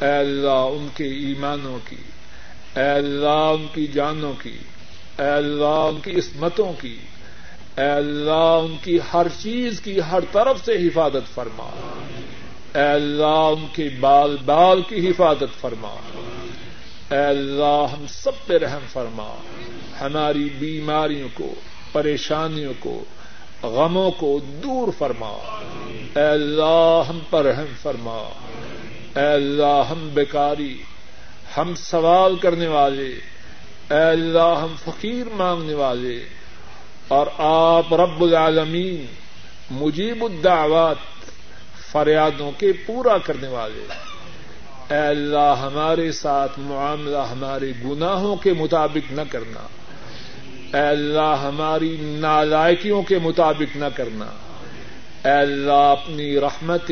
اے 0.00 0.18
اللہ 0.18 0.48
ان 0.48 0.88
کے 0.94 1.04
ایمانوں 1.04 1.78
کی، 1.88 1.96
اے 2.76 2.90
اللہ 2.90 3.26
ان 3.26 3.66
کی 3.74 3.86
جانوں 3.86 4.32
کی، 4.42 4.58
اے 5.18 5.26
اللہ 5.26 5.64
ان 5.64 6.00
کی 6.00 6.10
عصمتوں 6.10 6.72
کی، 6.80 6.98
اے 7.76 7.90
اللہ 7.90 8.60
ان 8.64 8.76
کی 8.82 8.98
ہر 9.14 9.26
چیز 9.42 9.80
کی 9.80 10.00
ہر 10.10 10.20
طرف 10.32 10.64
سے 10.64 10.72
حفاظت 10.72 11.34
فرما۔ 11.34 11.70
اے 12.76 12.82
اللہ 12.82 13.24
ان 13.24 13.66
کے 13.72 13.88
بال 14.00 14.36
بال 14.44 14.82
کی 14.88 15.08
حفاظت 15.08 15.60
فرما۔ 15.60 15.94
اے 17.10 17.24
اللہ، 17.24 17.86
ہم 17.92 18.04
سب 18.08 18.46
پہ 18.46 18.58
رحم 18.58 18.80
فرما۔ 18.92 19.34
ہماری 20.00 20.48
بیماریوں 20.58 21.28
کو، 21.34 21.54
پریشانیوں 21.92 22.72
کو، 22.78 23.04
غموں 23.62 24.10
کو 24.10 24.40
دور 24.62 24.88
فرما۔ 24.98 25.60
اے 26.16 26.26
اللہ، 26.26 27.02
ہم 27.08 27.18
پر 27.30 27.44
رحم 27.44 27.66
فرما۔ 27.82 28.28
اے 29.16 29.32
اللہ، 29.32 29.82
ہم 29.90 30.08
بیکاری، 30.14 30.82
ہم 31.56 31.74
سوال 31.76 32.36
کرنے 32.36 32.66
والے۔ 32.66 33.10
اے 33.90 34.10
اللہ، 34.10 34.60
ہم 34.62 34.74
فقیر 34.84 35.26
مانگنے 35.32 35.74
والے۔ 35.74 36.24
اور 37.08 37.26
آپ 37.38 37.94
رب 37.94 38.22
العالمین، 38.22 39.06
مجیب 39.70 40.24
الدعوات 40.24 41.15
فریادوں 41.92 42.52
کے 42.58 42.72
پورا 42.86 43.18
کرنے 43.18 43.48
والے۔ 43.48 43.86
اے 44.90 45.06
اللہ، 45.06 45.54
ہمارے 45.60 46.12
ساتھ 46.12 46.52
معاملہ، 46.58 47.18
ہمارے 47.18 47.72
گناہوں 47.84 48.36
کے 48.36 48.52
مطابق 48.52 49.12
نہ 49.12 49.20
کرنا۔ 49.30 49.60
اے 50.78 50.88
اللہ، 50.88 51.42
ہماری 51.42 51.96
نالائکیوں 52.00 53.02
کے 53.02 53.18
مطابق 53.18 53.76
نہ 53.76 53.84
کرنا۔ 53.94 54.26
اے 55.24 55.30
اللہ، 55.30 55.72
اپنی 55.72 56.40
رحمت 56.40 56.90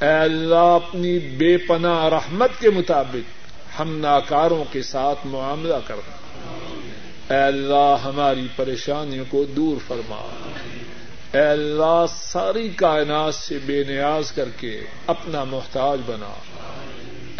اے 0.00 0.08
اللہ، 0.08 0.54
اپنی 0.54 1.18
بے 1.18 1.56
پناہ 1.56 2.04
رحمت 2.04 2.50
کے 2.60 2.70
مطابق 2.70 3.46
ہم 3.80 3.98
ناکاروں 3.98 4.64
کے 4.72 4.82
ساتھ 4.82 5.26
معاملہ 5.26 5.74
کرنا۔ 5.86 6.16
اے 7.34 7.42
اللہ، 7.42 7.96
ہماری 8.04 8.46
پریشانیوں 8.56 9.24
کو 9.30 9.44
دور 9.44 9.76
فرما۔ 9.86 10.26
اے 11.36 11.42
اللہ، 11.42 12.04
ساری 12.14 12.68
کائنات 12.68 13.34
سے 13.34 13.58
بے 13.66 13.84
نیاز 13.84 14.32
کر 14.32 14.48
کے 14.60 14.80
اپنا 15.06 15.44
محتاج 15.44 16.00
بنا۔ 16.06 16.32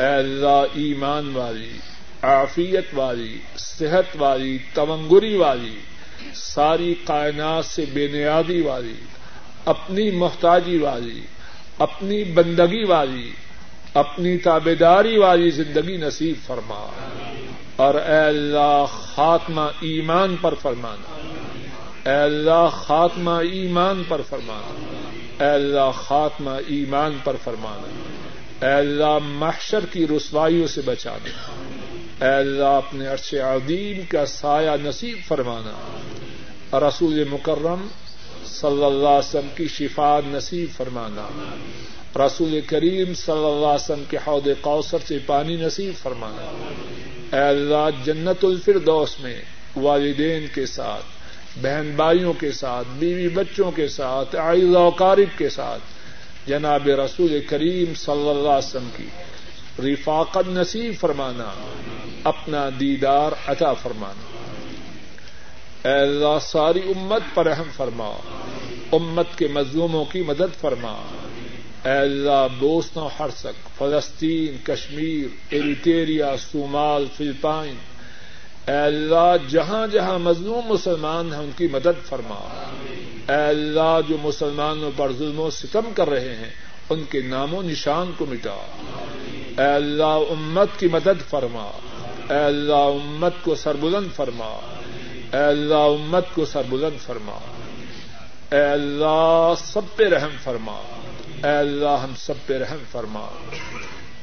اے 0.02 0.14
اللہ، 0.14 0.64
ایمان 0.74 1.36
والی، 1.36 1.78
عافیت 2.22 2.84
والی، 2.92 3.38
صحت 3.56 4.16
والی 4.18 4.58
تونگری 4.74 5.36
والی، 5.36 5.78
ساری 6.34 6.94
کائنات 7.04 7.64
سے 7.64 7.84
بے 7.92 8.06
نیازی 8.06 8.62
والی، 8.62 8.94
اپنی 9.64 10.10
محتاجی 10.10 10.78
والی، 10.78 11.20
اپنی 11.78 12.24
بندگی 12.24 12.84
والی، 12.84 13.30
اپنی 13.94 14.38
تابے 14.38 14.74
داری 14.74 15.18
والی 15.18 15.50
زندگی 15.50 15.96
نصیب 15.96 16.46
فرما۔ 16.46 16.90
اور 17.76 17.94
اے 17.94 18.18
اللہ، 18.18 18.84
خاتمہ 18.90 19.60
ایمان 19.60 20.36
پر 20.40 20.54
فرمانا۔ 20.54 21.18
اے 22.06 22.12
اللہ 22.12 22.68
خاتمہ 22.72 23.30
ایمان 23.30 24.02
پر 24.08 24.20
فرمانا 24.28 25.44
اے 25.44 25.50
اللہ 25.50 25.90
خاتمہ 25.94 26.50
ایمان 26.50 27.18
پر 27.24 27.36
فرمانا 27.44 28.66
اے 28.66 28.72
اللہ 28.72 29.18
محشر 29.22 29.86
کی 29.92 30.06
رسوائیوں 30.06 30.66
سے 30.66 30.80
بچانا 30.84 31.52
اے 32.26 32.34
اللہ 32.34 32.64
اپنے 32.64 33.06
عرش 33.06 33.34
عظیم 33.34 34.00
کا 34.08 34.26
سایہ 34.26 34.70
نصیب 34.82 35.18
فرمانا۔ 35.28 35.98
رسول 36.78 37.24
مکرم 37.30 37.86
صلی 38.46 38.84
اللہ 38.84 39.08
علیہ 39.08 39.28
وسلم 39.28 39.48
کی 39.56 39.68
شفا 39.68 40.20
نصیب 40.26 40.68
فرمانا۔ 40.76 41.28
رسول 42.26 42.60
کریم 42.66 43.14
صلی 43.14 43.34
اللہ 43.34 43.66
علیہ 43.66 43.84
وسلم 43.84 44.04
کے 44.10 44.16
حوض 44.26 44.48
کوثر 44.60 44.98
سے 45.06 45.18
پانی 45.26 45.56
نصیب 45.56 45.94
فرمانا۔ 46.02 46.74
اے 47.36 47.42
اللہ 47.42 47.88
جنت 48.04 48.44
الفردوس 48.44 49.20
میں 49.20 49.40
والدین 49.76 50.46
کے 50.54 50.66
ساتھ 50.66 51.15
بہن 51.62 51.92
بھائیوں 51.96 52.32
کے 52.32 52.52
ساتھ، 52.52 52.88
بیوی 52.98 53.28
بچوں 53.28 53.70
کے 53.70 53.88
ساتھ 53.88 54.36
آئز 54.36 54.76
و 54.76 54.90
قارب 54.90 55.38
کے 55.38 55.48
ساتھ۔ 55.48 55.82
جناب 56.48 56.88
رسول 56.88 57.40
کریم 57.48 57.94
صلی 57.94 58.28
اللہ 58.28 58.48
علیہ 58.48 58.76
وسلم 58.76 58.88
کی 58.96 59.06
رفاقت 59.92 60.48
نصیب 60.48 60.94
فرمانا، 61.00 61.52
اپنا 62.24 62.68
دیدار 62.80 63.32
عطا 63.46 63.72
فرمانا۔ 63.72 64.48
اے 65.88 66.00
اللہ، 66.00 66.38
ساری 66.42 66.78
امت 66.78 67.22
پر 67.34 67.46
رحم 67.46 67.70
فرما۔ 67.76 68.16
امت 68.92 69.26
کے 69.36 69.48
مظلوموں 69.48 70.04
کی 70.04 70.22
مدد 70.22 70.60
فرما۔ 70.60 70.92
اے 71.84 71.98
اللہ 71.98 72.46
بوسن 72.58 73.00
و 73.00 73.08
ہرسک 73.18 73.78
فلسطین، 73.78 74.56
کشمیر، 74.62 75.26
ایریٹیریا، 75.50 76.34
صومال، 76.52 77.06
فلپائن 77.16 77.74
اے 78.66 78.76
اللہ، 78.76 79.36
جہاں 79.48 79.86
جہاں 79.86 80.18
مظلوم 80.18 80.72
مسلمان 80.72 81.32
ہیں، 81.32 81.40
ان 81.40 81.50
کی 81.56 81.66
مدد 81.66 82.06
فرما۔ 82.06 82.64
اے 83.28 83.48
اللہ، 83.48 83.98
جو 84.08 84.16
مسلمانوں 84.22 84.90
پر 84.96 85.12
ظلم 85.12 85.40
و 85.40 85.50
ستم 85.50 85.92
کر 85.94 86.10
رہے 86.10 86.34
ہیں، 86.34 86.50
ان 86.90 87.04
کے 87.10 87.20
نام 87.20 87.54
و 87.54 87.62
نشان 87.62 88.10
کو 88.18 88.26
مٹا۔ 88.26 88.66
اے 89.58 89.74
اللہ، 89.74 90.02
امت 90.02 90.68
کی 90.78 90.86
مدد 90.86 91.30
فرما۔ 91.30 91.70
اے 92.30 92.44
اللہ، 92.44 92.74
امت 92.74 93.32
کو 93.42 93.54
سربلند 93.54 94.16
فرما۔ 94.16 94.60
اے 95.32 95.44
اللہ، 95.44 95.74
امت 95.74 96.24
کو 96.34 96.44
سربلند 96.44 97.00
فرما۔ 97.00 97.38
اے 98.52 98.62
اللہ، 98.62 99.52
سب 99.58 99.80
پہ 99.96 100.04
رحم 100.04 100.36
فرما۔ 100.44 100.76
اے 101.44 101.56
اللہ، 101.56 101.96
ہم 102.02 102.12
سب 102.16 102.34
پہ 102.46 102.58
رحم 102.58 102.78
فرما۔ 102.92 103.28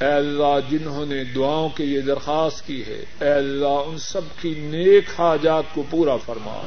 اے 0.03 0.11
اللہ 0.11 0.59
جنہوں 0.69 1.05
نے 1.05 1.23
دعاؤں 1.23 1.69
کے 1.69 1.83
یہ 1.83 2.01
درخواست 2.01 2.67
کی 2.67 2.83
ہے، 2.87 3.03
اے 3.21 3.29
اللہ 3.29 3.67
ان 3.67 3.97
سب 3.97 4.21
کی 4.41 4.49
نیک 4.49 5.03
حاجات 5.19 5.63
کو 5.73 5.83
پورا 5.89 6.17
فرما۔ 6.17 6.61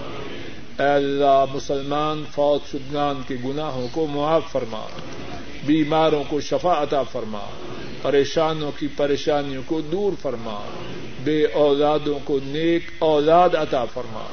اے 0.78 0.88
اللہ 0.88 1.44
مسلمان 1.52 2.24
فوج 2.34 2.70
شدگان 2.70 3.22
کے 3.28 3.34
گناہوں 3.44 3.88
کو 3.92 4.06
معاف 4.06 4.42
فرما۔ 4.52 4.86
بیماروں 5.66 6.24
کو 6.28 6.40
شفا 6.40 6.82
عطا 6.82 7.02
فرما۔ 7.02 7.44
پریشانوں 8.02 8.70
کی 8.78 8.88
پریشانیوں 8.96 9.62
کو 9.66 9.80
دور 9.80 10.12
فرما۔ 10.22 10.60
بے 11.24 11.44
اولادوں 11.44 12.18
کو 12.24 12.38
نیک 12.44 12.82
اولاد 12.98 13.54
عطا 13.54 13.84
فرما۔ 13.84 14.24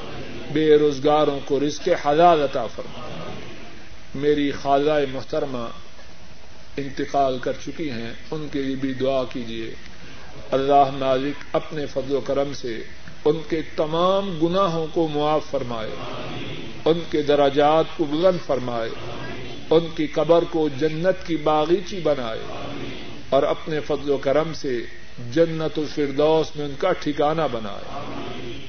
بے 0.53 0.75
روزگاروں 0.75 1.39
کو 1.45 1.59
رزق 1.59 1.89
حلال 2.05 2.41
عطا 2.41 2.67
فرما۔ 2.67 3.29
میری 4.15 4.51
خالہ 4.51 4.91
محترمہ 5.11 5.67
انتقال 6.77 7.37
کر 7.39 7.51
چکی 7.65 7.91
ہیں، 7.91 8.13
ان 8.31 8.47
کے 8.51 8.61
لیے 8.61 8.75
بھی 8.75 8.93
دعا 8.93 9.23
کیجیے 9.23 9.73
اللہ 10.51 10.89
مالک 10.93 11.55
اپنے 11.55 11.85
فضل 11.85 12.15
و 12.15 12.21
کرم 12.21 12.53
سے 12.53 12.83
ان 13.25 13.37
کے 13.49 13.61
تمام 13.75 14.39
گناہوں 14.43 14.87
کو 14.93 15.07
معاف 15.07 15.45
فرمائے، 15.51 15.89
ان 16.85 16.99
کے 17.09 17.21
دراجات 17.21 17.85
کو 17.97 18.03
بلند 18.03 18.45
فرمائے، 18.45 18.89
ان 19.69 19.87
کی 19.95 20.07
قبر 20.07 20.43
کو 20.49 20.69
جنت 20.79 21.27
کی 21.27 21.35
باغیچی 21.35 21.99
بنائے 21.99 22.39
اور 23.29 23.43
اپنے 23.43 23.79
فضل 23.79 24.09
و 24.09 24.17
کرم 24.17 24.53
سے 24.53 24.79
جنت 25.31 25.79
الفردوس 25.79 26.55
میں 26.55 26.65
ان 26.65 26.73
کا 26.79 26.91
ٹھکانہ 26.91 27.41
بنائے۔ 27.51 27.85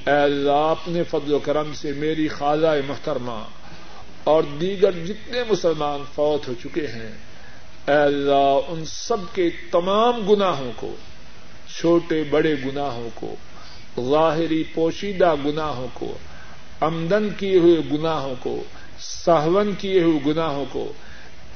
اے 0.05 0.23
اللہ، 0.23 0.51
اپنے 0.51 1.03
فضل 1.03 1.33
و 1.33 1.39
کرم 1.39 1.73
سے 1.73 1.91
میری 1.91 2.27
خالہ 2.27 2.67
محترمہ 2.87 3.43
اور 4.23 4.43
دیگر 4.61 4.91
جتنے 4.91 5.43
مسلمان 5.49 6.03
فوت 6.15 6.47
ہو 6.47 6.53
چکے 6.63 6.87
ہیں 6.87 7.13
اے 7.87 7.93
اللہ، 7.93 8.59
ان 8.67 8.83
سب 8.85 9.17
کے 9.33 9.49
تمام 9.71 10.31
گناہوں 10.31 10.71
کو، 10.75 10.95
چھوٹے 11.79 12.23
بڑے 12.29 12.55
گناہوں 12.65 13.09
کو، 13.13 13.35
ظاہری 14.09 14.63
پوشیدہ 14.73 15.35
گناہوں 15.45 15.87
کو، 15.93 16.17
آمدن 16.81 17.29
کیے 17.37 17.57
ہوئے 17.57 17.97
گناہوں 17.97 18.35
کو، 18.39 18.63
سہون 18.99 19.73
کیے 19.77 20.03
ہوئے 20.03 20.19
گناہوں 20.25 20.65
کو، 20.71 20.93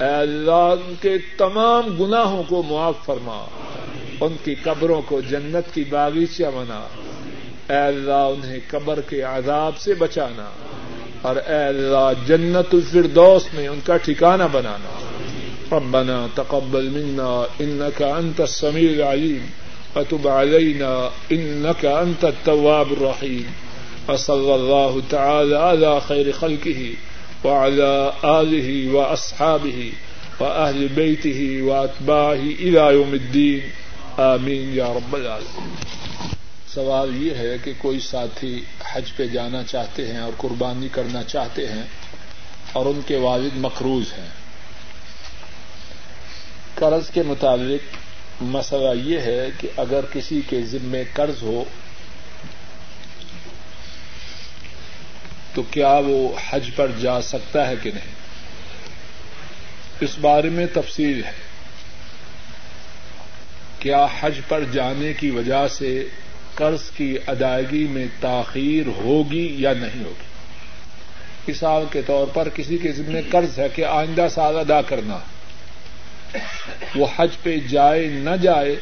اے 0.00 0.14
اللہ، 0.14 0.74
ان 0.86 0.94
کے 1.00 1.18
تمام 1.36 2.04
گناہوں 2.04 2.42
کو 2.48 2.62
معاف 2.62 2.94
فرما۔ 3.04 3.44
ان 4.20 4.36
کی 4.44 4.54
قبروں 4.54 5.02
کو 5.02 5.20
جنت 5.20 5.74
کی 5.74 5.84
باغیچہ 5.84 6.42
بنا۔ 6.42 6.86
اے 7.68 7.86
اللہ، 7.86 8.12
انہیں 8.12 8.60
قبر 8.68 9.00
کے 9.00 9.22
عذاب 9.22 9.78
سے 9.78 9.94
بچانا۔ 9.94 10.50
اور 11.22 11.36
اے 11.36 11.64
اللہ، 11.64 12.12
جنت 12.26 12.74
الفردوس 12.74 13.54
میں 13.54 13.68
ان 13.68 13.80
کا 13.84 13.96
ٹھکانہ 13.96 14.42
بنانا۔ 14.52 15.09
ربنا 15.72 16.28
تقبل 16.36 16.90
منا 16.90 17.46
إنك 17.60 18.02
أنت 18.02 18.40
السميع 18.40 18.90
العليم 18.90 19.50
وتب 19.96 20.28
علينا 20.28 21.10
إنك 21.32 21.84
أنت 21.84 22.24
التواب 22.24 22.92
الرحيم 22.92 23.52
وصلى 24.08 24.54
الله 24.54 25.02
تعالى 25.10 25.56
على 25.56 26.00
خير 26.00 26.32
خلقه 26.32 26.94
وعلى 27.44 28.12
آله 28.24 28.92
وأصحابه 28.92 29.92
وأهل 30.40 30.88
بيته 30.88 31.62
وأتباعه 31.62 32.34
إلى 32.34 32.94
يوم 32.94 33.14
الدين. 33.14 33.60
آمين 34.18 34.74
يا 34.74 34.92
رب 34.96 35.16
العالمين. 35.16 35.74
سوال 36.74 37.22
یہ 37.22 37.34
ہے 37.34 37.56
کہ 37.64 37.72
کوئی 37.78 38.00
ساتھی 38.00 38.60
حج 38.92 39.12
پہ 39.16 39.26
جانا 39.26 39.62
چاہتے 39.62 40.12
ہیں 40.12 40.20
اور 40.20 40.32
قربانی 40.36 40.88
کرنا 40.92 41.22
چاہتے 41.22 41.68
ہیں 41.68 41.82
اور 42.72 42.86
ان 42.86 43.00
کے 43.06 43.16
والد 43.16 43.56
مقروض 43.56 44.12
ہیں 44.18 44.39
قرض 46.80 47.10
کے 47.10 47.22
متعلق 47.22 47.96
مسئلہ 48.42 49.00
یہ 49.02 49.20
ہے 49.20 49.46
کہ 49.58 49.68
اگر 49.76 50.00
کسی 50.12 50.40
کے 50.48 50.62
ذمے 50.62 51.02
قرض 51.12 51.42
ہو، 51.42 51.64
تو 55.54 55.62
کیا 55.62 56.00
وہ 56.06 56.28
حج 56.50 56.70
پر 56.76 56.86
جا 57.00 57.22
سکتا 57.22 57.68
ہے 57.68 57.74
کہ 57.82 57.90
نہیں؟ 57.90 58.14
اس 60.00 60.18
بارے 60.20 60.48
میں 60.48 60.66
تفصیل 60.74 61.24
ہے۔ 61.24 61.32
کیا 63.78 64.06
حج 64.20 64.40
پر 64.48 64.64
جانے 64.72 65.12
کی 65.12 65.30
وجہ 65.30 65.68
سے 65.68 66.06
قرض 66.54 66.90
کی 66.90 67.16
ادائیگی 67.26 67.86
میں 67.86 68.06
تاخیر 68.20 68.86
ہوگی 68.86 69.54
یا 69.58 69.72
نہیں 69.72 70.04
ہوگی؟ 70.04 70.24
مثال 71.48 71.84
کے 71.90 72.02
طور 72.02 72.26
پر 72.26 72.48
کسی 72.48 72.78
کے 72.78 72.92
ذمہ 72.92 73.18
قرض 73.30 73.58
ہے 73.58 73.68
کہ 73.74 73.84
آئندہ 73.84 74.26
سال 74.30 74.56
ادا 74.56 74.82
کرنا۔ 74.82 75.18
وہ 76.94 77.06
حج 77.16 77.28
پہ 77.42 77.56
جائے 77.56 78.06
نہ 78.06 78.36
جائے، 78.42 78.76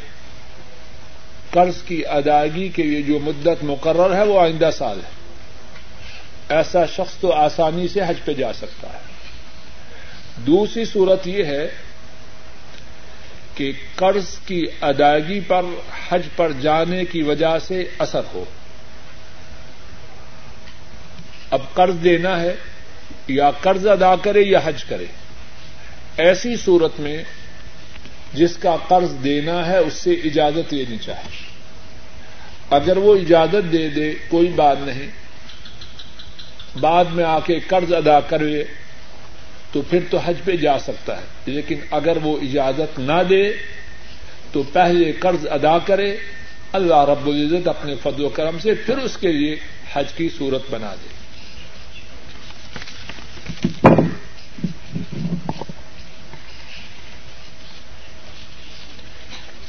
قرض 1.51 1.83
کی 1.83 2.07
ادائیگی 2.07 2.69
کے 2.69 2.83
لیے 2.83 3.03
جو 3.03 3.19
مدت 3.19 3.65
مقرر 3.65 4.15
ہے، 4.15 4.23
وہ 4.23 4.41
آئندہ 4.41 4.71
سال 4.79 4.99
ہے۔ 4.99 5.11
ایسا 6.49 6.87
شخص 6.87 7.15
تو 7.21 7.33
آسانی 7.33 7.89
سے 7.89 8.01
حج 8.01 8.25
پہ 8.25 8.33
جا 8.33 8.53
سکتا 8.53 8.89
ہے۔ 8.89 8.99
دوسری 10.37 10.85
صورت 10.85 11.27
یہ 11.27 11.45
ہے 11.45 11.69
کہ 13.55 13.73
قرض 13.95 14.39
کی 14.47 14.67
ادائیگی 14.81 15.41
پر 15.41 15.63
حج 16.09 16.23
پر 16.37 16.53
جانے 16.53 17.05
کی 17.05 17.23
وجہ 17.23 17.59
سے 17.67 17.85
اثر 17.99 18.21
ہو۔ 18.35 18.45
اب 21.51 21.61
قرض 21.75 21.95
دینا 22.05 22.41
ہے، 22.41 22.55
یا 23.29 23.51
قرض 23.51 23.87
ادا 23.87 24.17
کرے 24.17 24.43
یا 24.43 24.59
حج 24.65 24.85
کرے۔ 24.85 25.05
ایسی 26.17 26.57
صورت 26.57 27.01
میں 27.01 27.25
جس 28.33 28.57
کا 28.57 28.77
قرض 28.89 29.25
دینا 29.25 29.67
ہے 29.67 29.79
اس 29.79 29.93
سے 29.93 30.13
اجازت 30.13 30.75
لینی 30.75 30.97
چاہیے۔ 30.99 31.49
اگر 32.71 32.97
وہ 32.97 33.15
اجازت 33.15 33.73
دے 33.73 33.89
دے، 33.89 34.15
کوئی 34.29 34.49
بات 34.49 34.77
نہیں۔ 34.81 35.07
بعد 36.81 37.05
میں 37.05 37.25
آ 37.25 37.39
کے 37.39 37.61
قرض 37.61 37.93
ادا 37.93 38.21
کرے، 38.21 38.65
تو 39.73 39.83
پھر 39.83 39.99
تو 40.11 40.19
حج 40.19 40.35
پہ 40.45 40.57
جا 40.57 40.79
سکتا 40.79 41.17
ہے۔ 41.17 41.27
لیکن 41.47 41.79
اگر 41.91 42.17
وہ 42.23 42.37
اجازت 42.43 42.99
نہ 42.99 43.23
دے، 43.29 43.53
تو 44.53 44.63
پہلے 44.63 45.13
قرض 45.13 45.47
ادا 45.51 45.79
کرے۔ 45.79 46.17
اللہ 46.73 47.05
رب 47.05 47.27
العزت 47.27 47.69
اپنے 47.69 47.95
فضل 48.03 48.25
و 48.25 48.29
کرم 48.29 48.59
سے 48.59 48.75
پھر 48.75 48.99
اس 48.99 49.17
کے 49.17 49.33
لیے 49.33 49.57
حج 49.93 50.13
کی 50.13 50.29
صورت 50.39 50.63
بنا 50.71 50.95
دے۔ 50.95 51.19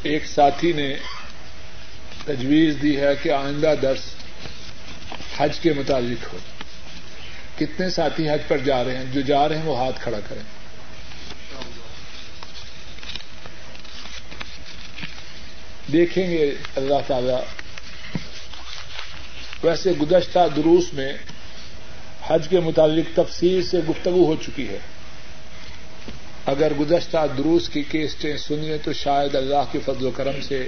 ایک 0.04 0.26
ساتھی 0.26 0.72
نے 0.72 0.96
تجویز 2.26 2.78
دی 2.82 3.00
ہے 3.00 3.16
کہ 3.24 3.32
آئندہ 3.32 3.74
درس 3.82 4.00
حج 5.38 5.60
کے 5.60 5.74
متعلق 5.74 6.34
ہو۔ 6.34 6.38
کتنے 7.58 7.90
ساتھی 7.90 8.30
حج 8.30 8.42
پر 8.48 8.58
جا 8.58 8.84
رہے 8.84 8.98
ہیں؟ 8.98 9.06
جو 9.12 9.22
جا 9.22 9.50
رہے 9.50 9.58
ہیں 9.58 9.66
وہ 9.66 9.78
ہاتھ 9.78 10.02
کھڑا 10.04 10.20
کریں۔ 10.20 10.42
دیکھیں 15.92 16.32
گے 16.32 16.56
اللہ 16.76 16.94
تعالی۔ 17.08 17.34
ویسے 19.64 19.92
گزشتہ 19.92 20.40
دروس 20.56 20.94
میں 20.94 21.14
حج 22.28 22.48
کے 22.48 22.60
متعلق 22.60 23.16
تفصیل 23.16 23.64
سے 23.64 23.80
گفتگو 23.90 24.26
ہو 24.26 24.36
چکی 24.36 24.70
ہے۔ 24.70 24.80
اگر 26.50 26.74
گزشتہ 26.74 27.26
دروس 27.38 27.70
کی 27.70 27.84
کیسٹیں 27.84 28.38
سنیے 28.38 28.78
تو 28.78 28.94
شاید 28.94 29.36
اللہ 29.36 29.64
کے 29.72 29.80
فضل 29.86 30.06
و 30.06 30.12
کرم 30.12 30.42
سے 30.42 30.68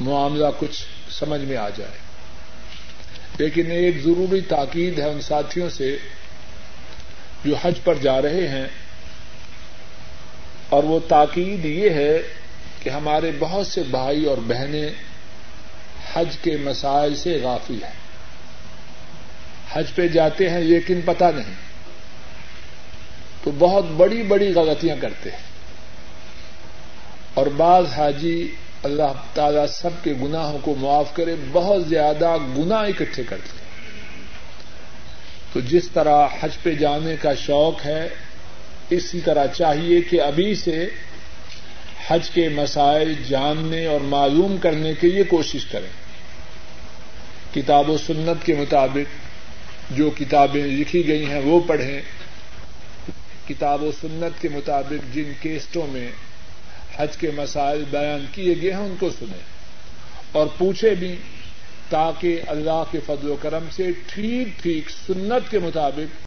معاملہ 0.00 0.46
کچھ 0.58 0.84
سمجھ 1.10 1.40
میں 1.40 1.56
آ 1.56 1.68
جائے۔ 1.68 1.96
لیکن 3.38 3.70
ایک 3.70 4.02
ضروری 4.02 4.40
تاکید 4.40 4.98
ہے 4.98 5.08
ان 5.10 5.20
ساتھیوں 5.20 5.70
سے 5.70 5.96
جو 7.44 7.54
حج 7.62 7.74
پر 7.84 7.94
جا 7.94 8.22
رہے 8.22 8.48
ہیں، 8.48 8.66
اور 10.68 10.84
وہ 10.84 10.98
تاکید 11.08 11.64
یہ 11.64 11.90
ہے 11.90 12.18
کہ 12.82 12.90
ہمارے 12.90 13.30
بہت 13.38 13.66
سے 13.66 13.82
بھائی 13.82 14.24
اور 14.24 14.38
بہنیں 14.38 14.88
حج 16.12 16.36
کے 16.42 16.56
مسائل 16.56 17.14
سے 17.14 17.38
غافل 17.42 17.82
ہیں۔ 17.82 17.96
حج 19.72 19.94
پہ 19.94 20.08
جاتے 20.08 20.50
ہیں 20.50 20.60
لیکن 20.60 21.00
پتہ 21.04 21.24
نہیں۔ 21.34 21.67
تو 23.44 23.50
بہت 23.58 23.84
بڑی 23.84 24.22
بڑی 24.22 24.54
غلطیاں 24.54 24.96
کرتے 25.00 25.30
ہیں۔ 25.30 25.48
اور 27.34 27.46
بعض 27.46 27.86
حاجی 27.96 28.48
اللہ 28.82 29.12
تعالی 29.34 29.60
سب 29.72 29.90
کے 30.02 30.12
گناہوں 30.22 30.58
کو 30.62 30.74
معاف 30.80 31.14
کرے، 31.14 31.34
بہت 31.52 31.86
زیادہ 31.86 32.36
گنا 32.58 32.76
اکٹھے 32.76 33.22
کرتے 33.22 33.58
ہیں۔ 33.60 33.68
تو 35.52 35.60
جس 35.60 35.88
طرح 35.92 36.26
حج 36.40 36.50
پہ 36.62 36.74
جانے 36.74 37.16
کا 37.22 37.34
شوق 37.34 37.86
ہے، 37.86 38.08
اسی 38.90 39.20
طرح 39.20 39.46
چاہیے 39.46 40.00
کہ 40.00 40.20
ابھی 40.20 40.54
سے 40.54 40.88
حج 42.08 42.30
کے 42.30 42.48
مسائل 42.48 43.14
جاننے 43.28 43.86
اور 43.86 44.00
معلوم 44.00 44.56
کرنے 44.56 44.92
کے 45.00 45.08
لیے 45.08 45.24
کوشش 45.24 45.64
کریں۔ 45.64 46.08
کتاب 47.54 47.90
و 47.90 47.98
سنت 47.98 48.46
کے 48.46 48.54
مطابق 48.54 49.28
جو 49.90 50.10
کتابیں 50.10 50.64
لکھی 50.64 51.08
گئی 51.08 51.26
ہیں، 51.26 51.40
وہ 51.44 51.60
پڑھیں۔ 51.66 52.00
کتاب 53.48 53.82
و 53.82 53.90
سنت 54.00 54.40
کے 54.42 54.48
مطابق 54.48 55.14
جن 55.14 55.32
کیسٹوں 55.40 55.86
میں 55.86 56.10
حج 56.96 57.16
کے 57.16 57.30
مسائل 57.30 57.84
بیان 57.90 58.24
کیے 58.32 58.54
گئے 58.62 58.72
ہیں 58.72 58.80
ان 58.80 58.94
کو 58.98 59.10
سنیں 59.10 59.42
اور 60.32 60.46
پوچھے 60.58 60.94
بھی 60.94 61.14
تاکہ 61.88 62.40
اللہ 62.46 62.82
کے 62.90 62.98
فضل 63.06 63.30
و 63.30 63.36
کرم 63.42 63.64
سے 63.72 63.90
ٹھیک 64.06 64.62
ٹھیک 64.62 64.90
سنت 64.90 65.50
کے 65.50 65.58
مطابق 65.58 66.26